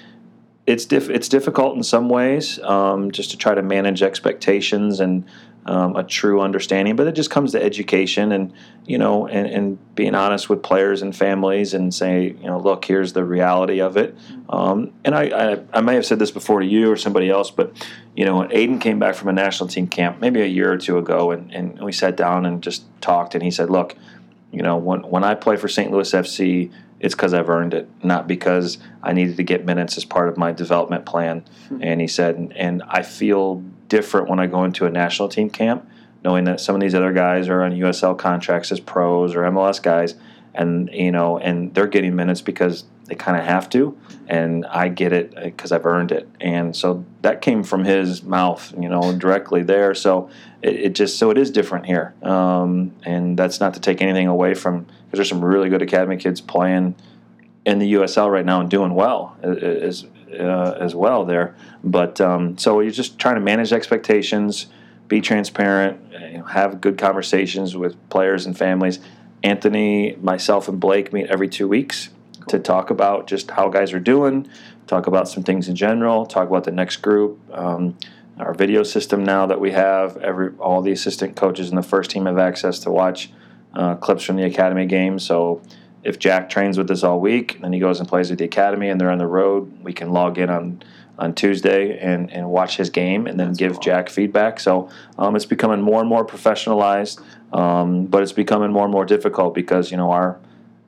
It's 0.67 0.85
diff- 0.85 1.11
it's 1.11 1.29
difficult 1.29 1.77
in 1.77 1.83
some 1.83 2.09
ways 2.09 2.59
um, 2.61 3.11
just 3.11 3.31
to 3.31 3.37
try 3.37 3.55
to 3.55 3.63
manage 3.63 4.03
expectations 4.03 5.01
and 5.01 5.25
um, 5.67 5.97
a 5.97 6.05
true 6.05 6.41
understanding. 6.41 6.97
But 6.97 7.07
it 7.07 7.13
just 7.13 7.31
comes 7.31 7.53
to 7.53 7.63
education 7.63 8.33
and 8.33 8.53
you 8.87 8.99
know 8.99 9.27
and, 9.27 9.47
and, 9.47 9.95
being 9.95 10.15
honest 10.15 10.49
with 10.49 10.63
players 10.63 11.03
and 11.03 11.15
families 11.15 11.75
and 11.75 11.93
say 11.93 12.29
you 12.29 12.47
know 12.47 12.59
look 12.59 12.85
here's 12.87 13.13
the 13.13 13.25
reality 13.25 13.81
of 13.81 13.97
it. 13.97 14.17
Um, 14.49 14.93
and 15.05 15.15
I, 15.15 15.53
I, 15.53 15.63
I 15.75 15.81
may 15.83 15.95
have 15.95 16.07
said 16.07 16.19
this 16.19 16.31
before 16.31 16.61
to 16.61 16.67
you 16.67 16.91
or 16.91 16.97
somebody 16.97 17.29
else, 17.29 17.51
but 17.51 17.73
you 18.17 18.25
know 18.25 18.39
when 18.39 18.49
Aiden 18.49 18.81
came 18.81 18.99
back 18.99 19.15
from 19.15 19.29
a 19.29 19.33
national 19.33 19.69
team 19.69 19.87
camp 19.87 20.21
maybe 20.21 20.41
a 20.41 20.47
year 20.47 20.73
or 20.73 20.79
two 20.79 20.99
ago, 20.99 21.31
and, 21.31 21.53
and 21.53 21.83
we 21.83 21.93
sat 21.93 22.17
down 22.17 22.47
and 22.47 22.63
just 22.63 22.85
talked, 23.01 23.35
and 23.35 23.45
he 23.45 23.51
said, 23.51 23.69
look, 23.69 23.95
you 24.53 24.63
know 24.63 24.77
when 24.77 25.03
when 25.03 25.25
I 25.25 25.35
play 25.35 25.57
for 25.57 25.69
St. 25.69 25.91
Louis 25.91 26.11
FC 26.11 26.71
it's 27.01 27.15
because 27.15 27.33
I've 27.33 27.49
earned 27.49 27.73
it, 27.73 27.89
not 28.03 28.29
because 28.29 28.79
I 29.03 29.15
needed 29.15 29.39
to 29.39 29.43
get 29.43 29.65
minutes 29.65 29.97
as 29.97 30.05
part 30.05 30.29
of 30.29 30.37
my 30.37 30.53
development 30.53 31.07
plan. 31.07 31.41
Mm-hmm. 31.41 31.83
And 31.83 32.01
he 32.01 32.07
said, 32.07 32.37
and, 32.37 32.55
and 32.55 32.83
I 32.87 33.03
feel 33.03 33.65
different 33.91 34.31
when 34.31 34.41
I 34.41 34.47
go 34.47 34.65
into 34.65 34.87
a 34.87 34.91
national 34.91 35.29
team 35.29 35.51
camp, 35.51 35.87
knowing 36.25 36.45
that 36.45 36.61
some 36.61 36.75
of 36.75 36.81
these 36.81 36.95
other 36.95 37.13
guys 37.13 37.49
are 37.49 37.63
on 37.63 37.73
USL 37.73 38.17
contracts 38.17 38.73
as 38.73 38.81
pros 38.81 39.35
or 39.35 39.43
MLS 39.43 39.83
guys, 39.83 40.15
and 40.55 40.89
you 40.91 41.13
know, 41.13 41.37
and 41.37 41.75
they're 41.75 41.87
getting 41.87 42.17
minutes 42.17 42.41
because 42.41 42.85
they 43.07 43.15
kind 43.15 43.37
of 43.37 43.45
have 43.45 43.69
to, 43.71 43.99
and 44.29 44.65
I 44.67 44.89
get 44.89 45.13
it 45.13 45.35
because 45.35 45.73
I've 45.73 45.85
earned 45.85 46.13
it. 46.13 46.29
And 46.41 46.75
so 46.75 47.05
that 47.23 47.43
came 47.43 47.65
from 47.65 47.85
his 47.85 48.23
mouth, 48.23 48.73
you 48.81 48.89
know, 48.89 49.13
directly 49.19 49.65
there. 49.65 49.95
So 49.95 50.31
it, 50.63 50.77
it 50.77 50.95
just 50.95 51.19
so 51.19 51.31
it 51.31 51.37
is 51.37 51.51
different 51.51 51.87
here, 51.87 52.15
um, 52.23 52.95
and 53.03 53.37
that's 53.37 53.61
not 53.61 53.75
to 53.75 53.81
take 53.81 54.01
anything 54.01 54.29
away 54.29 54.55
from 54.55 54.85
because 54.85 55.19
there's 55.19 55.29
some 55.29 55.45
really 55.45 55.69
good 55.69 55.83
academy 55.83 56.17
kids 56.17 56.41
playing 56.41 56.95
in 57.67 57.79
the 57.79 57.93
USL 57.95 58.31
right 58.31 58.45
now 58.45 58.61
and 58.61 58.71
doing 58.71 58.95
well 58.95 59.37
as 59.43 60.07
uh, 60.39 60.77
as 60.81 60.95
well 60.95 61.25
there. 61.25 61.55
But 61.83 62.21
um, 62.21 62.59
so 62.59 62.81
you're 62.81 62.91
just 62.91 63.19
trying 63.19 63.37
to 63.37 63.41
manage 63.41 63.73
expectations, 63.73 64.67
be 65.09 65.21
transparent, 65.21 66.01
you 66.13 66.39
know, 66.39 66.45
have 66.45 66.81
good 66.81 66.99
conversations 66.99 67.77
with 67.77 67.97
players 68.11 68.47
and 68.47 68.57
families. 68.57 69.01
Anthony, 69.43 70.17
myself, 70.21 70.69
and 70.69 70.79
Blake 70.79 71.13
meet 71.13 71.27
every 71.27 71.49
two 71.49 71.67
weeks 71.67 72.11
cool. 72.41 72.47
to 72.47 72.59
talk 72.59 72.91
about 72.91 73.27
just 73.27 73.51
how 73.51 73.69
guys 73.69 73.93
are 73.93 74.01
doing, 74.01 74.49
talk 74.87 75.07
about 75.07 75.29
some 75.29 75.43
things 75.43 75.69
in 75.69 75.75
general, 75.75 76.27
talk 76.27 76.49
about 76.49 76.65
the 76.65 76.73
next 76.73 76.97
group. 76.97 77.39
Um, 77.53 77.97
our 78.39 78.55
video 78.55 78.83
system 78.83 79.25
now 79.25 79.47
that 79.47 79.61
we 79.61 79.73
have, 79.73 80.17
every 80.19 80.51
all 80.59 80.83
the 80.83 80.93
assistant 80.93 81.37
coaches 81.37 81.71
in 81.71 81.77
the 81.77 81.83
first 81.83 82.11
team 82.11 82.27
have 82.27 82.39
access 82.39 82.79
to 82.81 82.91
watch 82.91 83.31
uh, 83.75 83.95
clips 83.97 84.25
from 84.25 84.37
the 84.37 84.45
academy 84.45 84.87
games. 84.87 85.25
So 85.25 85.63
if 86.03 86.19
Jack 86.19 86.49
trains 86.49 86.79
with 86.79 86.91
us 86.91 87.03
all 87.03 87.21
week, 87.21 87.59
then 87.61 87.73
he 87.73 87.81
goes 87.81 88.01
and 88.01 88.09
plays 88.09 88.31
with 88.31 88.39
the 88.39 88.45
academy, 88.45 88.89
and 88.89 89.01
they're 89.01 89.11
on 89.11 89.19
the 89.19 89.27
road, 89.27 89.83
we 89.83 89.93
can 89.93 90.13
log 90.13 90.39
in 90.39 90.51
on 90.51 90.83
on 91.19 91.35
Tuesday 91.35 91.99
and, 91.99 92.33
and 92.33 92.49
watch 92.49 92.79
his 92.79 92.89
game, 92.89 93.27
and 93.27 93.39
then 93.39 93.49
That's 93.49 93.59
give 93.59 93.73
cool. 93.73 93.83
Jack 93.83 94.09
feedback. 94.09 94.59
So 94.59 94.89
um, 95.19 95.37
it's 95.37 95.45
becoming 95.45 95.83
more 95.83 96.01
and 96.01 96.09
more 96.09 96.25
professionalized, 96.25 97.21
um, 97.53 98.07
but 98.07 98.23
it's 98.23 98.33
becoming 98.33 98.73
more 98.73 98.85
and 98.85 98.93
more 98.93 99.05
difficult 99.05 99.55
because 99.55 99.91
you 99.91 99.99
know 99.99 100.11
our 100.11 100.39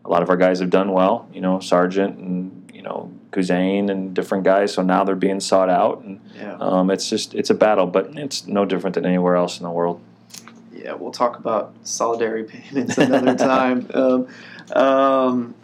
a 0.04 0.08
lot 0.08 0.22
of 0.22 0.30
our 0.30 0.36
guys 0.38 0.60
have 0.60 0.70
done 0.70 0.92
well. 0.92 1.28
You 1.34 1.42
know, 1.42 1.60
Sargent 1.60 2.16
and 2.16 2.72
you 2.74 2.80
know 2.80 3.12
Kuzain 3.30 3.90
and 3.90 4.14
different 4.14 4.44
guys. 4.44 4.72
So 4.72 4.82
now 4.82 5.04
they're 5.04 5.14
being 5.14 5.40
sought 5.40 5.68
out, 5.68 6.00
and 6.02 6.20
yeah. 6.34 6.56
um, 6.58 6.90
it's 6.90 7.10
just 7.10 7.34
it's 7.34 7.50
a 7.50 7.54
battle, 7.54 7.86
but 7.86 8.16
it's 8.16 8.46
no 8.46 8.64
different 8.64 8.94
than 8.94 9.04
anywhere 9.04 9.36
else 9.36 9.58
in 9.58 9.64
the 9.64 9.70
world 9.70 10.00
yeah, 10.82 10.94
we'll 10.94 11.12
talk 11.12 11.38
about 11.38 11.74
solidarity 11.84 12.44
payments 12.44 12.98
another 12.98 13.34
time. 13.36 13.88
Um, 13.94 14.28
um, 14.76 15.54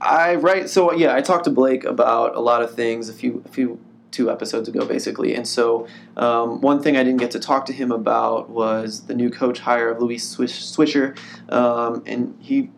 I 0.00 0.36
right, 0.36 0.68
so 0.68 0.92
yeah, 0.92 1.14
I 1.14 1.20
talked 1.20 1.44
to 1.44 1.50
Blake 1.50 1.84
about 1.84 2.34
a 2.34 2.40
lot 2.40 2.62
of 2.62 2.74
things 2.74 3.08
a 3.08 3.12
few 3.12 3.42
a 3.44 3.48
few 3.48 3.78
two 4.10 4.30
episodes 4.30 4.68
ago, 4.68 4.84
basically, 4.84 5.34
and 5.34 5.46
so 5.46 5.86
um, 6.16 6.60
one 6.60 6.82
thing 6.82 6.96
I 6.96 7.04
didn't 7.04 7.20
get 7.20 7.30
to 7.32 7.40
talk 7.40 7.66
to 7.66 7.72
him 7.72 7.92
about 7.92 8.50
was 8.50 9.02
the 9.02 9.14
new 9.14 9.30
coach 9.30 9.60
hire 9.60 9.90
of 9.90 10.00
Luis 10.00 10.36
Swisher, 10.36 11.18
um, 11.50 12.02
and 12.06 12.36
he 12.40 12.70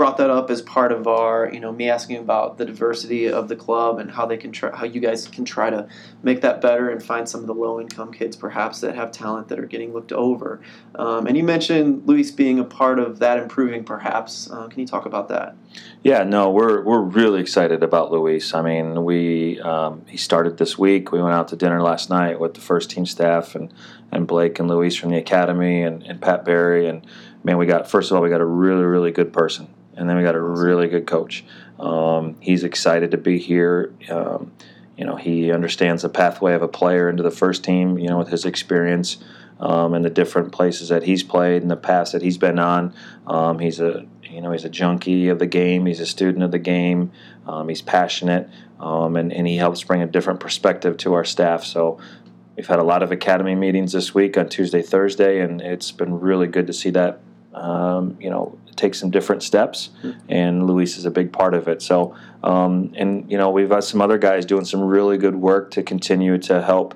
brought 0.00 0.16
that 0.16 0.30
up 0.30 0.48
as 0.48 0.62
part 0.62 0.92
of 0.92 1.06
our, 1.06 1.50
you 1.52 1.60
know, 1.60 1.70
me 1.70 1.90
asking 1.90 2.16
about 2.16 2.56
the 2.56 2.64
diversity 2.64 3.28
of 3.28 3.48
the 3.48 3.54
club 3.54 3.98
and 3.98 4.10
how 4.10 4.24
they 4.24 4.38
can 4.38 4.50
try, 4.50 4.74
how 4.74 4.86
you 4.86 4.98
guys 4.98 5.28
can 5.28 5.44
try 5.44 5.68
to 5.68 5.86
make 6.22 6.40
that 6.40 6.62
better 6.62 6.88
and 6.88 7.02
find 7.02 7.28
some 7.28 7.42
of 7.42 7.46
the 7.46 7.52
low 7.52 7.78
income 7.78 8.10
kids 8.10 8.34
perhaps 8.34 8.80
that 8.80 8.94
have 8.94 9.12
talent 9.12 9.48
that 9.48 9.58
are 9.58 9.66
getting 9.66 9.92
looked 9.92 10.10
over. 10.10 10.58
Um, 10.94 11.26
and 11.26 11.36
you 11.36 11.44
mentioned 11.44 12.08
Luis 12.08 12.30
being 12.30 12.58
a 12.58 12.64
part 12.64 12.98
of 12.98 13.18
that 13.18 13.36
improving, 13.36 13.84
perhaps. 13.84 14.50
Uh, 14.50 14.68
can 14.68 14.80
you 14.80 14.86
talk 14.86 15.04
about 15.04 15.28
that? 15.28 15.54
Yeah, 16.02 16.24
no, 16.24 16.50
we're 16.50 16.82
we're 16.82 17.02
really 17.02 17.42
excited 17.42 17.82
about 17.82 18.10
Luis. 18.10 18.54
I 18.54 18.62
mean, 18.62 19.04
we 19.04 19.60
um, 19.60 20.06
he 20.08 20.16
started 20.16 20.56
this 20.56 20.78
week. 20.78 21.12
We 21.12 21.20
went 21.20 21.34
out 21.34 21.48
to 21.48 21.56
dinner 21.56 21.82
last 21.82 22.08
night 22.08 22.40
with 22.40 22.54
the 22.54 22.62
first 22.62 22.88
team 22.88 23.04
staff 23.04 23.54
and 23.54 23.70
and 24.10 24.26
Blake 24.26 24.58
and 24.58 24.66
Luis 24.66 24.96
from 24.96 25.10
the 25.10 25.18
academy 25.18 25.82
and, 25.82 26.02
and 26.04 26.22
Pat 26.22 26.42
Barry 26.42 26.88
and 26.88 27.06
man, 27.44 27.58
we 27.58 27.66
got 27.66 27.90
first 27.90 28.10
of 28.10 28.16
all 28.16 28.22
we 28.22 28.30
got 28.30 28.40
a 28.40 28.46
really 28.46 28.84
really 28.84 29.10
good 29.10 29.32
person 29.32 29.68
and 30.00 30.08
then 30.08 30.16
we 30.16 30.22
got 30.22 30.34
a 30.34 30.40
really 30.40 30.88
good 30.88 31.06
coach. 31.06 31.44
Um, 31.78 32.36
he's 32.40 32.64
excited 32.64 33.10
to 33.10 33.18
be 33.18 33.38
here. 33.38 33.92
Um, 34.08 34.52
you 34.96 35.04
know, 35.04 35.16
he 35.16 35.52
understands 35.52 36.02
the 36.02 36.08
pathway 36.08 36.54
of 36.54 36.62
a 36.62 36.68
player 36.68 37.08
into 37.08 37.22
the 37.22 37.30
first 37.30 37.64
team. 37.64 37.98
You 37.98 38.08
know, 38.08 38.18
with 38.18 38.28
his 38.28 38.44
experience 38.44 39.18
um, 39.60 39.94
and 39.94 40.04
the 40.04 40.10
different 40.10 40.52
places 40.52 40.88
that 40.88 41.02
he's 41.02 41.22
played 41.22 41.62
and 41.62 41.70
the 41.70 41.76
past 41.76 42.12
that 42.12 42.22
he's 42.22 42.38
been 42.38 42.58
on. 42.58 42.94
Um, 43.26 43.58
he's 43.58 43.78
a 43.78 44.06
you 44.24 44.40
know 44.40 44.52
he's 44.52 44.64
a 44.64 44.70
junkie 44.70 45.28
of 45.28 45.38
the 45.38 45.46
game. 45.46 45.86
He's 45.86 46.00
a 46.00 46.06
student 46.06 46.42
of 46.42 46.50
the 46.50 46.58
game. 46.58 47.12
Um, 47.46 47.68
he's 47.68 47.82
passionate, 47.82 48.48
um, 48.78 49.16
and 49.16 49.32
and 49.32 49.46
he 49.46 49.56
helps 49.56 49.82
bring 49.84 50.02
a 50.02 50.06
different 50.06 50.40
perspective 50.40 50.96
to 50.98 51.14
our 51.14 51.24
staff. 51.24 51.64
So. 51.64 51.98
We've 52.56 52.66
had 52.66 52.80
a 52.80 52.84
lot 52.84 53.02
of 53.02 53.10
academy 53.10 53.54
meetings 53.54 53.92
this 53.92 54.12
week 54.12 54.36
on 54.36 54.50
Tuesday, 54.50 54.82
Thursday, 54.82 55.40
and 55.40 55.62
it's 55.62 55.92
been 55.92 56.20
really 56.20 56.46
good 56.46 56.66
to 56.66 56.74
see 56.74 56.90
that 56.90 57.20
um, 57.54 58.16
you 58.20 58.30
know, 58.30 58.58
take 58.76 58.94
some 58.94 59.10
different 59.10 59.42
steps, 59.42 59.90
and 60.28 60.66
Luis 60.66 60.96
is 60.96 61.04
a 61.04 61.10
big 61.10 61.32
part 61.32 61.54
of 61.54 61.68
it. 61.68 61.82
So, 61.82 62.14
um, 62.42 62.92
and 62.96 63.30
you 63.30 63.36
know, 63.36 63.50
we've 63.50 63.68
got 63.68 63.84
some 63.84 64.00
other 64.00 64.18
guys 64.18 64.46
doing 64.46 64.64
some 64.64 64.80
really 64.80 65.18
good 65.18 65.36
work 65.36 65.70
to 65.72 65.82
continue 65.82 66.38
to 66.38 66.62
help 66.62 66.94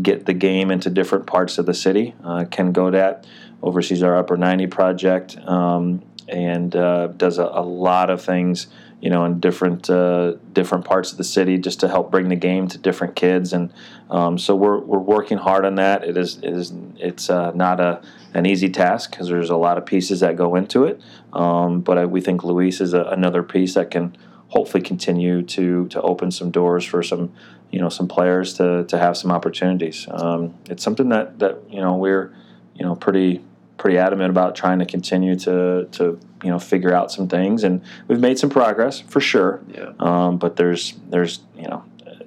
get 0.00 0.26
the 0.26 0.34
game 0.34 0.70
into 0.70 0.90
different 0.90 1.26
parts 1.26 1.58
of 1.58 1.66
the 1.66 1.74
city. 1.74 2.14
Uh, 2.22 2.44
Ken 2.50 2.72
Godat 2.72 3.24
oversees 3.62 4.02
our 4.02 4.16
Upper 4.16 4.36
90 4.36 4.66
project 4.68 5.36
um, 5.46 6.02
and 6.28 6.74
uh, 6.76 7.08
does 7.08 7.38
a, 7.38 7.44
a, 7.44 7.62
lot 7.62 8.10
of 8.10 8.22
things, 8.22 8.66
you 9.04 9.10
know, 9.10 9.26
in 9.26 9.38
different 9.38 9.90
uh, 9.90 10.32
different 10.54 10.86
parts 10.86 11.12
of 11.12 11.18
the 11.18 11.24
city 11.24 11.58
just 11.58 11.78
to 11.80 11.88
help 11.88 12.10
bring 12.10 12.30
the 12.30 12.36
game 12.36 12.68
to 12.68 12.78
different 12.78 13.14
kids. 13.14 13.52
And 13.52 13.70
um, 14.08 14.38
so 14.38 14.56
we're, 14.56 14.78
we're 14.78 14.98
working 14.98 15.36
hard 15.36 15.66
on 15.66 15.74
that. 15.74 16.04
It 16.04 16.16
is 16.16 16.38
it 16.38 16.54
is 16.54 16.72
it's 16.96 17.28
uh, 17.28 17.50
not 17.50 17.80
a 17.80 18.00
an 18.32 18.46
easy 18.46 18.70
task 18.70 19.10
because 19.10 19.28
there's 19.28 19.50
a 19.50 19.58
lot 19.58 19.76
of 19.76 19.84
pieces 19.84 20.20
that 20.20 20.36
go 20.36 20.54
into 20.54 20.84
it. 20.84 21.02
Um, 21.34 21.82
but 21.82 21.98
I, 21.98 22.06
we 22.06 22.22
think 22.22 22.44
Luis 22.44 22.80
is 22.80 22.94
a, 22.94 23.02
another 23.02 23.42
piece 23.42 23.74
that 23.74 23.90
can 23.90 24.16
hopefully 24.48 24.82
continue 24.82 25.42
to 25.42 25.86
to 25.88 26.00
open 26.00 26.30
some 26.30 26.50
doors 26.50 26.86
for 26.86 27.02
some 27.02 27.30
you 27.70 27.80
know 27.80 27.90
some 27.90 28.08
players 28.08 28.54
to 28.54 28.84
to 28.84 28.96
have 28.96 29.18
some 29.18 29.30
opportunities. 29.30 30.08
Um, 30.10 30.54
it's 30.70 30.82
something 30.82 31.10
that 31.10 31.40
that 31.40 31.58
you 31.68 31.82
know 31.82 31.94
we're 31.94 32.34
you 32.74 32.86
know 32.86 32.94
pretty 32.94 33.42
pretty 33.78 33.98
adamant 33.98 34.30
about 34.30 34.54
trying 34.54 34.78
to 34.78 34.86
continue 34.86 35.36
to 35.36 35.88
to 35.92 36.18
you 36.42 36.50
know 36.50 36.58
figure 36.58 36.92
out 36.92 37.10
some 37.10 37.28
things, 37.28 37.64
and 37.64 37.82
we've 38.08 38.20
made 38.20 38.38
some 38.38 38.50
progress 38.50 39.00
for 39.00 39.20
sure. 39.20 39.60
Yeah. 39.68 39.92
Um, 39.98 40.38
but 40.38 40.56
there's 40.56 40.94
there's 41.08 41.40
you 41.56 41.68
know 41.68 41.84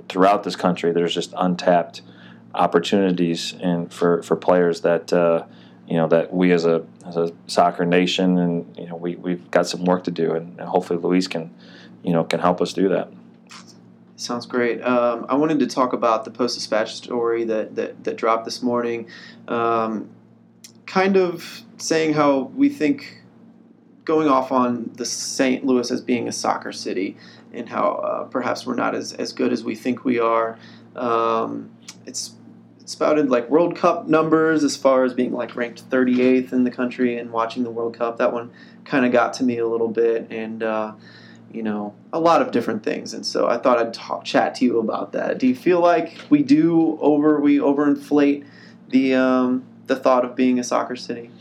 throughout 0.10 0.44
this 0.44 0.56
country 0.56 0.92
there's 0.92 1.14
just 1.14 1.34
untapped 1.38 2.02
opportunities 2.54 3.54
and 3.62 3.94
for 3.94 4.24
for 4.24 4.36
players 4.36 4.82
that. 4.82 5.12
Uh, 5.12 5.46
you 5.90 5.96
know 5.96 6.08
that 6.10 6.34
we 6.34 6.52
as 6.52 6.66
a 6.66 6.86
as 7.06 7.16
a 7.16 7.32
soccer 7.48 7.86
nation 7.86 8.38
and 8.38 8.78
you 8.78 8.86
know 8.88 8.98
we 8.98 9.16
we've 9.16 9.50
got 9.50 9.66
some 9.66 9.86
work 9.86 10.04
to 10.04 10.12
do 10.12 10.34
and, 10.34 10.60
hopefully 10.60 11.00
Luis 11.00 11.30
can 11.30 11.54
you 12.04 12.12
know 12.12 12.26
can 12.26 12.42
help 12.42 12.60
us 12.60 12.74
do 12.74 12.90
that. 12.90 13.10
Sounds 14.18 14.48
great. 14.48 14.82
Um, 14.82 15.28
I 15.30 15.36
wanted 15.36 15.60
to 15.60 15.68
talk 15.68 15.94
about 15.94 16.26
the 16.26 16.32
Post 16.32 16.56
Dispatch 16.56 16.96
story 16.96 17.44
that, 17.44 17.76
that, 17.76 18.04
that 18.04 18.18
dropped 18.18 18.46
this 18.46 18.64
morning. 18.64 19.08
Um, 19.48 20.10
kind 20.98 21.16
of 21.16 21.62
saying 21.78 22.12
how 22.12 22.40
we 22.56 22.70
think 22.70 23.22
going 24.04 24.28
off 24.28 24.52
on 24.52 24.90
the 24.96 25.06
St. 25.06 25.64
Louis 25.64 25.92
as 25.92 26.02
being 26.02 26.28
a 26.28 26.32
soccer 26.32 26.72
city 26.72 27.16
and 27.54 27.70
how 27.70 27.98
uh, 27.98 28.24
perhaps 28.24 28.66
we're 28.66 28.74
not 28.74 28.96
as, 28.96 29.14
as 29.14 29.32
good 29.32 29.54
as 29.54 29.64
we 29.64 29.76
think 29.76 30.04
we 30.04 30.18
are. 30.18 30.58
Um, 30.96 31.70
it's 32.08 32.34
spouted 32.86 33.30
like 33.30 33.48
World 33.48 33.76
Cup 33.76 34.08
numbers 34.08 34.64
as 34.64 34.76
far 34.76 35.04
as 35.04 35.14
being 35.14 35.34
like 35.34 35.56
ranked 35.56 35.88
38th 35.88 36.52
in 36.52 36.64
the 36.64 36.72
country 36.72 37.20
and 37.20 37.32
watching 37.32 37.64
the 37.64 37.70
World 37.70 37.96
Cup. 37.96 38.18
That 38.18 38.34
one 38.34 38.50
kind 38.84 39.06
of 39.06 39.12
got 39.12 39.34
to 39.34 39.44
me 39.44 39.60
a 39.60 39.68
little 39.68 39.90
bit, 39.90 40.26
and 40.32 40.64
uh, 40.64 40.94
you 41.52 41.62
know, 41.62 41.94
a 42.12 42.20
lot 42.20 42.42
of 42.42 42.50
different 42.50 42.82
things. 42.82 43.14
And 43.14 43.24
so 43.24 43.48
I 43.48 43.60
thought 43.60 43.78
I'd 43.78 43.94
talk, 43.94 44.26
chat 44.26 44.56
to 44.56 44.66
you 44.66 44.80
about 44.80 45.12
that. 45.12 45.38
Do 45.38 45.46
you 45.46 45.56
feel 45.56 45.80
like 45.80 46.18
we 46.32 46.42
do 46.42 46.98
over 47.00 47.40
we 47.40 47.60
overinflate 47.60 48.48
the 48.90 49.14
um, 49.14 49.64
the 49.88 49.96
thought 49.96 50.24
of 50.24 50.36
being 50.36 50.60
a 50.60 50.64
soccer 50.64 50.96
city? 50.96 51.32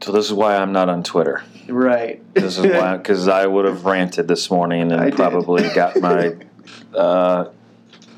So 0.00 0.12
this 0.12 0.26
is 0.26 0.32
why 0.32 0.56
I'm 0.56 0.72
not 0.72 0.88
on 0.88 1.02
Twitter. 1.02 1.42
Right. 1.68 2.22
This 2.34 2.58
is 2.58 2.66
why 2.66 2.96
because 2.96 3.28
I 3.28 3.46
would 3.46 3.64
have 3.64 3.84
ranted 3.84 4.28
this 4.28 4.50
morning 4.50 4.90
and 4.92 5.14
probably 5.14 5.68
got 5.70 6.00
my 6.00 6.36
uh, 6.94 7.50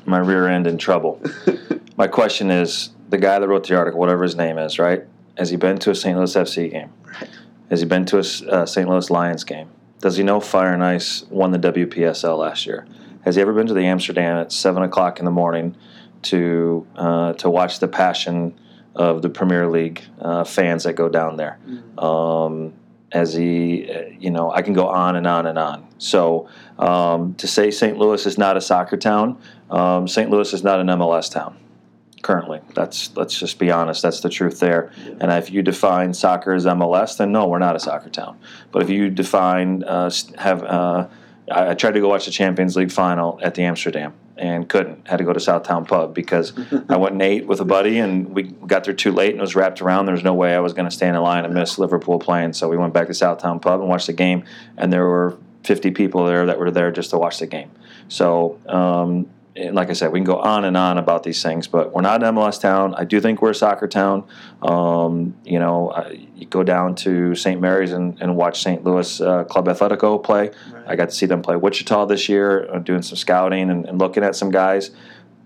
my 0.05 0.19
rear 0.19 0.47
end 0.47 0.67
in 0.67 0.77
trouble. 0.77 1.21
my 1.97 2.07
question 2.07 2.49
is: 2.49 2.89
the 3.09 3.17
guy 3.17 3.39
that 3.39 3.47
wrote 3.47 3.67
the 3.67 3.77
article, 3.77 3.99
whatever 3.99 4.23
his 4.23 4.35
name 4.35 4.57
is, 4.57 4.79
right? 4.79 5.03
Has 5.37 5.49
he 5.49 5.57
been 5.57 5.77
to 5.79 5.91
a 5.91 5.95
St. 5.95 6.17
Louis 6.17 6.33
FC 6.33 6.71
game? 6.71 6.91
Right. 7.03 7.29
Has 7.69 7.81
he 7.81 7.85
been 7.85 8.05
to 8.05 8.17
a 8.17 8.51
uh, 8.51 8.65
St. 8.65 8.87
Louis 8.87 9.09
Lions 9.09 9.43
game? 9.43 9.69
Does 9.99 10.17
he 10.17 10.23
know 10.23 10.39
Fire 10.39 10.73
and 10.73 10.83
Ice 10.83 11.23
won 11.29 11.51
the 11.51 11.59
WPSL 11.59 12.37
last 12.37 12.65
year? 12.65 12.87
Has 13.23 13.35
he 13.35 13.41
ever 13.41 13.53
been 13.53 13.67
to 13.67 13.73
the 13.73 13.85
Amsterdam 13.85 14.37
at 14.37 14.51
seven 14.51 14.83
o'clock 14.83 15.19
in 15.19 15.25
the 15.25 15.31
morning 15.31 15.75
to 16.23 16.85
uh, 16.95 17.33
to 17.33 17.49
watch 17.49 17.79
the 17.79 17.87
passion 17.87 18.57
of 18.95 19.21
the 19.21 19.29
Premier 19.29 19.67
League 19.67 20.03
uh, 20.19 20.43
fans 20.43 20.83
that 20.83 20.93
go 20.93 21.09
down 21.09 21.37
there? 21.37 21.59
Mm-hmm. 21.67 21.99
Um, 21.99 22.73
as 23.11 23.33
he, 23.33 23.89
uh, 23.89 24.03
you 24.19 24.29
know, 24.29 24.51
I 24.51 24.61
can 24.61 24.73
go 24.73 24.87
on 24.87 25.15
and 25.15 25.25
on 25.25 25.45
and 25.45 25.57
on. 25.57 25.87
So 25.99 26.49
um, 26.77 27.33
to 27.35 27.47
say 27.47 27.71
St. 27.71 27.97
Louis 27.97 28.25
is 28.25 28.37
not 28.37 28.57
a 28.57 28.61
soccer 28.61 28.97
town, 28.97 29.37
um, 29.69 30.07
St. 30.07 30.29
Louis 30.29 30.51
is 30.53 30.63
not 30.63 30.79
an 30.79 30.87
MLS 30.87 31.31
town 31.31 31.57
currently. 32.25 32.59
That's 32.73 33.15
let's 33.15 33.39
just 33.39 33.59
be 33.59 33.71
honest. 33.71 34.01
That's 34.01 34.19
the 34.19 34.29
truth 34.29 34.59
there. 34.59 34.91
And 35.21 35.31
if 35.31 35.51
you 35.51 35.61
define 35.61 36.13
soccer 36.13 36.53
as 36.53 36.65
MLS, 36.65 37.17
then 37.17 37.31
no, 37.31 37.47
we're 37.47 37.59
not 37.59 37.75
a 37.75 37.79
soccer 37.79 38.09
town. 38.09 38.39
But 38.71 38.81
if 38.81 38.89
you 38.89 39.09
define 39.09 39.83
uh, 39.83 40.09
have, 40.37 40.63
uh, 40.63 41.07
I, 41.51 41.71
I 41.71 41.73
tried 41.73 41.93
to 41.93 41.99
go 41.99 42.09
watch 42.09 42.25
the 42.25 42.31
Champions 42.31 42.75
League 42.75 42.91
final 42.91 43.39
at 43.41 43.55
the 43.55 43.63
Amsterdam 43.63 44.13
and 44.37 44.67
couldn't. 44.67 45.07
Had 45.07 45.17
to 45.17 45.23
go 45.23 45.33
to 45.33 45.39
Southtown 45.39 45.87
Pub 45.87 46.13
because 46.13 46.53
I 46.89 46.97
went 46.97 47.13
and 47.13 47.21
ate 47.21 47.47
with 47.47 47.59
a 47.61 47.65
buddy, 47.65 47.99
and 47.99 48.29
we 48.33 48.43
got 48.43 48.83
there 48.83 48.93
too 48.93 49.11
late 49.11 49.31
and 49.31 49.39
it 49.39 49.41
was 49.41 49.55
wrapped 49.55 49.81
around. 49.81 50.05
There 50.05 50.15
was 50.15 50.23
no 50.23 50.33
way 50.33 50.55
I 50.55 50.59
was 50.59 50.73
going 50.73 50.85
to 50.89 50.95
stand 50.95 51.15
in 51.15 51.21
line 51.21 51.45
and 51.45 51.53
miss 51.53 51.77
Liverpool 51.77 52.19
playing. 52.19 52.53
So 52.53 52.67
we 52.67 52.77
went 52.77 52.93
back 52.93 53.07
to 53.07 53.13
Southtown 53.13 53.61
Pub 53.61 53.79
and 53.79 53.89
watched 53.89 54.07
the 54.07 54.13
game, 54.13 54.43
and 54.77 54.91
there 54.91 55.05
were 55.05 55.37
50 55.63 55.91
people 55.91 56.25
there 56.25 56.45
that 56.45 56.59
were 56.59 56.71
there 56.71 56.91
just 56.91 57.09
to 57.11 57.17
watch 57.17 57.39
the 57.39 57.47
game. 57.47 57.71
So 58.07 58.59
um, 58.67 59.27
like 59.57 59.89
I 59.89 59.93
said, 59.93 60.11
we 60.11 60.19
can 60.19 60.25
go 60.25 60.37
on 60.37 60.65
and 60.65 60.75
on 60.75 60.97
about 60.97 61.23
these 61.23 61.41
things, 61.41 61.67
but 61.67 61.93
we're 61.93 62.01
not 62.01 62.21
an 62.21 62.35
MLS 62.35 62.59
town. 62.59 62.93
I 62.95 63.05
do 63.05 63.21
think 63.21 63.41
we're 63.41 63.51
a 63.51 63.55
soccer 63.55 63.87
town. 63.87 64.25
Um, 64.61 65.35
you 65.45 65.59
know, 65.59 65.91
I, 65.91 66.27
you 66.35 66.45
go 66.47 66.61
down 66.63 66.95
to 66.95 67.35
St. 67.35 67.61
Mary's 67.61 67.93
and, 67.93 68.21
and 68.21 68.35
watch 68.35 68.61
St. 68.61 68.83
Louis 68.83 69.21
uh, 69.21 69.45
Club 69.45 69.67
Atletico 69.67 70.21
play. 70.21 70.51
Right. 70.71 70.83
I 70.87 70.95
got 70.97 71.09
to 71.09 71.15
see 71.15 71.25
them 71.25 71.41
play 71.41 71.55
Wichita 71.55 72.05
this 72.05 72.27
year, 72.27 72.69
uh, 72.69 72.79
doing 72.79 73.01
some 73.01 73.15
scouting 73.15 73.69
and, 73.69 73.85
and, 73.85 73.97
looking 73.97 74.23
at 74.23 74.35
some 74.35 74.51
guys. 74.51 74.91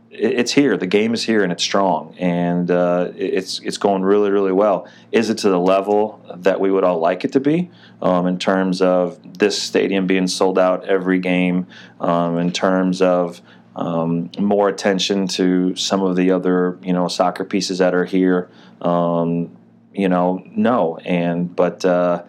It, 0.09 0.39
it's 0.39 0.53
here. 0.53 0.75
The 0.75 0.87
game 0.87 1.13
is 1.13 1.23
here, 1.23 1.43
and 1.43 1.51
it's 1.51 1.63
strong, 1.63 2.15
and 2.17 2.71
uh, 2.71 3.11
it's 3.15 3.59
it's 3.59 3.77
going 3.77 4.01
really, 4.01 4.31
really 4.31 4.51
well. 4.51 4.87
Is 5.11 5.29
it 5.29 5.37
to 5.39 5.49
the 5.49 5.59
level 5.59 6.19
that 6.35 6.59
we 6.59 6.71
would 6.71 6.83
all 6.83 6.99
like 6.99 7.23
it 7.25 7.33
to 7.33 7.39
be? 7.39 7.69
Um, 8.01 8.25
in 8.25 8.39
terms 8.39 8.81
of 8.81 9.19
this 9.37 9.61
stadium 9.61 10.07
being 10.07 10.25
sold 10.25 10.57
out 10.57 10.85
every 10.85 11.19
game, 11.19 11.67
um, 11.99 12.39
in 12.39 12.51
terms 12.51 13.03
of 13.03 13.41
um, 13.79 14.29
more 14.37 14.67
attention 14.67 15.25
to 15.27 15.73
some 15.75 16.03
of 16.03 16.17
the 16.17 16.31
other 16.31 16.77
you 16.83 16.91
know 16.91 17.07
soccer 17.07 17.45
pieces 17.45 17.77
that 17.77 17.95
are 17.95 18.05
here. 18.05 18.49
Um, 18.81 19.55
you 19.93 20.09
know, 20.09 20.43
no, 20.51 20.97
and 20.97 21.55
but 21.55 21.83
uh, 21.85 22.23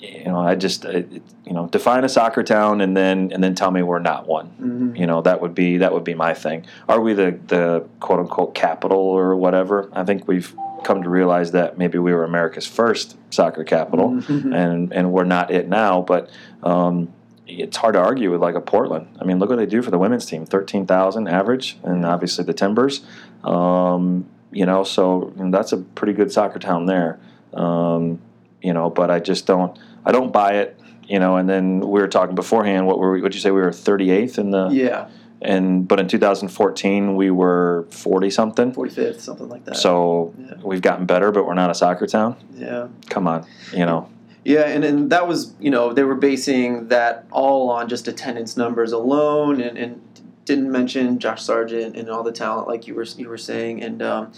you 0.00 0.24
know, 0.24 0.40
I 0.40 0.56
just 0.56 0.84
uh, 0.84 0.98
you 0.98 1.52
know 1.52 1.68
define 1.68 2.02
a 2.02 2.08
soccer 2.08 2.42
town 2.42 2.80
and 2.80 2.96
then 2.96 3.30
and 3.32 3.42
then 3.42 3.54
tell 3.54 3.70
me 3.70 3.82
we're 3.82 4.00
not 4.00 4.26
one. 4.26 4.48
Mm-hmm. 4.48 4.96
You 4.96 5.06
know, 5.06 5.22
that 5.22 5.40
would 5.40 5.54
be 5.54 5.78
that 5.78 5.92
would 5.92 6.04
be 6.04 6.14
my 6.14 6.34
thing. 6.34 6.66
Are 6.88 7.00
we 7.00 7.14
the 7.14 7.38
the 7.46 7.88
quote 8.00 8.18
unquote 8.18 8.54
capital 8.56 8.98
or 8.98 9.36
whatever? 9.36 9.88
I 9.92 10.02
think 10.02 10.26
we've 10.26 10.52
come 10.82 11.04
to 11.04 11.08
realize 11.08 11.52
that 11.52 11.78
maybe 11.78 11.98
we 11.98 12.12
were 12.12 12.24
America's 12.24 12.66
first 12.66 13.16
soccer 13.30 13.62
capital, 13.62 14.10
mm-hmm. 14.10 14.52
and 14.52 14.92
and 14.92 15.12
we're 15.12 15.24
not 15.24 15.52
it 15.52 15.68
now, 15.68 16.02
but. 16.02 16.28
Um, 16.64 17.12
it's 17.46 17.76
hard 17.76 17.94
to 17.94 18.00
argue 18.00 18.30
with 18.30 18.40
like 18.40 18.54
a 18.54 18.60
Portland. 18.60 19.08
I 19.20 19.24
mean, 19.24 19.38
look 19.38 19.50
what 19.50 19.56
they 19.56 19.66
do 19.66 19.82
for 19.82 19.90
the 19.90 19.98
women's 19.98 20.26
team: 20.26 20.46
thirteen 20.46 20.86
thousand 20.86 21.28
average, 21.28 21.78
and 21.82 22.04
obviously 22.06 22.44
the 22.44 22.54
Timbers. 22.54 23.04
Um, 23.44 24.26
you 24.52 24.66
know, 24.66 24.84
so 24.84 25.32
that's 25.36 25.72
a 25.72 25.78
pretty 25.78 26.12
good 26.12 26.30
soccer 26.30 26.58
town 26.58 26.86
there. 26.86 27.18
Um, 27.54 28.20
you 28.62 28.72
know, 28.72 28.90
but 28.90 29.10
I 29.10 29.18
just 29.20 29.46
don't. 29.46 29.78
I 30.04 30.12
don't 30.12 30.32
buy 30.32 30.54
it 30.54 30.78
you 31.08 31.18
know, 31.18 31.36
and 31.36 31.48
then 31.50 31.80
we 31.80 32.00
were 32.00 32.06
talking 32.08 32.34
beforehand. 32.36 32.86
What 32.86 32.98
were 32.98 33.10
we? 33.12 33.20
What'd 33.20 33.34
you 33.34 33.40
say? 33.40 33.50
We 33.50 33.60
were 33.60 33.70
38th 33.70 34.38
in 34.38 34.50
the 34.50 34.68
Yeah, 34.68 35.08
and 35.42 35.86
but 35.86 35.98
in 35.98 36.06
2014 36.06 37.16
we 37.16 37.30
were 37.30 37.86
40 37.90 38.30
something. 38.30 38.72
45th, 38.72 39.20
something 39.20 39.48
like 39.48 39.64
that. 39.64 39.76
So 39.76 40.32
Yeah. 40.38 40.54
we've 40.62 40.80
gotten 40.80 41.04
better, 41.04 41.32
but 41.32 41.44
we're 41.44 41.54
not 41.54 41.70
a 41.70 41.74
soccer 41.74 42.06
town. 42.06 42.36
yeah. 42.54 42.86
Come 43.10 43.26
on, 43.26 43.44
you 43.74 43.84
know. 43.84 44.08
Yeah, 44.44 44.62
and, 44.62 44.84
and 44.84 45.10
that 45.10 45.28
was, 45.28 45.54
you 45.60 45.70
know, 45.70 45.92
they 45.92 46.02
were 46.02 46.16
basing 46.16 46.88
that 46.88 47.26
all 47.30 47.70
on 47.70 47.88
just 47.88 48.08
attendance 48.08 48.56
numbers 48.56 48.90
alone 48.90 49.60
and, 49.60 49.78
and 49.78 50.22
didn't 50.44 50.70
mention 50.70 51.18
Josh 51.18 51.42
Sargent 51.42 51.96
and 51.96 52.10
all 52.10 52.22
the 52.22 52.32
talent 52.32 52.66
like 52.66 52.86
you 52.86 52.94
were 52.94 53.04
you 53.04 53.28
were 53.28 53.38
saying. 53.38 53.82
And 53.82 54.02
um, 54.02 54.32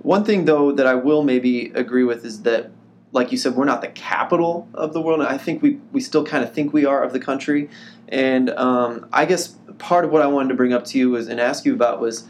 one 0.00 0.24
thing 0.24 0.44
though 0.44 0.70
that 0.72 0.86
I 0.86 0.94
will 0.94 1.24
maybe 1.24 1.72
agree 1.74 2.04
with 2.04 2.24
is 2.24 2.42
that 2.42 2.70
like 3.10 3.32
you 3.32 3.38
said, 3.38 3.54
we're 3.54 3.64
not 3.64 3.80
the 3.80 3.88
capital 3.88 4.68
of 4.74 4.92
the 4.92 5.00
world. 5.00 5.20
And 5.20 5.28
I 5.28 5.38
think 5.38 5.62
we, 5.62 5.80
we 5.92 6.00
still 6.00 6.24
kind 6.24 6.44
of 6.44 6.52
think 6.52 6.72
we 6.72 6.84
are 6.84 7.02
of 7.02 7.12
the 7.12 7.20
country. 7.20 7.70
And 8.08 8.50
um, 8.50 9.08
I 9.12 9.24
guess 9.24 9.56
part 9.78 10.04
of 10.04 10.10
what 10.10 10.22
I 10.22 10.26
wanted 10.26 10.50
to 10.50 10.54
bring 10.54 10.72
up 10.72 10.84
to 10.86 10.98
you 10.98 11.10
was 11.10 11.28
and 11.28 11.40
ask 11.40 11.64
you 11.64 11.72
about 11.72 12.00
was 12.00 12.28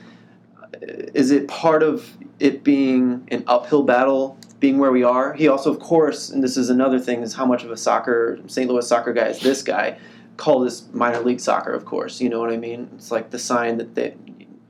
is 0.81 1.31
it 1.31 1.49
part 1.49 1.83
of 1.83 2.16
it 2.39 2.62
being 2.62 3.26
an 3.31 3.43
uphill 3.47 3.83
battle 3.83 4.39
being 4.61 4.78
where 4.78 4.90
we 4.90 5.02
are 5.02 5.34
he 5.34 5.48
also 5.48 5.70
of 5.70 5.78
course 5.78 6.30
and 6.30 6.42
this 6.42 6.56
is 6.56 6.70
another 6.70 6.98
thing 6.98 7.22
is 7.22 7.34
how 7.34 7.46
much 7.46 7.64
of 7.64 7.70
a 7.70 7.76
soccer 7.76 8.38
st 8.46 8.68
louis 8.68 8.86
soccer 8.86 9.12
guy 9.12 9.26
is 9.26 9.40
this 9.40 9.62
guy 9.62 9.96
call 10.36 10.61
this 10.61 10.88
minor 10.92 11.20
league 11.20 11.40
soccer 11.40 11.72
of 11.72 11.84
course 11.84 12.20
you 12.20 12.28
know 12.28 12.40
what 12.40 12.50
i 12.50 12.56
mean 12.56 12.88
it's 12.94 13.11
like 13.11 13.30
the 13.30 13.38
sign 13.38 13.78
that 13.78 13.94
they 13.94 14.14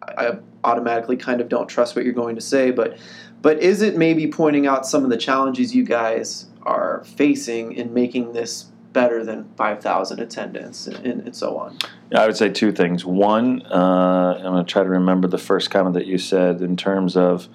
i 0.02 0.32
automatically 0.64 1.16
kind 1.16 1.40
of 1.40 1.48
don't 1.48 1.68
trust 1.68 1.94
what 1.94 2.04
you're 2.04 2.14
going 2.14 2.34
to 2.34 2.40
say 2.40 2.70
but 2.70 2.98
but 3.40 3.62
is 3.62 3.82
it 3.82 3.96
maybe 3.96 4.26
pointing 4.26 4.66
out 4.66 4.86
some 4.86 5.04
of 5.04 5.10
the 5.10 5.16
challenges 5.16 5.74
you 5.74 5.84
guys 5.84 6.46
are 6.62 7.04
facing 7.04 7.72
in 7.72 7.94
making 7.94 8.32
this 8.32 8.64
better 8.92 9.22
than 9.22 9.48
5000 9.56 10.18
attendance 10.18 10.86
and, 10.86 10.96
and, 11.06 11.20
and 11.22 11.36
so 11.36 11.56
on 11.56 11.78
Yeah, 12.10 12.22
I 12.22 12.26
would 12.26 12.36
say 12.36 12.48
two 12.48 12.72
things. 12.72 13.04
One, 13.04 13.62
uh, 13.66 14.34
I'm 14.38 14.42
going 14.42 14.64
to 14.64 14.72
try 14.72 14.82
to 14.82 14.88
remember 14.88 15.28
the 15.28 15.38
first 15.38 15.70
comment 15.70 15.94
that 15.94 16.06
you 16.06 16.16
said 16.18 16.62
in 16.62 16.76
terms 16.76 17.16
of. 17.16 17.48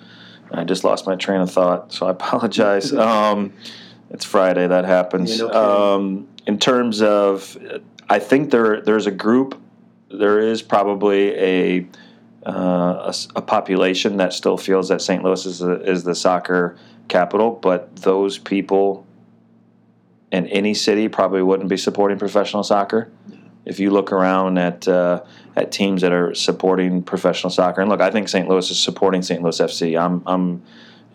I 0.54 0.64
just 0.64 0.84
lost 0.84 1.06
my 1.06 1.16
train 1.16 1.42
of 1.42 1.52
thought, 1.52 1.92
so 1.92 2.08
I 2.08 2.12
apologize. 2.20 2.94
um, 2.94 3.54
it's 4.10 4.26
Friday, 4.26 4.68
that 4.68 4.86
happens. 4.86 5.40
Yeah, 5.40 5.48
no 5.48 5.96
um, 5.96 6.28
in 6.46 6.60
terms 6.60 7.02
of, 7.02 7.58
I 8.10 8.20
think 8.20 8.52
there 8.52 8.82
there's 8.82 9.08
a 9.08 9.12
group, 9.12 9.60
there 10.10 10.40
is 10.40 10.62
probably 10.62 11.36
a 11.36 11.88
uh, 12.46 13.12
a, 13.12 13.16
a 13.38 13.42
population 13.42 14.18
that 14.18 14.34
still 14.34 14.58
feels 14.58 14.90
that 14.90 15.02
St. 15.02 15.24
Louis 15.24 15.46
is, 15.46 15.60
the 15.60 15.82
is 15.82 16.04
the 16.04 16.14
soccer 16.14 16.78
capital, 17.08 17.52
but 17.52 17.96
those 17.98 18.38
people 18.38 19.06
in 20.32 20.48
any 20.48 20.74
city 20.74 21.08
probably 21.08 21.42
wouldn't 21.42 21.70
be 21.70 21.78
supporting 21.78 22.18
professional 22.18 22.64
soccer. 22.64 23.10
If 23.66 23.80
you 23.80 23.92
look 23.92 24.12
around 24.12 24.58
at 24.58 24.88
uh, 24.88 25.24
at 25.56 25.72
teams 25.72 26.02
that 26.02 26.12
are 26.12 26.34
supporting 26.34 27.04
professional 27.04 27.50
soccer, 27.50 27.82
and 27.82 27.90
look, 27.90 28.02
I 28.02 28.12
think 28.12 28.28
St. 28.28 28.48
Louis 28.48 28.70
is 28.70 28.80
supporting 28.80 29.22
St. 29.22 29.42
Louis 29.42 29.60
FC. 29.60 30.00
I'm 30.00 30.22
I'm 30.26 30.64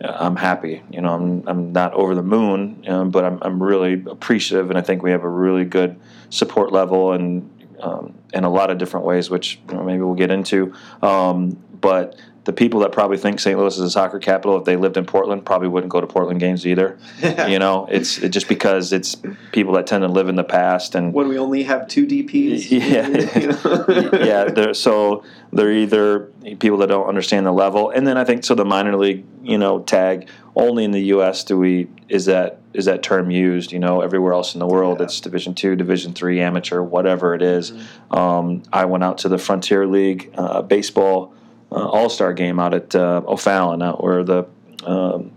I'm 0.01 0.35
happy. 0.35 0.81
You 0.89 1.01
know, 1.01 1.13
I'm 1.13 1.47
I'm 1.47 1.73
not 1.73 1.93
over 1.93 2.15
the 2.15 2.23
moon, 2.23 2.83
um, 2.87 3.11
but 3.11 3.25
I'm 3.25 3.39
I'm 3.41 3.61
really 3.61 3.93
appreciative, 3.93 4.69
and 4.69 4.77
I 4.77 4.81
think 4.81 5.03
we 5.03 5.11
have 5.11 5.23
a 5.23 5.29
really 5.29 5.65
good 5.65 5.99
support 6.29 6.71
level 6.71 7.13
and 7.13 7.49
um, 7.81 8.13
in 8.33 8.43
a 8.43 8.49
lot 8.49 8.69
of 8.71 8.77
different 8.77 9.05
ways, 9.05 9.29
which 9.29 9.59
you 9.69 9.75
know, 9.75 9.83
maybe 9.83 10.01
we'll 10.01 10.15
get 10.15 10.31
into. 10.31 10.73
Um, 11.01 11.57
but 11.81 12.19
the 12.45 12.53
people 12.53 12.79
that 12.79 12.91
probably 12.91 13.17
think 13.17 13.39
St. 13.39 13.59
Louis 13.59 13.75
is 13.75 13.81
a 13.81 13.91
soccer 13.91 14.17
capital, 14.17 14.57
if 14.57 14.63
they 14.63 14.75
lived 14.75 14.97
in 14.97 15.05
Portland, 15.05 15.45
probably 15.45 15.67
wouldn't 15.67 15.91
go 15.91 16.01
to 16.01 16.07
Portland 16.07 16.39
games 16.39 16.65
either. 16.65 16.97
you 17.47 17.59
know, 17.59 17.85
it's 17.91 18.17
it 18.17 18.29
just 18.29 18.47
because 18.47 18.91
it's 18.91 19.17
people 19.51 19.73
that 19.73 19.85
tend 19.85 20.01
to 20.01 20.07
live 20.07 20.29
in 20.29 20.35
the 20.35 20.43
past 20.43 20.95
and 20.95 21.13
when 21.13 21.27
we 21.27 21.37
only 21.37 21.63
have 21.63 21.87
two 21.87 22.07
DPs. 22.07 22.71
yeah, 22.71 23.07
you 23.39 23.47
know? 23.49 24.25
yeah. 24.25 24.71
So 24.71 25.23
they're 25.53 25.71
either 25.71 26.31
people 26.59 26.77
that 26.79 26.87
don't 26.87 27.07
understand 27.07 27.45
the 27.45 27.51
level, 27.51 27.91
and 27.91 28.07
then 28.07 28.17
I 28.17 28.23
think 28.23 28.43
so. 28.43 28.55
The 28.55 28.65
minor 28.65 28.95
league, 28.97 29.25
you 29.43 29.57
know, 29.59 29.81
tag 29.81 30.27
only 30.55 30.85
in 30.85 30.91
the 30.91 31.01
U.S. 31.13 31.43
do 31.43 31.57
we 31.57 31.87
is 32.07 32.25
that 32.25 32.61
is 32.73 32.85
that 32.85 33.03
term 33.03 33.29
used? 33.29 33.71
You 33.71 33.79
know, 33.79 34.01
everywhere 34.01 34.33
else 34.33 34.55
in 34.55 34.59
the 34.59 34.67
world, 34.67 34.99
Yeah. 34.99 35.05
it's 35.05 35.19
Division 35.19 35.53
two, 35.53 35.75
Division 35.75 36.13
three, 36.13 36.39
amateur, 36.39 36.81
whatever 36.81 37.35
it 37.35 37.43
is. 37.43 37.73
Um, 38.09 38.63
I 38.73 38.85
went 38.85 39.03
out 39.03 39.19
to 39.19 39.29
the 39.29 39.37
Frontier 39.37 39.85
League 39.85 40.31
uh, 40.35 40.63
baseball 40.63 41.35
All 41.71 42.09
Star 42.09 42.33
game 42.33 42.59
out 42.59 42.73
at 42.73 42.95
uh, 42.95 43.21
O'Fallon, 43.27 43.81
out 43.81 44.03
where 44.03 44.23
the 44.23 44.45
um, 44.85 45.31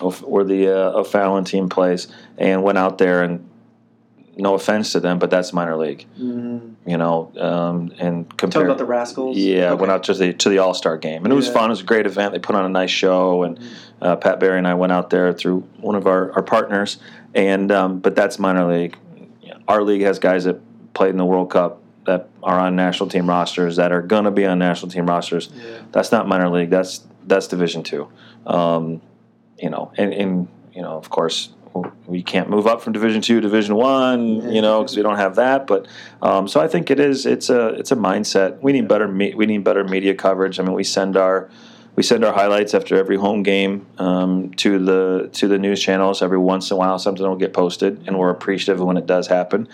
where 0.00 0.44
the 0.44 0.68
uh, 0.68 0.98
O'Fallon 1.00 1.44
team 1.44 1.68
plays, 1.68 2.08
and 2.36 2.62
went 2.62 2.78
out 2.78 2.98
there 2.98 3.22
and. 3.22 3.44
No 4.40 4.54
offense 4.54 4.92
to 4.92 5.00
them, 5.00 5.18
but 5.18 5.30
that's 5.30 5.52
minor 5.52 5.76
league 5.76 6.06
Mm. 6.16 6.74
you 6.86 6.96
know, 6.96 7.32
um, 7.40 7.92
and 7.98 8.30
Talk 8.30 8.38
compare. 8.38 8.64
about 8.66 8.78
the 8.78 8.84
Rascals. 8.84 9.36
yeah, 9.36 9.72
Okay. 9.72 9.80
went 9.80 9.90
out 9.90 10.04
to 10.04 10.14
the 10.14 10.32
to 10.32 10.48
the 10.48 10.58
All 10.58 10.74
Star 10.74 10.96
game, 10.96 11.24
and 11.24 11.32
it 11.32 11.34
was 11.34 11.48
fun. 11.48 11.64
It 11.64 11.70
was 11.70 11.80
a 11.80 11.84
great 11.84 12.06
event. 12.06 12.34
They 12.34 12.38
put 12.38 12.54
on 12.54 12.64
a 12.64 12.68
nice 12.68 12.90
show, 12.90 13.42
and 13.42 13.58
uh, 14.00 14.14
Pat 14.14 14.38
Barry 14.38 14.56
and 14.58 14.68
I 14.68 14.74
went 14.74 14.92
out 14.92 15.10
there 15.10 15.32
through 15.32 15.64
one 15.80 15.96
of 15.96 16.06
our, 16.06 16.30
our 16.34 16.42
partners. 16.44 16.98
And 17.34 17.72
um, 17.72 17.98
but 17.98 18.14
that's 18.14 18.38
minor 18.38 18.72
league. 18.72 18.96
Our 19.66 19.82
league 19.82 20.02
has 20.02 20.20
guys 20.20 20.44
that 20.44 20.60
played 20.94 21.10
in 21.10 21.16
the 21.16 21.24
World 21.24 21.50
Cup 21.50 21.82
that 22.08 22.30
are 22.42 22.58
on 22.58 22.74
national 22.74 23.08
team 23.10 23.28
rosters 23.28 23.76
that 23.76 23.92
are 23.92 24.00
gonna 24.00 24.30
be 24.30 24.46
on 24.46 24.58
national 24.58 24.90
team 24.90 25.06
rosters. 25.06 25.50
Yeah. 25.54 25.82
That's 25.92 26.10
not 26.10 26.26
minor 26.26 26.48
league. 26.48 26.70
That's 26.70 27.06
that's 27.26 27.46
Division 27.46 27.82
two. 27.82 28.08
Um, 28.46 29.02
you 29.58 29.68
know, 29.68 29.92
and, 29.98 30.12
and 30.14 30.48
you 30.72 30.80
know, 30.80 30.96
of 30.96 31.10
course, 31.10 31.50
we 32.06 32.22
can't 32.22 32.48
move 32.48 32.66
up 32.66 32.80
from 32.80 32.94
Division 32.94 33.20
two, 33.20 33.36
to 33.36 33.40
Division 33.42 33.74
one. 33.74 34.50
You 34.50 34.62
know, 34.62 34.80
because 34.80 34.96
we 34.96 35.02
don't 35.02 35.18
have 35.18 35.36
that. 35.36 35.66
But 35.66 35.86
um, 36.22 36.48
so 36.48 36.60
I 36.60 36.66
think 36.66 36.90
it 36.90 36.98
is. 36.98 37.26
It's 37.26 37.50
a 37.50 37.68
it's 37.74 37.92
a 37.92 37.96
mindset. 37.96 38.62
We 38.62 38.72
need 38.72 38.88
better. 38.88 39.06
Me- 39.06 39.34
we 39.34 39.44
need 39.44 39.62
better 39.62 39.84
media 39.84 40.14
coverage. 40.14 40.58
I 40.58 40.62
mean, 40.62 40.72
we 40.72 40.84
send 40.84 41.16
our 41.16 41.50
we 41.94 42.02
send 42.02 42.24
our 42.24 42.32
highlights 42.32 42.74
after 42.74 42.96
every 42.96 43.16
home 43.16 43.42
game 43.42 43.84
um, 43.98 44.52
to 44.54 44.78
the 44.78 45.28
to 45.34 45.46
the 45.46 45.58
news 45.58 45.82
channels. 45.82 46.22
Every 46.22 46.38
once 46.38 46.70
in 46.70 46.76
a 46.76 46.78
while, 46.78 46.98
something 46.98 47.26
will 47.26 47.36
get 47.36 47.52
posted, 47.52 48.04
and 48.06 48.18
we're 48.18 48.30
appreciative 48.30 48.80
when 48.80 48.96
it 48.96 49.04
does 49.04 49.26
happen. 49.26 49.68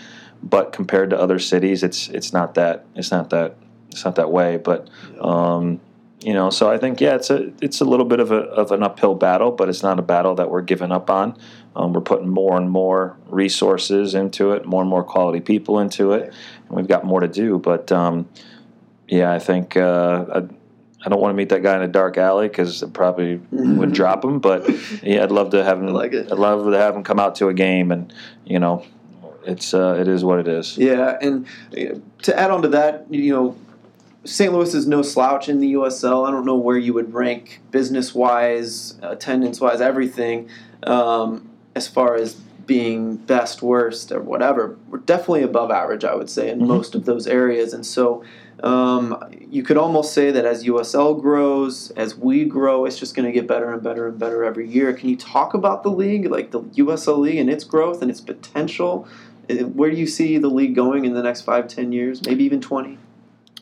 But 0.46 0.72
compared 0.72 1.10
to 1.10 1.18
other 1.18 1.38
cities, 1.38 1.82
it's 1.82 2.08
it's 2.08 2.32
not 2.32 2.54
that 2.54 2.84
it's 2.94 3.10
not 3.10 3.30
that 3.30 3.56
it's 3.90 4.04
not 4.04 4.16
that 4.16 4.30
way. 4.30 4.58
But 4.58 4.90
um, 5.20 5.80
you 6.20 6.32
know, 6.32 6.50
so 6.50 6.70
I 6.70 6.78
think 6.78 7.00
yeah, 7.00 7.14
it's 7.14 7.30
a 7.30 7.52
it's 7.60 7.80
a 7.80 7.84
little 7.84 8.06
bit 8.06 8.20
of 8.20 8.30
a 8.30 8.36
of 8.36 8.72
an 8.72 8.82
uphill 8.82 9.14
battle, 9.14 9.50
but 9.50 9.68
it's 9.68 9.82
not 9.82 9.98
a 9.98 10.02
battle 10.02 10.34
that 10.34 10.50
we're 10.50 10.62
giving 10.62 10.92
up 10.92 11.10
on. 11.10 11.36
Um, 11.76 11.92
we're 11.92 12.00
putting 12.00 12.28
more 12.28 12.56
and 12.56 12.70
more 12.70 13.16
resources 13.26 14.14
into 14.14 14.52
it, 14.52 14.64
more 14.64 14.80
and 14.80 14.90
more 14.90 15.02
quality 15.02 15.40
people 15.40 15.80
into 15.80 16.12
it, 16.12 16.32
and 16.68 16.76
we've 16.76 16.88
got 16.88 17.04
more 17.04 17.20
to 17.20 17.28
do. 17.28 17.58
But 17.58 17.90
um, 17.90 18.28
yeah, 19.08 19.32
I 19.32 19.38
think 19.38 19.76
uh, 19.76 20.24
I, 20.32 20.38
I 21.04 21.08
don't 21.08 21.20
want 21.20 21.32
to 21.32 21.36
meet 21.36 21.50
that 21.50 21.62
guy 21.62 21.76
in 21.76 21.82
a 21.82 21.88
dark 21.88 22.16
alley 22.16 22.48
because 22.48 22.82
it 22.82 22.92
probably 22.92 23.36
would 23.50 23.92
drop 23.92 24.24
him. 24.24 24.38
But 24.38 24.68
yeah, 25.02 25.22
I'd 25.22 25.32
love 25.32 25.50
to 25.50 25.64
have 25.64 25.78
him. 25.78 25.88
I 25.88 25.92
like 25.92 26.12
it. 26.12 26.30
I'd 26.30 26.38
love 26.38 26.70
to 26.70 26.78
have 26.78 26.96
him 26.96 27.02
come 27.02 27.18
out 27.18 27.34
to 27.36 27.48
a 27.48 27.54
game, 27.54 27.92
and 27.92 28.12
you 28.44 28.58
know, 28.58 28.84
it's 29.46 29.74
uh, 29.74 29.96
it 30.00 30.08
is 30.08 30.24
what 30.24 30.38
it 30.38 30.48
is. 30.48 30.76
Yeah, 30.78 31.16
and 31.20 31.46
uh, 31.76 31.98
to 32.22 32.38
add 32.38 32.50
on 32.50 32.62
to 32.62 32.68
that, 32.68 33.06
you 33.10 33.32
know, 33.34 33.56
St. 34.24 34.52
Louis 34.52 34.74
is 34.74 34.86
no 34.86 35.02
slouch 35.02 35.48
in 35.48 35.60
the 35.60 35.74
USL. 35.74 36.26
I 36.26 36.30
don't 36.30 36.46
know 36.46 36.56
where 36.56 36.78
you 36.78 36.94
would 36.94 37.12
rank 37.12 37.60
business 37.70 38.14
wise, 38.14 38.96
attendance 39.02 39.60
wise, 39.60 39.80
everything, 39.80 40.48
um, 40.84 41.48
as 41.74 41.86
far 41.88 42.14
as 42.14 42.34
being 42.66 43.16
best, 43.16 43.60
worst, 43.60 44.10
or 44.10 44.20
whatever. 44.20 44.78
We're 44.88 44.98
definitely 45.00 45.42
above 45.42 45.70
average, 45.70 46.02
I 46.04 46.14
would 46.14 46.30
say, 46.30 46.48
in 46.48 46.60
Mhm. 46.60 46.66
most 46.66 46.94
of 46.94 47.04
those 47.04 47.26
areas. 47.26 47.74
And 47.74 47.84
so 47.84 48.22
um, 48.62 49.22
you 49.50 49.62
could 49.62 49.76
almost 49.76 50.14
say 50.14 50.30
that 50.30 50.46
as 50.46 50.64
USL 50.64 51.20
grows, 51.20 51.90
as 51.96 52.16
we 52.16 52.46
grow, 52.46 52.86
it's 52.86 52.98
just 52.98 53.14
going 53.14 53.26
to 53.26 53.32
get 53.32 53.46
better 53.46 53.70
and 53.72 53.82
better 53.82 54.06
and 54.06 54.18
better 54.18 54.42
every 54.44 54.66
year. 54.66 54.92
Can 54.94 55.10
you 55.10 55.16
talk 55.16 55.52
about 55.52 55.82
the 55.82 55.90
league, 55.90 56.30
like 56.30 56.50
the 56.52 56.60
USL 56.60 57.18
league 57.18 57.36
and 57.36 57.50
its 57.50 57.64
growth 57.64 58.00
and 58.00 58.10
its 58.10 58.22
potential? 58.22 59.06
Uh, 59.48 59.54
Where 59.64 59.90
do 59.90 59.96
you 59.96 60.06
see 60.06 60.38
the 60.38 60.48
league 60.48 60.74
going 60.74 61.04
in 61.04 61.14
the 61.14 61.22
next 61.22 61.42
five, 61.42 61.68
ten 61.68 61.92
years, 61.92 62.24
maybe 62.24 62.44
even 62.44 62.60
twenty? 62.60 62.98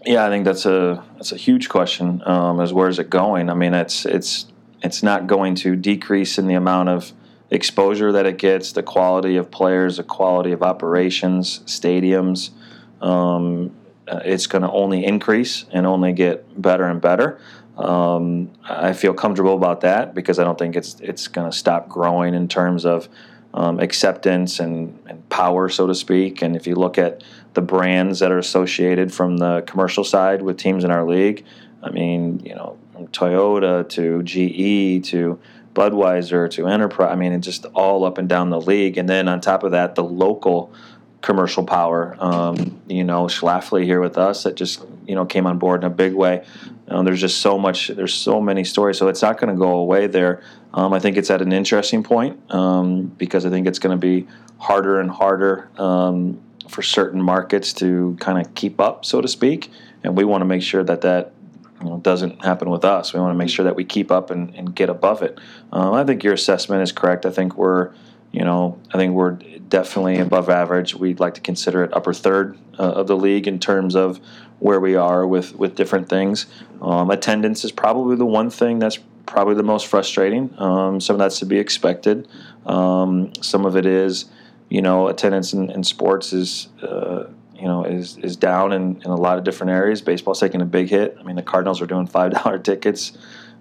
Yeah, 0.05 0.27
I 0.27 0.31
think 0.31 0.45
that's 0.45 0.67
a 0.67 1.05
that's 1.15 1.33
a 1.33 1.37
huge 1.37 1.69
question. 1.69 2.23
Um, 2.27 2.61
is 2.61 2.73
where 2.73 2.89
is 2.89 2.99
it 2.99 3.11
going? 3.11 3.51
I 3.51 3.55
mean, 3.55 3.75
it's 3.75 4.05
it's 4.05 4.47
it's 4.83 5.03
not 5.03 5.27
going 5.27 5.55
to 5.57 5.77
decrease 5.77 6.39
in 6.39 6.47
the 6.47 6.55
amount 6.55 6.89
of 6.89 7.13
exposure 7.51 8.13
that 8.13 8.27
it 8.27 8.39
gets, 8.39 8.73
the 8.73 8.83
quality 8.83 9.37
of 9.37 9.51
players, 9.51 9.99
the 9.99 10.03
quality 10.03 10.53
of 10.53 10.63
operations, 10.63 11.61
stadiums. 11.67 12.51
Um, 13.01 13.77
uh, 14.09 14.21
it's 14.25 14.47
going 14.47 14.63
to 14.63 14.71
only 14.71 15.05
increase 15.05 15.67
and 15.71 15.87
only 15.87 16.13
get 16.13 16.61
better 16.61 16.85
and 16.85 17.01
better. 17.01 17.41
Um, 17.77 18.51
I 18.65 18.93
feel 18.93 19.15
comfortable 19.15 19.55
about 19.55 19.83
that 19.83 20.15
because 20.15 20.39
I 20.39 20.45
don't 20.45 20.59
think 20.59 20.77
it's 20.77 20.99
it's 21.01 21.29
going 21.29 21.51
to 21.51 21.57
stop 21.57 21.89
growing 21.89 22.35
in 22.35 22.49
terms 22.49 22.85
of 22.85 23.09
um, 23.55 23.81
acceptance 23.81 24.61
and, 24.61 24.99
and 25.07 25.29
power, 25.29 25.69
so 25.69 25.87
to 25.87 25.95
speak. 25.95 26.43
And 26.43 26.57
if 26.57 26.67
you 26.67 26.75
look 26.75 26.99
at 26.99 27.23
the 27.55 27.63
brands 27.63 28.21
that 28.21 28.33
are 28.33 28.39
associated 28.39 29.13
from 29.13 29.37
the 29.37 29.63
commercial 29.67 30.05
side 30.05 30.43
with 30.43 30.57
teams 30.57 30.85
in 30.85 30.91
our 30.91 31.07
league, 31.07 31.45
I 31.83 31.91
mean, 31.91 32.41
you 32.45 32.55
know, 32.55 32.79
from 32.93 33.09
Toyota 33.09 33.89
to 33.91 34.23
GE 34.23 35.05
to 35.11 35.39
Budweiser 35.75 36.51
to 36.51 36.67
Enterprise. 36.67 37.11
I 37.13 37.17
mean, 37.17 37.33
it's 37.33 37.47
just 37.47 37.65
all 37.75 38.05
up 38.05 38.19
and 38.19 38.29
down 38.29 38.51
the 38.51 38.61
league. 38.61 38.99
And 38.99 39.09
then 39.09 39.29
on 39.29 39.41
top 39.41 39.63
of 39.63 39.73
that, 39.73 39.95
the 39.95 40.05
local 40.05 40.73
commercial 41.23 41.65
power. 41.65 42.17
Um, 42.19 42.83
you 42.89 43.05
know, 43.05 43.25
Schlafly 43.27 43.85
here 43.85 44.01
with 44.01 44.19
us 44.19 44.43
that 44.43 44.57
just 44.57 44.85
you 45.07 45.15
know 45.15 45.25
came 45.25 45.47
on 45.47 45.59
board 45.59 45.83
in 45.83 45.87
a 45.87 45.95
big 45.95 46.13
way. 46.13 46.45
Um, 46.89 47.05
there's 47.05 47.21
just 47.21 47.41
so 47.41 47.59
much. 47.59 47.89
There's 47.89 48.13
so 48.13 48.41
many 48.41 48.65
stories, 48.65 48.99
so 48.99 49.09
it's 49.09 49.23
not 49.23 49.39
going 49.39 49.55
to 49.55 49.59
go 49.59 49.77
away 49.77 50.09
there. 50.09 50.43
Um, 50.75 50.93
I 50.93 50.99
think 50.99 51.17
it's 51.17 51.31
at 51.31 51.41
an 51.41 51.53
interesting 51.53 52.03
point 52.03 52.39
um, 52.53 53.07
because 53.07 53.47
I 53.47 53.51
think 53.51 53.67
it's 53.67 53.79
going 53.79 53.99
to 53.99 54.01
be 54.01 54.27
harder 54.59 55.01
and 55.01 55.11
harder 55.11 55.71
um, 55.79 56.41
for 56.69 56.83
certain 56.83 57.23
markets 57.23 57.73
to 57.75 58.17
kind 58.21 58.45
of 58.45 58.55
keep 58.55 58.81
up, 58.81 59.05
so 59.05 59.21
to 59.21 59.29
speak. 59.29 59.71
And 60.05 60.17
we 60.17 60.25
want 60.25 60.43
to 60.43 60.47
make 60.47 60.63
sure 60.63 60.83
that 60.83 61.03
that 61.03 61.33
you 61.81 61.89
know, 61.89 61.99
doesn't 61.99 62.45
happen 62.45 62.69
with 62.69 62.85
us. 62.85 63.15
We 63.15 63.21
want 63.21 63.33
to 63.33 63.39
make 63.39 63.49
sure 63.49 63.65
that 63.65 63.77
we 63.77 63.85
keep 63.85 64.11
up 64.11 64.31
and, 64.31 64.55
and 64.55 64.75
get 64.75 64.89
above 64.89 65.23
it. 65.23 65.39
Um, 65.73 65.95
I 65.95 66.05
think 66.05 66.25
your 66.25 66.35
assessment 66.35 66.83
is 66.83 66.91
correct. 66.91 67.25
I 67.27 67.31
think 67.31 67.57
we're 67.57 67.93
you 68.33 68.45
know, 68.45 68.81
I 68.93 68.97
think 68.97 69.13
we're 69.13 69.39
definitely 69.73 70.19
above 70.19 70.51
average. 70.51 70.95
We'd 70.95 71.19
like 71.19 71.33
to 71.35 71.41
consider 71.41 71.83
it 71.83 71.97
upper 71.97 72.13
third 72.13 72.59
uh, 72.79 72.83
of 72.83 73.07
the 73.07 73.17
league 73.17 73.49
in 73.49 73.59
terms 73.59 73.97
of 73.97 74.21
where 74.59 74.79
we 74.79 74.95
are 74.95 75.27
with, 75.27 75.57
with 75.57 75.75
different 75.75 76.11
things. 76.11 76.45
Um, 76.83 77.11
attendance 77.11 77.65
is 77.65 77.73
probably 77.73 78.17
the 78.17 78.27
one 78.27 78.51
thing 78.51 78.79
that's 78.79 78.99
probably 79.25 79.55
the 79.55 79.63
most 79.63 79.87
frustrating. 79.87 80.55
Um, 80.59 81.01
some 81.01 81.15
of 81.17 81.21
that's 81.21 81.39
to 81.39 81.47
be 81.47 81.59
expected. 81.59 82.29
Um, 82.67 83.33
some 83.41 83.65
of 83.65 83.75
it 83.75 83.87
is, 83.87 84.27
you 84.69 84.83
know, 84.83 85.09
attendance 85.09 85.55
in, 85.55 85.71
in 85.71 85.83
sports 85.85 86.35
is, 86.35 86.69
uh, 86.83 87.29
you 87.55 87.65
know, 87.65 87.85
is 87.85 88.19
is 88.19 88.37
down 88.37 88.75
in, 88.75 89.01
in 89.03 89.11
a 89.11 89.17
lot 89.17 89.39
of 89.39 89.45
different 89.45 89.71
areas. 89.71 90.03
Baseball's 90.03 90.41
taking 90.41 90.61
a 90.61 90.67
big 90.67 90.91
hit. 90.91 91.17
I 91.19 91.23
mean, 91.23 91.37
the 91.37 91.43
Cardinals 91.43 91.81
are 91.81 91.87
doing 91.87 92.07
five 92.07 92.33
dollar 92.33 92.59
tickets 92.71 93.17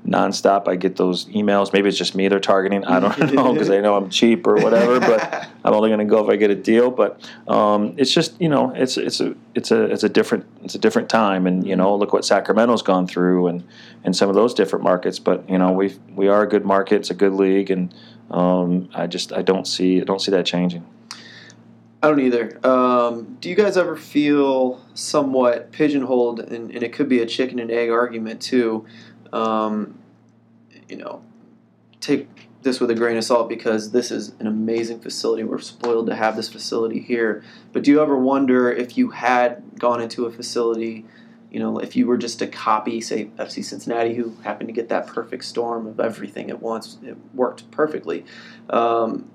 nonstop. 0.06 0.68
I 0.68 0.76
get 0.76 0.96
those 0.96 1.26
emails. 1.26 1.74
Maybe 1.74 1.90
it's 1.90 1.98
just 1.98 2.16
me 2.16 2.28
they're 2.28 2.40
targeting. 2.40 2.86
I 2.86 3.00
don't 3.00 3.34
know 3.34 3.54
because 3.54 3.68
they 3.68 3.82
know 3.82 3.96
I'm 3.96 4.10
cheap 4.10 4.46
or 4.48 4.56
whatever. 4.56 5.00
but 5.00 5.48
I'm 5.64 5.74
only 5.74 5.90
going 5.90 6.00
to 6.00 6.06
go 6.06 6.24
if 6.24 6.30
I 6.30 6.36
get 6.36 6.50
a 6.50 6.56
deal. 6.56 6.92
But 6.92 7.22
um, 7.48 7.94
it's 7.98 8.14
just 8.14 8.40
you 8.42 8.50
know 8.50 8.72
it's 8.76 8.98
it's 8.98 9.20
a 9.20 9.36
it's 9.56 9.72
a 9.72 9.84
it's 9.84 10.04
a 10.04 10.10
different 10.10 10.46
it's 10.64 10.76
a 10.76 10.80
different 10.80 11.10
time. 11.10 11.48
And 11.48 11.66
you 11.66 11.76
know 11.76 11.96
look 11.96 12.14
what 12.14 12.26
Sacramento's 12.26 12.82
gone 12.82 13.08
through 13.08 13.48
and 13.48 13.64
and 14.04 14.16
some 14.16 14.30
of 14.30 14.36
those 14.36 14.54
different 14.54 14.84
markets. 14.84 15.20
But 15.20 15.50
you 15.50 15.58
know 15.58 15.72
we 15.72 15.98
we 16.16 16.28
are 16.28 16.44
a 16.44 16.48
good 16.48 16.66
market. 16.66 16.96
It's 16.96 17.12
a 17.12 17.16
good 17.16 17.34
league, 17.34 17.72
and 17.72 17.94
um, 18.30 18.90
I 18.94 19.08
just 19.08 19.34
I 19.34 19.42
don't 19.42 19.68
see 19.68 20.02
I 20.02 20.04
don't 20.04 20.22
see 20.22 20.32
that 20.32 20.46
changing. 20.46 20.86
I 22.04 22.08
don't 22.08 22.20
either. 22.20 22.66
Um, 22.66 23.38
do 23.40 23.48
you 23.48 23.56
guys 23.56 23.78
ever 23.78 23.96
feel 23.96 24.82
somewhat 24.96 25.72
pigeonholed, 25.72 26.40
and, 26.40 26.72
and, 26.72 26.82
it 26.82 26.94
could 26.94 27.08
be 27.08 27.20
a 27.20 27.28
chicken 27.28 27.60
and 27.60 27.70
egg 27.70 27.92
argument 27.92 28.42
too, 28.42 28.88
um, 29.34 29.98
you 30.88 30.98
know, 30.98 31.24
take 32.00 32.28
this 32.64 32.80
with 32.80 32.92
a 32.92 32.96
grain 32.96 33.18
of 33.18 33.24
salt 33.24 33.50
because 33.50 33.92
this 33.92 34.12
is 34.12 34.34
an 34.40 34.48
amazing 34.48 35.00
facility. 35.00 35.44
We're 35.44 35.60
spoiled 35.60 36.08
to 36.08 36.16
have 36.16 36.36
this 36.36 36.50
facility 36.50 37.00
here. 37.00 37.44
But 37.72 37.84
do 37.84 37.92
you 37.92 38.02
ever 38.02 38.18
wonder 38.18 38.72
if 38.72 38.98
you 38.98 39.10
had 39.10 39.64
gone 39.80 40.02
into 40.02 40.26
a 40.26 40.32
facility, 40.32 41.06
you 41.50 41.60
know, 41.60 41.80
if 41.80 41.96
you 41.96 42.06
were 42.06 42.18
just 42.18 42.40
to 42.40 42.48
copy, 42.48 43.02
say, 43.02 43.26
FC 43.38 43.64
Cincinnati, 43.64 44.14
who 44.14 44.36
happened 44.44 44.70
to 44.70 44.74
get 44.74 44.90
that 44.90 45.08
perfect 45.08 45.44
storm 45.44 45.88
of 45.88 46.00
everything 46.00 46.50
at 46.50 46.62
once, 46.62 46.98
it 47.04 47.18
worked 47.34 47.70
perfectly. 47.72 48.26
Um, 48.70 49.32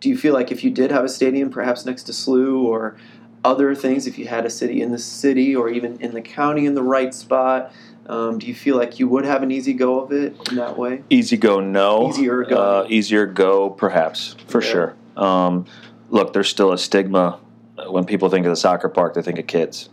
do 0.00 0.08
you 0.08 0.16
feel 0.16 0.34
like 0.34 0.52
if 0.52 0.62
you 0.62 0.70
did 0.70 0.90
have 0.90 1.04
a 1.04 1.08
stadium, 1.08 1.50
perhaps 1.50 1.84
next 1.84 2.04
to 2.04 2.12
SLU 2.12 2.62
or 2.62 2.96
other 3.44 3.74
things, 3.74 4.06
if 4.06 4.18
you 4.18 4.26
had 4.26 4.44
a 4.44 4.50
city 4.50 4.82
in 4.82 4.92
the 4.92 4.98
city 4.98 5.54
or 5.54 5.68
even 5.68 6.00
in 6.00 6.12
the 6.12 6.20
county 6.20 6.66
in 6.66 6.74
the 6.74 6.82
right 6.82 7.14
spot, 7.14 7.72
um, 8.08 8.38
do 8.38 8.46
you 8.46 8.54
feel 8.54 8.76
like 8.76 8.98
you 8.98 9.08
would 9.08 9.24
have 9.24 9.42
an 9.42 9.50
easy 9.50 9.72
go 9.72 10.00
of 10.00 10.12
it 10.12 10.36
in 10.48 10.56
that 10.56 10.78
way? 10.78 11.02
Easy 11.10 11.36
go, 11.36 11.60
no. 11.60 12.10
Easier 12.10 12.44
go. 12.44 12.56
Uh, 12.56 12.86
easier 12.88 13.26
go, 13.26 13.70
perhaps, 13.70 14.36
for 14.46 14.62
yeah. 14.62 14.70
sure. 14.70 14.96
Um, 15.16 15.66
look, 16.10 16.32
there's 16.32 16.48
still 16.48 16.72
a 16.72 16.78
stigma 16.78 17.40
when 17.88 18.04
people 18.04 18.28
think 18.28 18.46
of 18.46 18.50
the 18.50 18.56
soccer 18.56 18.88
park, 18.88 19.14
they 19.14 19.22
think 19.22 19.38
of 19.38 19.46
kids. 19.46 19.88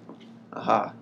Aha. 0.53 0.81
Uh-huh. 0.81 0.93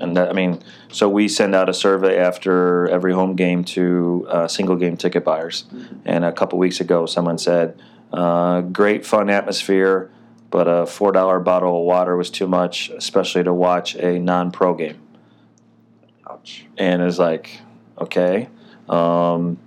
And 0.00 0.16
that, 0.16 0.28
I 0.28 0.32
mean, 0.32 0.62
so 0.92 1.08
we 1.08 1.26
send 1.26 1.56
out 1.56 1.68
a 1.68 1.74
survey 1.74 2.18
after 2.18 2.88
every 2.88 3.12
home 3.12 3.34
game 3.34 3.64
to 3.64 4.26
uh, 4.30 4.46
single 4.46 4.76
game 4.76 4.96
ticket 4.96 5.24
buyers. 5.24 5.64
Mm-hmm. 5.72 5.96
And 6.04 6.24
a 6.24 6.30
couple 6.30 6.56
weeks 6.58 6.80
ago, 6.80 7.06
someone 7.06 7.36
said, 7.36 7.80
uh, 8.12 8.60
"Great 8.60 9.04
fun 9.04 9.28
atmosphere, 9.28 10.12
but 10.50 10.68
a 10.68 10.86
four 10.86 11.10
dollar 11.10 11.40
bottle 11.40 11.80
of 11.80 11.84
water 11.84 12.16
was 12.16 12.30
too 12.30 12.46
much, 12.46 12.90
especially 12.90 13.42
to 13.42 13.52
watch 13.52 13.96
a 13.96 14.20
non 14.20 14.52
pro 14.52 14.72
game." 14.74 15.00
And 16.76 17.02
it's 17.02 17.18
like, 17.18 17.60
okay. 17.98 18.48
Um, 18.88 19.58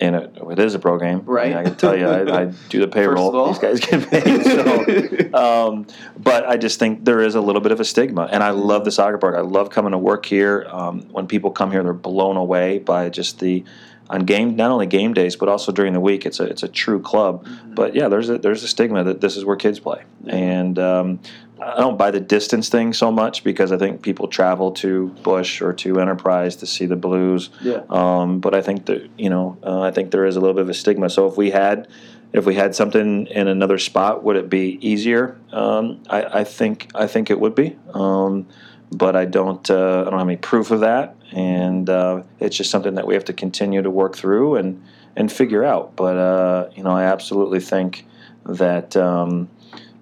and 0.00 0.14
it, 0.14 0.38
it 0.50 0.58
is 0.58 0.74
a 0.74 0.78
pro 0.78 0.98
game. 0.98 1.22
Right. 1.24 1.46
I, 1.46 1.48
mean, 1.48 1.56
I 1.58 1.62
can 1.64 1.76
tell 1.76 1.98
you, 1.98 2.06
I, 2.06 2.42
I 2.42 2.44
do 2.68 2.80
the 2.80 2.88
payroll. 2.88 3.46
These 3.48 3.58
guys 3.58 3.80
get 3.80 4.08
paid. 4.08 4.44
So, 4.44 5.34
um, 5.34 5.86
but 6.16 6.46
I 6.46 6.56
just 6.56 6.78
think 6.78 7.04
there 7.04 7.20
is 7.20 7.34
a 7.34 7.40
little 7.40 7.60
bit 7.60 7.72
of 7.72 7.80
a 7.80 7.84
stigma. 7.84 8.28
And 8.30 8.42
I 8.42 8.50
love 8.50 8.84
the 8.84 8.92
soccer 8.92 9.18
park. 9.18 9.34
I 9.36 9.40
love 9.40 9.70
coming 9.70 9.92
to 9.92 9.98
work 9.98 10.26
here. 10.26 10.66
Um, 10.70 11.02
when 11.10 11.26
people 11.26 11.50
come 11.50 11.72
here, 11.72 11.82
they're 11.82 11.92
blown 11.92 12.36
away 12.36 12.78
by 12.78 13.08
just 13.08 13.40
the 13.40 13.64
on 14.10 14.20
game 14.20 14.56
not 14.56 14.70
only 14.70 14.86
game 14.86 15.14
days 15.14 15.36
but 15.36 15.48
also 15.48 15.72
during 15.72 15.92
the 15.92 16.00
week. 16.00 16.26
It's 16.26 16.40
a 16.40 16.44
it's 16.44 16.62
a 16.62 16.68
true 16.68 17.00
club. 17.00 17.44
Mm-hmm. 17.44 17.74
But 17.74 17.94
yeah, 17.94 18.08
there's 18.08 18.30
a 18.30 18.38
there's 18.38 18.62
a 18.62 18.68
stigma 18.68 19.04
that 19.04 19.20
this 19.20 19.36
is 19.36 19.44
where 19.44 19.56
kids 19.56 19.80
play, 19.80 20.02
and 20.26 20.78
um, 20.78 21.20
I 21.60 21.78
don't 21.78 21.96
buy 21.96 22.10
the 22.10 22.20
distance 22.20 22.68
thing 22.68 22.92
so 22.92 23.10
much 23.10 23.42
because 23.42 23.72
I 23.72 23.78
think 23.78 24.02
people 24.02 24.28
travel 24.28 24.72
to 24.72 25.08
Busch 25.22 25.60
or 25.60 25.72
to 25.74 26.00
Enterprise 26.00 26.56
to 26.56 26.66
see 26.66 26.86
the 26.86 26.96
Blues. 26.96 27.50
Yeah. 27.60 27.82
Um, 27.90 28.40
but 28.40 28.54
I 28.54 28.62
think 28.62 28.86
that 28.86 29.08
you 29.18 29.30
know 29.30 29.58
uh, 29.62 29.80
I 29.80 29.90
think 29.90 30.10
there 30.10 30.24
is 30.24 30.36
a 30.36 30.40
little 30.40 30.54
bit 30.54 30.62
of 30.62 30.68
a 30.68 30.74
stigma. 30.74 31.10
So 31.10 31.26
if 31.26 31.36
we 31.36 31.50
had 31.50 31.88
if 32.32 32.44
we 32.44 32.54
had 32.54 32.74
something 32.74 33.26
in 33.26 33.48
another 33.48 33.78
spot, 33.78 34.22
would 34.22 34.36
it 34.36 34.50
be 34.50 34.78
easier? 34.86 35.38
Um, 35.50 36.02
I, 36.10 36.40
I, 36.40 36.44
think 36.44 36.90
I 36.94 37.06
think 37.06 37.30
it 37.30 37.40
would 37.40 37.54
be. 37.54 37.76
Um, 37.94 38.46
but 38.90 39.16
I 39.16 39.24
don't 39.24 39.68
uh, 39.70 40.00
I 40.06 40.10
don't 40.10 40.18
have 40.18 40.28
any 40.28 40.36
proof 40.36 40.70
of 40.70 40.80
that, 40.80 41.16
and 41.32 41.88
uh, 41.88 42.22
it's 42.40 42.56
just 42.56 42.70
something 42.70 42.94
that 42.94 43.06
we 43.06 43.14
have 43.14 43.24
to 43.26 43.32
continue 43.32 43.82
to 43.82 43.90
work 43.90 44.16
through 44.16 44.56
and 44.56 44.82
and 45.16 45.30
figure 45.30 45.64
out. 45.64 45.96
But 45.96 46.16
uh, 46.16 46.70
you 46.74 46.82
know, 46.82 46.90
I 46.90 47.04
absolutely 47.04 47.60
think 47.60 48.06
that 48.46 48.96
um, 48.96 49.48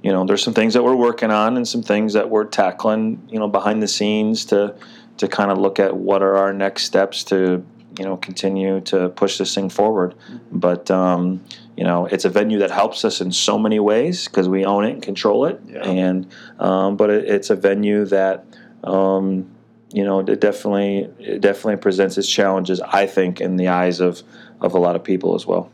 you 0.02 0.12
know 0.12 0.24
there's 0.24 0.42
some 0.42 0.54
things 0.54 0.74
that 0.74 0.84
we're 0.84 0.96
working 0.96 1.30
on 1.30 1.56
and 1.56 1.66
some 1.66 1.82
things 1.82 2.12
that 2.12 2.30
we're 2.30 2.44
tackling 2.44 3.26
you 3.28 3.38
know 3.38 3.48
behind 3.48 3.82
the 3.82 3.88
scenes 3.88 4.44
to 4.46 4.74
to 5.18 5.28
kind 5.28 5.50
of 5.50 5.58
look 5.58 5.80
at 5.80 5.96
what 5.96 6.22
are 6.22 6.36
our 6.36 6.52
next 6.52 6.84
steps 6.84 7.24
to 7.24 7.64
you 7.98 8.04
know 8.04 8.16
continue 8.16 8.80
to 8.82 9.08
push 9.10 9.38
this 9.38 9.54
thing 9.54 9.68
forward. 9.68 10.14
But 10.52 10.90
um, 10.90 11.44
you 11.76 11.84
know, 11.84 12.06
it's 12.06 12.24
a 12.24 12.30
venue 12.30 12.58
that 12.58 12.70
helps 12.70 13.04
us 13.04 13.20
in 13.20 13.32
so 13.32 13.58
many 13.58 13.78
ways 13.78 14.26
because 14.26 14.48
we 14.48 14.64
own 14.64 14.84
it 14.84 14.92
and 14.92 15.02
control 15.02 15.44
it, 15.44 15.60
yeah. 15.66 15.82
and 15.82 16.32
um, 16.58 16.96
but 16.96 17.10
it, 17.10 17.24
it's 17.24 17.50
a 17.50 17.56
venue 17.56 18.04
that 18.06 18.44
um, 18.86 19.50
you 19.92 20.04
know, 20.04 20.20
it 20.20 20.40
definitely 20.40 21.10
it 21.18 21.40
definitely 21.40 21.76
presents 21.76 22.18
its 22.18 22.28
challenges. 22.28 22.80
I 22.80 23.06
think 23.06 23.40
in 23.40 23.56
the 23.56 23.68
eyes 23.68 24.00
of 24.00 24.22
of 24.60 24.74
a 24.74 24.78
lot 24.78 24.96
of 24.96 25.04
people 25.04 25.34
as 25.34 25.46
well. 25.46 25.70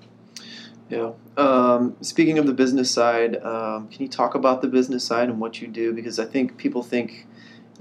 Yeah. 0.88 1.12
Um, 1.36 1.96
speaking 2.02 2.38
of 2.38 2.46
the 2.46 2.52
business 2.52 2.90
side, 2.90 3.42
um, 3.42 3.88
can 3.88 4.02
you 4.02 4.08
talk 4.08 4.34
about 4.34 4.60
the 4.60 4.68
business 4.68 5.04
side 5.04 5.30
and 5.30 5.40
what 5.40 5.62
you 5.62 5.68
do? 5.68 5.94
Because 5.94 6.18
I 6.18 6.26
think 6.26 6.58
people 6.58 6.82
think 6.82 7.26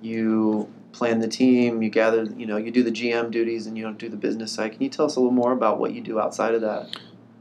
you 0.02 0.72
plan 0.94 1.20
the 1.20 1.28
team, 1.28 1.82
you 1.82 1.90
gather, 1.90 2.24
you 2.24 2.46
know, 2.46 2.56
you 2.56 2.72
do 2.72 2.84
the 2.84 2.92
GM 2.92 3.30
duties, 3.30 3.68
and 3.68 3.78
you 3.78 3.84
don't 3.84 3.98
do 3.98 4.08
the 4.08 4.18
business 4.18 4.54
side. 4.54 4.72
Can 4.74 4.82
you 4.82 4.90
tell 4.90 5.06
us 5.06 5.18
a 5.18 5.20
little 5.20 5.34
more 5.34 5.52
about 5.52 5.80
what 5.80 5.94
you 5.94 6.02
do 6.02 6.20
outside 6.20 6.54
of 6.54 6.62
that? 6.62 6.96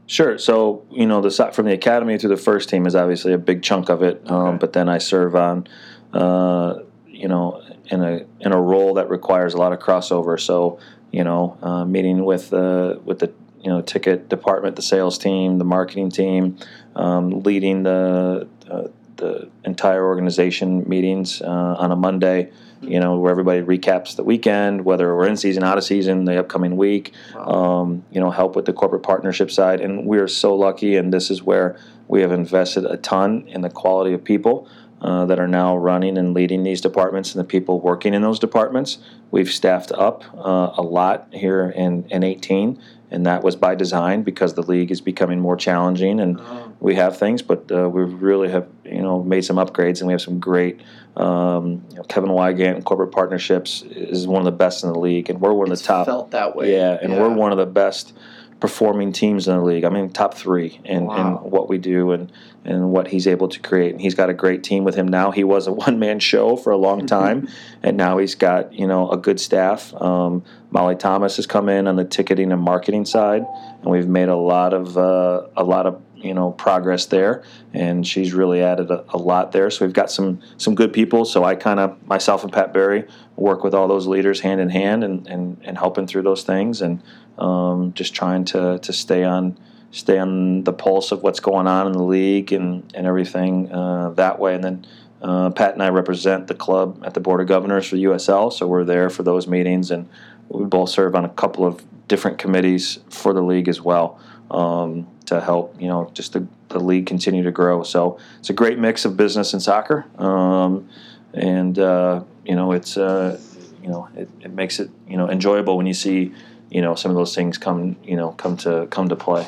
Sure. 0.07 0.37
So 0.37 0.85
you 0.91 1.05
know, 1.05 1.21
the 1.21 1.51
from 1.53 1.65
the 1.65 1.73
academy 1.73 2.17
to 2.17 2.27
the 2.27 2.35
first 2.35 2.67
team 2.67 2.85
is 2.85 2.95
obviously 2.95 3.31
a 3.31 3.37
big 3.37 3.63
chunk 3.63 3.87
of 3.87 4.03
it, 4.03 4.21
um, 4.29 4.35
okay. 4.35 4.57
but 4.57 4.73
then 4.73 4.89
I 4.89 4.97
serve 4.97 5.35
on. 5.35 5.67
Uh, 6.11 6.79
you 7.07 7.29
know, 7.29 7.63
in 7.87 8.03
a 8.03 8.25
in 8.39 8.51
a 8.51 8.61
role 8.61 8.95
that 8.95 9.09
requires 9.09 9.53
a 9.53 9.57
lot 9.57 9.73
of 9.73 9.79
crossover. 9.79 10.39
So, 10.39 10.79
you 11.11 11.23
know, 11.23 11.57
uh, 11.61 11.85
meeting 11.85 12.23
with 12.23 12.49
the 12.49 13.01
with 13.03 13.19
the 13.19 13.31
you 13.61 13.69
know 13.69 13.81
ticket 13.81 14.29
department, 14.29 14.75
the 14.75 14.81
sales 14.81 15.17
team, 15.17 15.57
the 15.57 15.65
marketing 15.65 16.09
team, 16.09 16.57
um, 16.95 17.41
leading 17.41 17.83
the 17.83 18.47
uh, 18.69 18.87
the 19.17 19.49
entire 19.63 20.05
organization 20.05 20.87
meetings 20.87 21.41
uh, 21.41 21.45
on 21.47 21.91
a 21.91 21.95
Monday. 21.95 22.51
You 22.83 22.99
know, 22.99 23.19
where 23.19 23.29
everybody 23.29 23.61
recaps 23.61 24.15
the 24.15 24.23
weekend, 24.23 24.85
whether 24.85 25.15
we're 25.15 25.27
in 25.27 25.37
season, 25.37 25.63
out 25.63 25.77
of 25.77 25.83
season, 25.83 26.25
the 26.25 26.39
upcoming 26.39 26.77
week. 26.77 27.13
Wow. 27.35 27.45
Um, 27.45 28.05
you 28.11 28.19
know, 28.19 28.31
help 28.31 28.55
with 28.55 28.65
the 28.65 28.73
corporate 28.73 29.03
partnership 29.03 29.51
side, 29.51 29.81
and 29.81 30.07
we 30.07 30.17
are 30.17 30.27
so 30.27 30.55
lucky. 30.55 30.95
And 30.95 31.13
this 31.13 31.29
is 31.29 31.43
where 31.43 31.77
we 32.07 32.21
have 32.21 32.31
invested 32.31 32.85
a 32.85 32.97
ton 32.97 33.47
in 33.47 33.61
the 33.61 33.69
quality 33.69 34.13
of 34.13 34.23
people. 34.23 34.67
Uh, 35.01 35.25
that 35.25 35.39
are 35.39 35.47
now 35.47 35.75
running 35.75 36.15
and 36.15 36.35
leading 36.35 36.61
these 36.61 36.79
departments 36.79 37.33
and 37.33 37.39
the 37.39 37.43
people 37.43 37.79
working 37.79 38.13
in 38.13 38.21
those 38.21 38.37
departments. 38.37 38.99
We've 39.31 39.49
staffed 39.49 39.91
up 39.91 40.23
uh, 40.37 40.73
a 40.77 40.83
lot 40.83 41.27
here 41.31 41.73
in, 41.75 42.05
in 42.11 42.23
18, 42.23 42.79
and 43.09 43.25
that 43.25 43.41
was 43.41 43.55
by 43.55 43.73
design 43.73 44.21
because 44.21 44.53
the 44.53 44.61
league 44.61 44.91
is 44.91 45.01
becoming 45.01 45.39
more 45.39 45.57
challenging 45.57 46.19
and 46.19 46.39
oh. 46.39 46.73
we 46.79 46.93
have 46.95 47.17
things, 47.17 47.41
but 47.41 47.71
uh, 47.71 47.89
we 47.89 48.03
really 48.03 48.49
have 48.49 48.67
you 48.85 49.01
know 49.01 49.23
made 49.23 49.43
some 49.43 49.55
upgrades 49.55 50.01
and 50.01 50.07
we 50.07 50.13
have 50.13 50.21
some 50.21 50.39
great. 50.39 50.81
Um, 51.17 51.83
you 51.89 51.95
know, 51.95 52.03
Kevin 52.03 52.31
Wygant 52.31 52.75
and 52.75 52.85
corporate 52.85 53.11
partnerships 53.11 53.81
is 53.81 54.27
one 54.27 54.39
of 54.39 54.45
the 54.45 54.51
best 54.51 54.83
in 54.83 54.93
the 54.93 54.99
league, 54.99 55.31
and 55.31 55.41
we're 55.41 55.51
one 55.51 55.69
of 55.69 55.73
it's 55.73 55.81
the 55.81 55.87
top. 55.87 56.05
Felt 56.05 56.29
that 56.31 56.55
way, 56.55 56.73
yeah, 56.73 56.99
and 57.01 57.11
yeah. 57.11 57.19
we're 57.19 57.33
one 57.33 57.51
of 57.51 57.57
the 57.57 57.65
best 57.65 58.13
performing 58.61 59.11
teams 59.11 59.47
in 59.47 59.57
the 59.57 59.61
league. 59.63 59.83
I 59.83 59.89
mean, 59.89 60.09
top 60.11 60.35
three 60.35 60.79
in, 60.85 61.07
Wow. 61.07 61.43
in 61.43 61.51
what 61.51 61.67
we 61.67 61.77
do 61.77 62.11
and 62.11 62.31
and 62.63 62.91
what 62.91 63.07
he's 63.07 63.25
able 63.25 63.47
to 63.49 63.59
create. 63.59 63.91
And 63.91 63.99
he's 63.99 64.13
got 64.13 64.29
a 64.29 64.35
great 64.35 64.63
team 64.63 64.83
with 64.83 64.93
him 64.93 65.07
now. 65.07 65.31
He 65.31 65.43
was 65.43 65.65
a 65.65 65.71
one 65.87 65.97
man 65.99 66.19
show 66.19 66.55
for 66.55 66.71
a 66.71 66.77
long 66.77 67.07
time, 67.07 67.49
and 67.83 67.97
now 67.97 68.19
he's 68.19 68.35
got 68.35 68.71
you 68.71 68.87
know 68.87 69.09
a 69.09 69.17
good 69.17 69.39
staff. 69.39 69.93
Um, 69.95 70.43
Molly 70.69 70.95
Thomas 70.95 71.35
has 71.35 71.47
come 71.47 71.67
in 71.67 71.87
on 71.87 71.97
the 71.97 72.05
ticketing 72.05 72.51
and 72.53 72.61
marketing 72.61 73.03
side, 73.05 73.45
and 73.81 73.91
we've 73.91 74.07
made 74.07 74.29
a 74.29 74.37
lot 74.37 74.73
of 74.73 74.97
uh, 74.97 75.47
a 75.57 75.63
lot 75.63 75.85
of 75.87 76.01
you 76.23 76.33
know 76.33 76.51
progress 76.51 77.05
there. 77.05 77.43
And 77.73 78.05
she's 78.05 78.33
really 78.33 78.61
added 78.61 78.91
a, 78.91 79.05
a 79.09 79.17
lot 79.17 79.51
there. 79.51 79.69
So 79.69 79.85
we've 79.85 79.93
got 79.93 80.11
some 80.11 80.41
some 80.57 80.75
good 80.75 80.93
people. 80.93 81.25
So 81.25 81.43
I 81.43 81.55
kind 81.55 81.79
of 81.79 82.05
myself 82.07 82.43
and 82.43 82.51
Pat 82.51 82.73
Berry 82.73 83.07
work 83.35 83.63
with 83.63 83.73
all 83.73 83.87
those 83.87 84.07
leaders 84.07 84.41
hand 84.41 84.61
in 84.61 84.69
hand 84.69 85.03
and 85.03 85.27
and, 85.27 85.57
and 85.63 85.77
helping 85.77 86.07
through 86.07 86.23
those 86.23 86.43
things 86.43 86.81
and 86.81 87.01
um, 87.37 87.93
just 87.93 88.13
trying 88.13 88.45
to 88.45 88.79
to 88.79 88.93
stay 88.93 89.23
on 89.23 89.57
stay 89.91 90.17
on 90.17 90.63
the 90.63 90.73
pulse 90.73 91.11
of 91.11 91.21
what's 91.21 91.39
going 91.39 91.67
on 91.67 91.87
in 91.87 91.93
the 91.93 92.03
league 92.03 92.51
and 92.53 92.91
and 92.95 93.07
everything 93.07 93.71
uh, 93.71 94.11
that 94.11 94.39
way. 94.39 94.55
And 94.55 94.63
then 94.63 94.85
uh, 95.21 95.51
Pat 95.51 95.73
and 95.73 95.83
I 95.83 95.89
represent 95.89 96.47
the 96.47 96.55
club 96.55 97.03
at 97.05 97.13
the 97.13 97.19
Board 97.19 97.41
of 97.41 97.47
Governors 97.47 97.87
for 97.87 97.95
USL, 97.95 98.51
so 98.51 98.65
we're 98.65 98.83
there 98.83 99.07
for 99.11 99.21
those 99.21 99.45
meetings, 99.45 99.91
and 99.91 100.09
we 100.49 100.65
both 100.65 100.89
serve 100.89 101.15
on 101.15 101.25
a 101.25 101.29
couple 101.29 101.63
of 101.63 101.85
different 102.07 102.39
committees 102.39 102.97
for 103.09 103.31
the 103.31 103.41
league 103.41 103.67
as 103.67 103.79
well 103.79 104.19
um, 104.51 105.07
to 105.31 105.39
help 105.39 105.81
you 105.81 105.87
know 105.87 106.11
just 106.13 106.33
the, 106.33 106.45
the 106.67 106.79
league 106.79 107.05
continue 107.05 107.41
to 107.43 107.51
grow. 107.51 107.83
So 107.83 108.19
it's 108.39 108.49
a 108.49 108.53
great 108.53 108.77
mix 108.77 109.05
of 109.05 109.15
business 109.15 109.53
and 109.53 109.61
soccer, 109.61 110.05
um, 110.17 110.89
and 111.33 111.79
uh, 111.79 112.23
you 112.45 112.55
know 112.55 112.73
it's 112.73 112.97
uh, 112.97 113.39
you 113.81 113.89
know 113.89 114.09
it, 114.15 114.29
it 114.41 114.51
makes 114.51 114.79
it 114.79 114.89
you 115.07 115.15
know 115.17 115.29
enjoyable 115.29 115.77
when 115.77 115.85
you 115.85 115.93
see 115.93 116.33
you 116.69 116.81
know 116.81 116.95
some 116.95 117.11
of 117.11 117.17
those 117.17 117.33
things 117.33 117.57
come 117.57 117.95
you 118.03 118.17
know 118.17 118.33
come 118.33 118.57
to 118.57 118.87
come 118.91 119.07
to 119.07 119.15
play. 119.15 119.47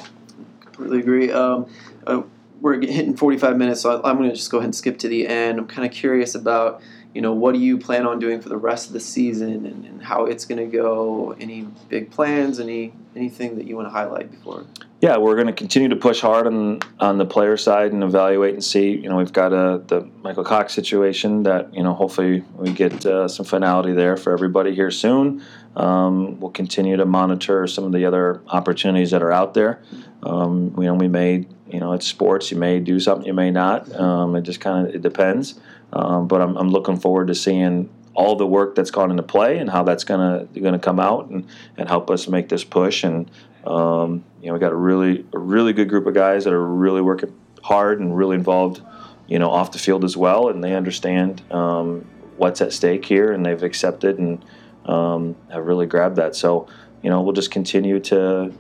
Completely 0.61 0.99
agree. 0.99 1.31
Um, 1.31 1.67
uh, 2.07 2.23
we're 2.61 2.79
hitting 2.79 3.17
45 3.17 3.57
minutes, 3.57 3.81
so 3.81 4.01
I'm 4.05 4.17
going 4.17 4.29
to 4.29 4.36
just 4.36 4.49
go 4.49 4.59
ahead 4.59 4.67
and 4.67 4.75
skip 4.75 4.97
to 4.99 5.09
the 5.09 5.27
end. 5.27 5.59
I'm 5.59 5.67
kind 5.67 5.86
of 5.86 5.93
curious 5.93 6.34
about, 6.34 6.81
you 7.14 7.22
know, 7.22 7.34
what 7.34 7.53
do 7.53 7.59
you 7.59 7.78
plan 7.78 8.07
on 8.07 8.20
doing 8.20 8.41
for 8.41 8.49
the 8.49 8.57
rest 8.57 8.88
of 8.88 8.93
the 8.93 8.99
season 8.99 9.66
and, 9.66 9.86
and 9.86 10.01
how 10.01 10.26
it's 10.26 10.45
going 10.45 10.57
to 10.57 10.78
go? 10.78 11.36
Any 11.39 11.68
big 11.88 12.11
plans? 12.11 12.59
Any 12.59 12.93
anything 13.16 13.55
that 13.57 13.68
you 13.68 13.76
want 13.76 13.88
to 13.88 13.91
highlight 13.91 14.32
before? 14.32 14.66
Yeah, 14.99 15.18
we're 15.18 15.36
going 15.36 15.47
to 15.47 15.53
continue 15.53 15.89
to 15.89 15.95
push 15.95 16.22
hard 16.22 16.47
on 16.47 16.80
on 16.99 17.20
the 17.20 17.26
player 17.26 17.55
side 17.55 17.91
and 17.91 18.03
evaluate 18.03 18.53
and 18.53 18.64
see. 18.64 18.91
You 18.91 19.09
know, 19.09 19.18
we've 19.18 19.34
got 19.34 19.53
a 19.53 19.84
the 19.86 20.09
Michael 20.24 20.43
Cox 20.43 20.74
situation 20.74 21.43
that 21.43 21.74
you 21.74 21.84
know 21.84 21.93
hopefully 21.93 22.43
we 22.55 22.72
get 22.72 23.05
uh, 23.05 23.28
some 23.28 23.45
finality 23.45 23.93
there 23.93 24.18
for 24.18 24.34
everybody 24.34 24.74
here 24.74 24.89
soon. 24.89 25.43
Um, 25.76 26.39
we'll 26.39 26.51
continue 26.51 26.97
to 26.97 27.05
monitor 27.05 27.68
some 27.68 27.84
of 27.84 27.91
the 27.91 28.05
other 28.05 28.41
opportunities 28.47 29.11
that 29.11 29.22
are 29.22 29.32
out 29.32 29.53
there. 29.53 29.82
Um, 30.24 30.74
you 30.78 30.86
know, 30.86 30.93
we 30.95 31.07
may 31.07 31.45
you 31.68 31.80
know 31.80 31.93
it's 31.93 32.07
sports. 32.07 32.49
You 32.49 32.57
may 32.57 32.80
do 32.80 32.99
something, 32.99 33.28
you 33.28 33.34
may 33.34 33.51
not. 33.51 33.93
Um, 33.93 34.36
it 34.36 34.41
just 34.41 34.61
kind 34.61 34.88
of 34.88 34.95
it 34.95 35.01
depends. 35.03 35.59
Um, 35.94 36.28
but 36.28 36.41
I'm, 36.41 36.58
I'm 36.58 36.70
looking 36.70 37.00
forward 37.00 37.28
to 37.28 37.36
seeing 37.36 37.89
all 38.16 38.36
the 38.36 38.46
work 38.46 38.76
that's 38.76 38.91
gone 38.91 39.12
into 39.12 39.24
play 39.24 39.58
and 39.58 39.70
how 39.70 39.84
that's 39.84 40.04
gonna 40.04 40.48
gonna 40.60 40.80
come 40.80 41.00
out 41.00 41.30
and, 41.30 41.48
and 41.78 41.88
help 41.88 42.10
us 42.10 42.28
make 42.28 42.50
this 42.50 42.64
push. 42.64 43.04
And 43.04 43.30
um, 43.66 44.24
you 44.41 44.48
know 44.48 44.54
we 44.54 44.60
got 44.60 44.72
a 44.72 44.76
really 44.76 45.26
a 45.34 45.39
really 45.39 45.74
good 45.74 45.89
group 45.89 46.06
of 46.06 46.14
guys 46.14 46.44
that 46.44 46.54
are 46.54 46.68
really 46.68 47.02
working 47.02 47.34
hard 47.62 48.00
and 48.00 48.16
really 48.16 48.36
involved 48.36 48.82
you 49.28 49.39
know 49.39 49.50
off 49.50 49.72
the 49.72 49.80
field 49.80 50.04
as 50.04 50.18
well. 50.18 50.50
And 50.50 50.64
they 50.64 50.76
understand 50.76 51.41
um, 51.52 52.08
what's 52.38 52.62
at 52.62 52.74
stake 52.74 53.06
here 53.06 53.32
and 53.32 53.46
they've 53.46 53.64
accepted 53.64 54.18
and 54.18 54.44
um, 54.86 55.36
have 55.52 55.66
really 55.66 55.86
grabbed 55.86 56.18
that. 56.18 56.36
So 56.36 56.68
you 57.02 57.10
know 57.10 57.22
we'll 57.22 57.34
just 57.34 57.52
continue 57.52 58.00
to 58.02 58.52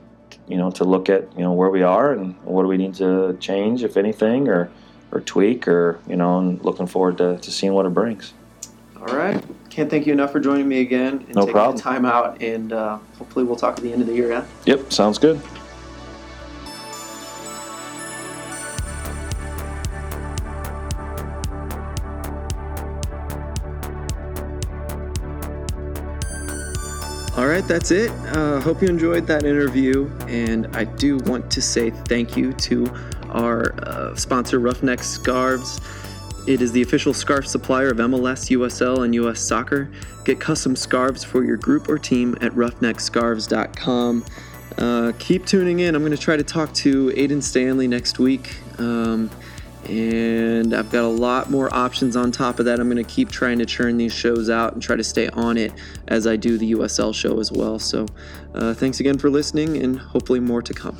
you 0.47 0.57
know 0.57 0.71
to 0.71 0.83
look 0.83 1.09
at 1.09 1.31
you 1.37 1.43
know 1.43 1.53
where 1.53 1.69
we 1.69 1.83
are 1.83 2.11
and 2.11 2.35
what 2.43 2.63
do 2.63 2.67
we 2.67 2.77
need 2.77 2.95
to 2.95 3.37
change 3.39 3.83
if 3.83 3.97
anything 3.97 4.47
or 4.47 4.71
or 5.13 5.21
tweak 5.21 5.67
or 5.67 5.99
you 6.07 6.15
know 6.15 6.39
and 6.39 6.63
looking 6.65 6.87
forward 6.87 7.17
to, 7.19 7.37
to 7.37 7.51
seeing 7.51 7.73
what 7.73 7.85
it 7.85 7.93
brings 7.93 8.33
All 8.99 9.15
right. 9.15 9.41
Can't 9.69 9.89
thank 9.89 10.05
you 10.05 10.13
enough 10.13 10.31
for 10.31 10.39
joining 10.39 10.67
me 10.67 10.81
again 10.81 11.13
and 11.25 11.35
No 11.35 11.41
taking 11.41 11.53
problem. 11.53 11.77
the 11.77 11.81
time 11.81 12.05
out. 12.05 12.41
And 12.43 12.71
uh, 12.73 12.99
hopefully 13.17 13.43
we'll 13.43 13.55
talk 13.55 13.77
at 13.77 13.83
the 13.83 13.91
end 13.91 14.01
of 14.01 14.07
the 14.07 14.13
year. 14.13 14.29
Yeah. 14.29 14.45
yep 14.65 14.91
sounds 14.93 15.17
good 15.17 15.41
All 27.35 27.47
right, 27.47 27.67
that's 27.67 27.89
it. 27.89 28.11
Uh, 28.35 28.59
hope 28.61 28.83
you 28.83 28.87
enjoyed 28.87 29.25
that 29.25 29.43
interview. 29.43 30.07
And 30.27 30.67
I 30.75 30.83
do 30.83 31.17
want 31.25 31.49
to 31.51 31.63
say 31.63 31.89
thank 31.89 32.37
you 32.37 32.53
to 32.53 32.85
our 33.33 33.75
uh, 33.83 34.15
sponsor, 34.15 34.59
Roughneck 34.59 35.03
Scarves. 35.03 35.79
It 36.45 36.61
is 36.61 36.71
the 36.71 36.81
official 36.81 37.13
scarf 37.13 37.47
supplier 37.47 37.89
of 37.89 37.97
MLS, 37.97 38.49
USL, 38.49 39.05
and 39.05 39.15
US 39.15 39.39
Soccer. 39.39 39.89
Get 40.25 40.39
custom 40.39 40.75
scarves 40.75 41.23
for 41.23 41.43
your 41.43 41.57
group 41.57 41.89
or 41.89 41.97
team 41.97 42.35
at 42.41 42.51
roughneckscarves.com. 42.51 44.25
Uh, 44.77 45.11
keep 45.19 45.45
tuning 45.45 45.79
in. 45.79 45.95
I'm 45.95 46.01
going 46.01 46.15
to 46.15 46.21
try 46.21 46.35
to 46.35 46.43
talk 46.43 46.73
to 46.75 47.09
Aiden 47.11 47.41
Stanley 47.41 47.87
next 47.87 48.19
week. 48.19 48.55
Um, 48.79 49.29
and 49.87 50.73
I've 50.73 50.89
got 50.91 51.03
a 51.03 51.07
lot 51.07 51.49
more 51.49 51.73
options 51.73 52.15
on 52.15 52.31
top 52.31 52.59
of 52.59 52.65
that. 52.65 52.79
I'm 52.79 52.89
going 52.89 53.03
to 53.03 53.09
keep 53.09 53.29
trying 53.29 53.59
to 53.59 53.65
churn 53.65 53.97
these 53.97 54.13
shows 54.13 54.49
out 54.49 54.73
and 54.73 54.81
try 54.81 54.95
to 54.95 55.03
stay 55.03 55.27
on 55.29 55.57
it 55.57 55.73
as 56.07 56.25
I 56.25 56.35
do 56.37 56.57
the 56.57 56.73
USL 56.73 57.13
show 57.13 57.39
as 57.39 57.51
well. 57.51 57.79
So, 57.79 58.05
uh, 58.53 58.73
thanks 58.73 59.01
again 59.01 59.17
for 59.17 59.29
listening, 59.29 59.77
and 59.77 59.99
hopefully, 59.99 60.39
more 60.39 60.61
to 60.61 60.73
come. 60.73 60.97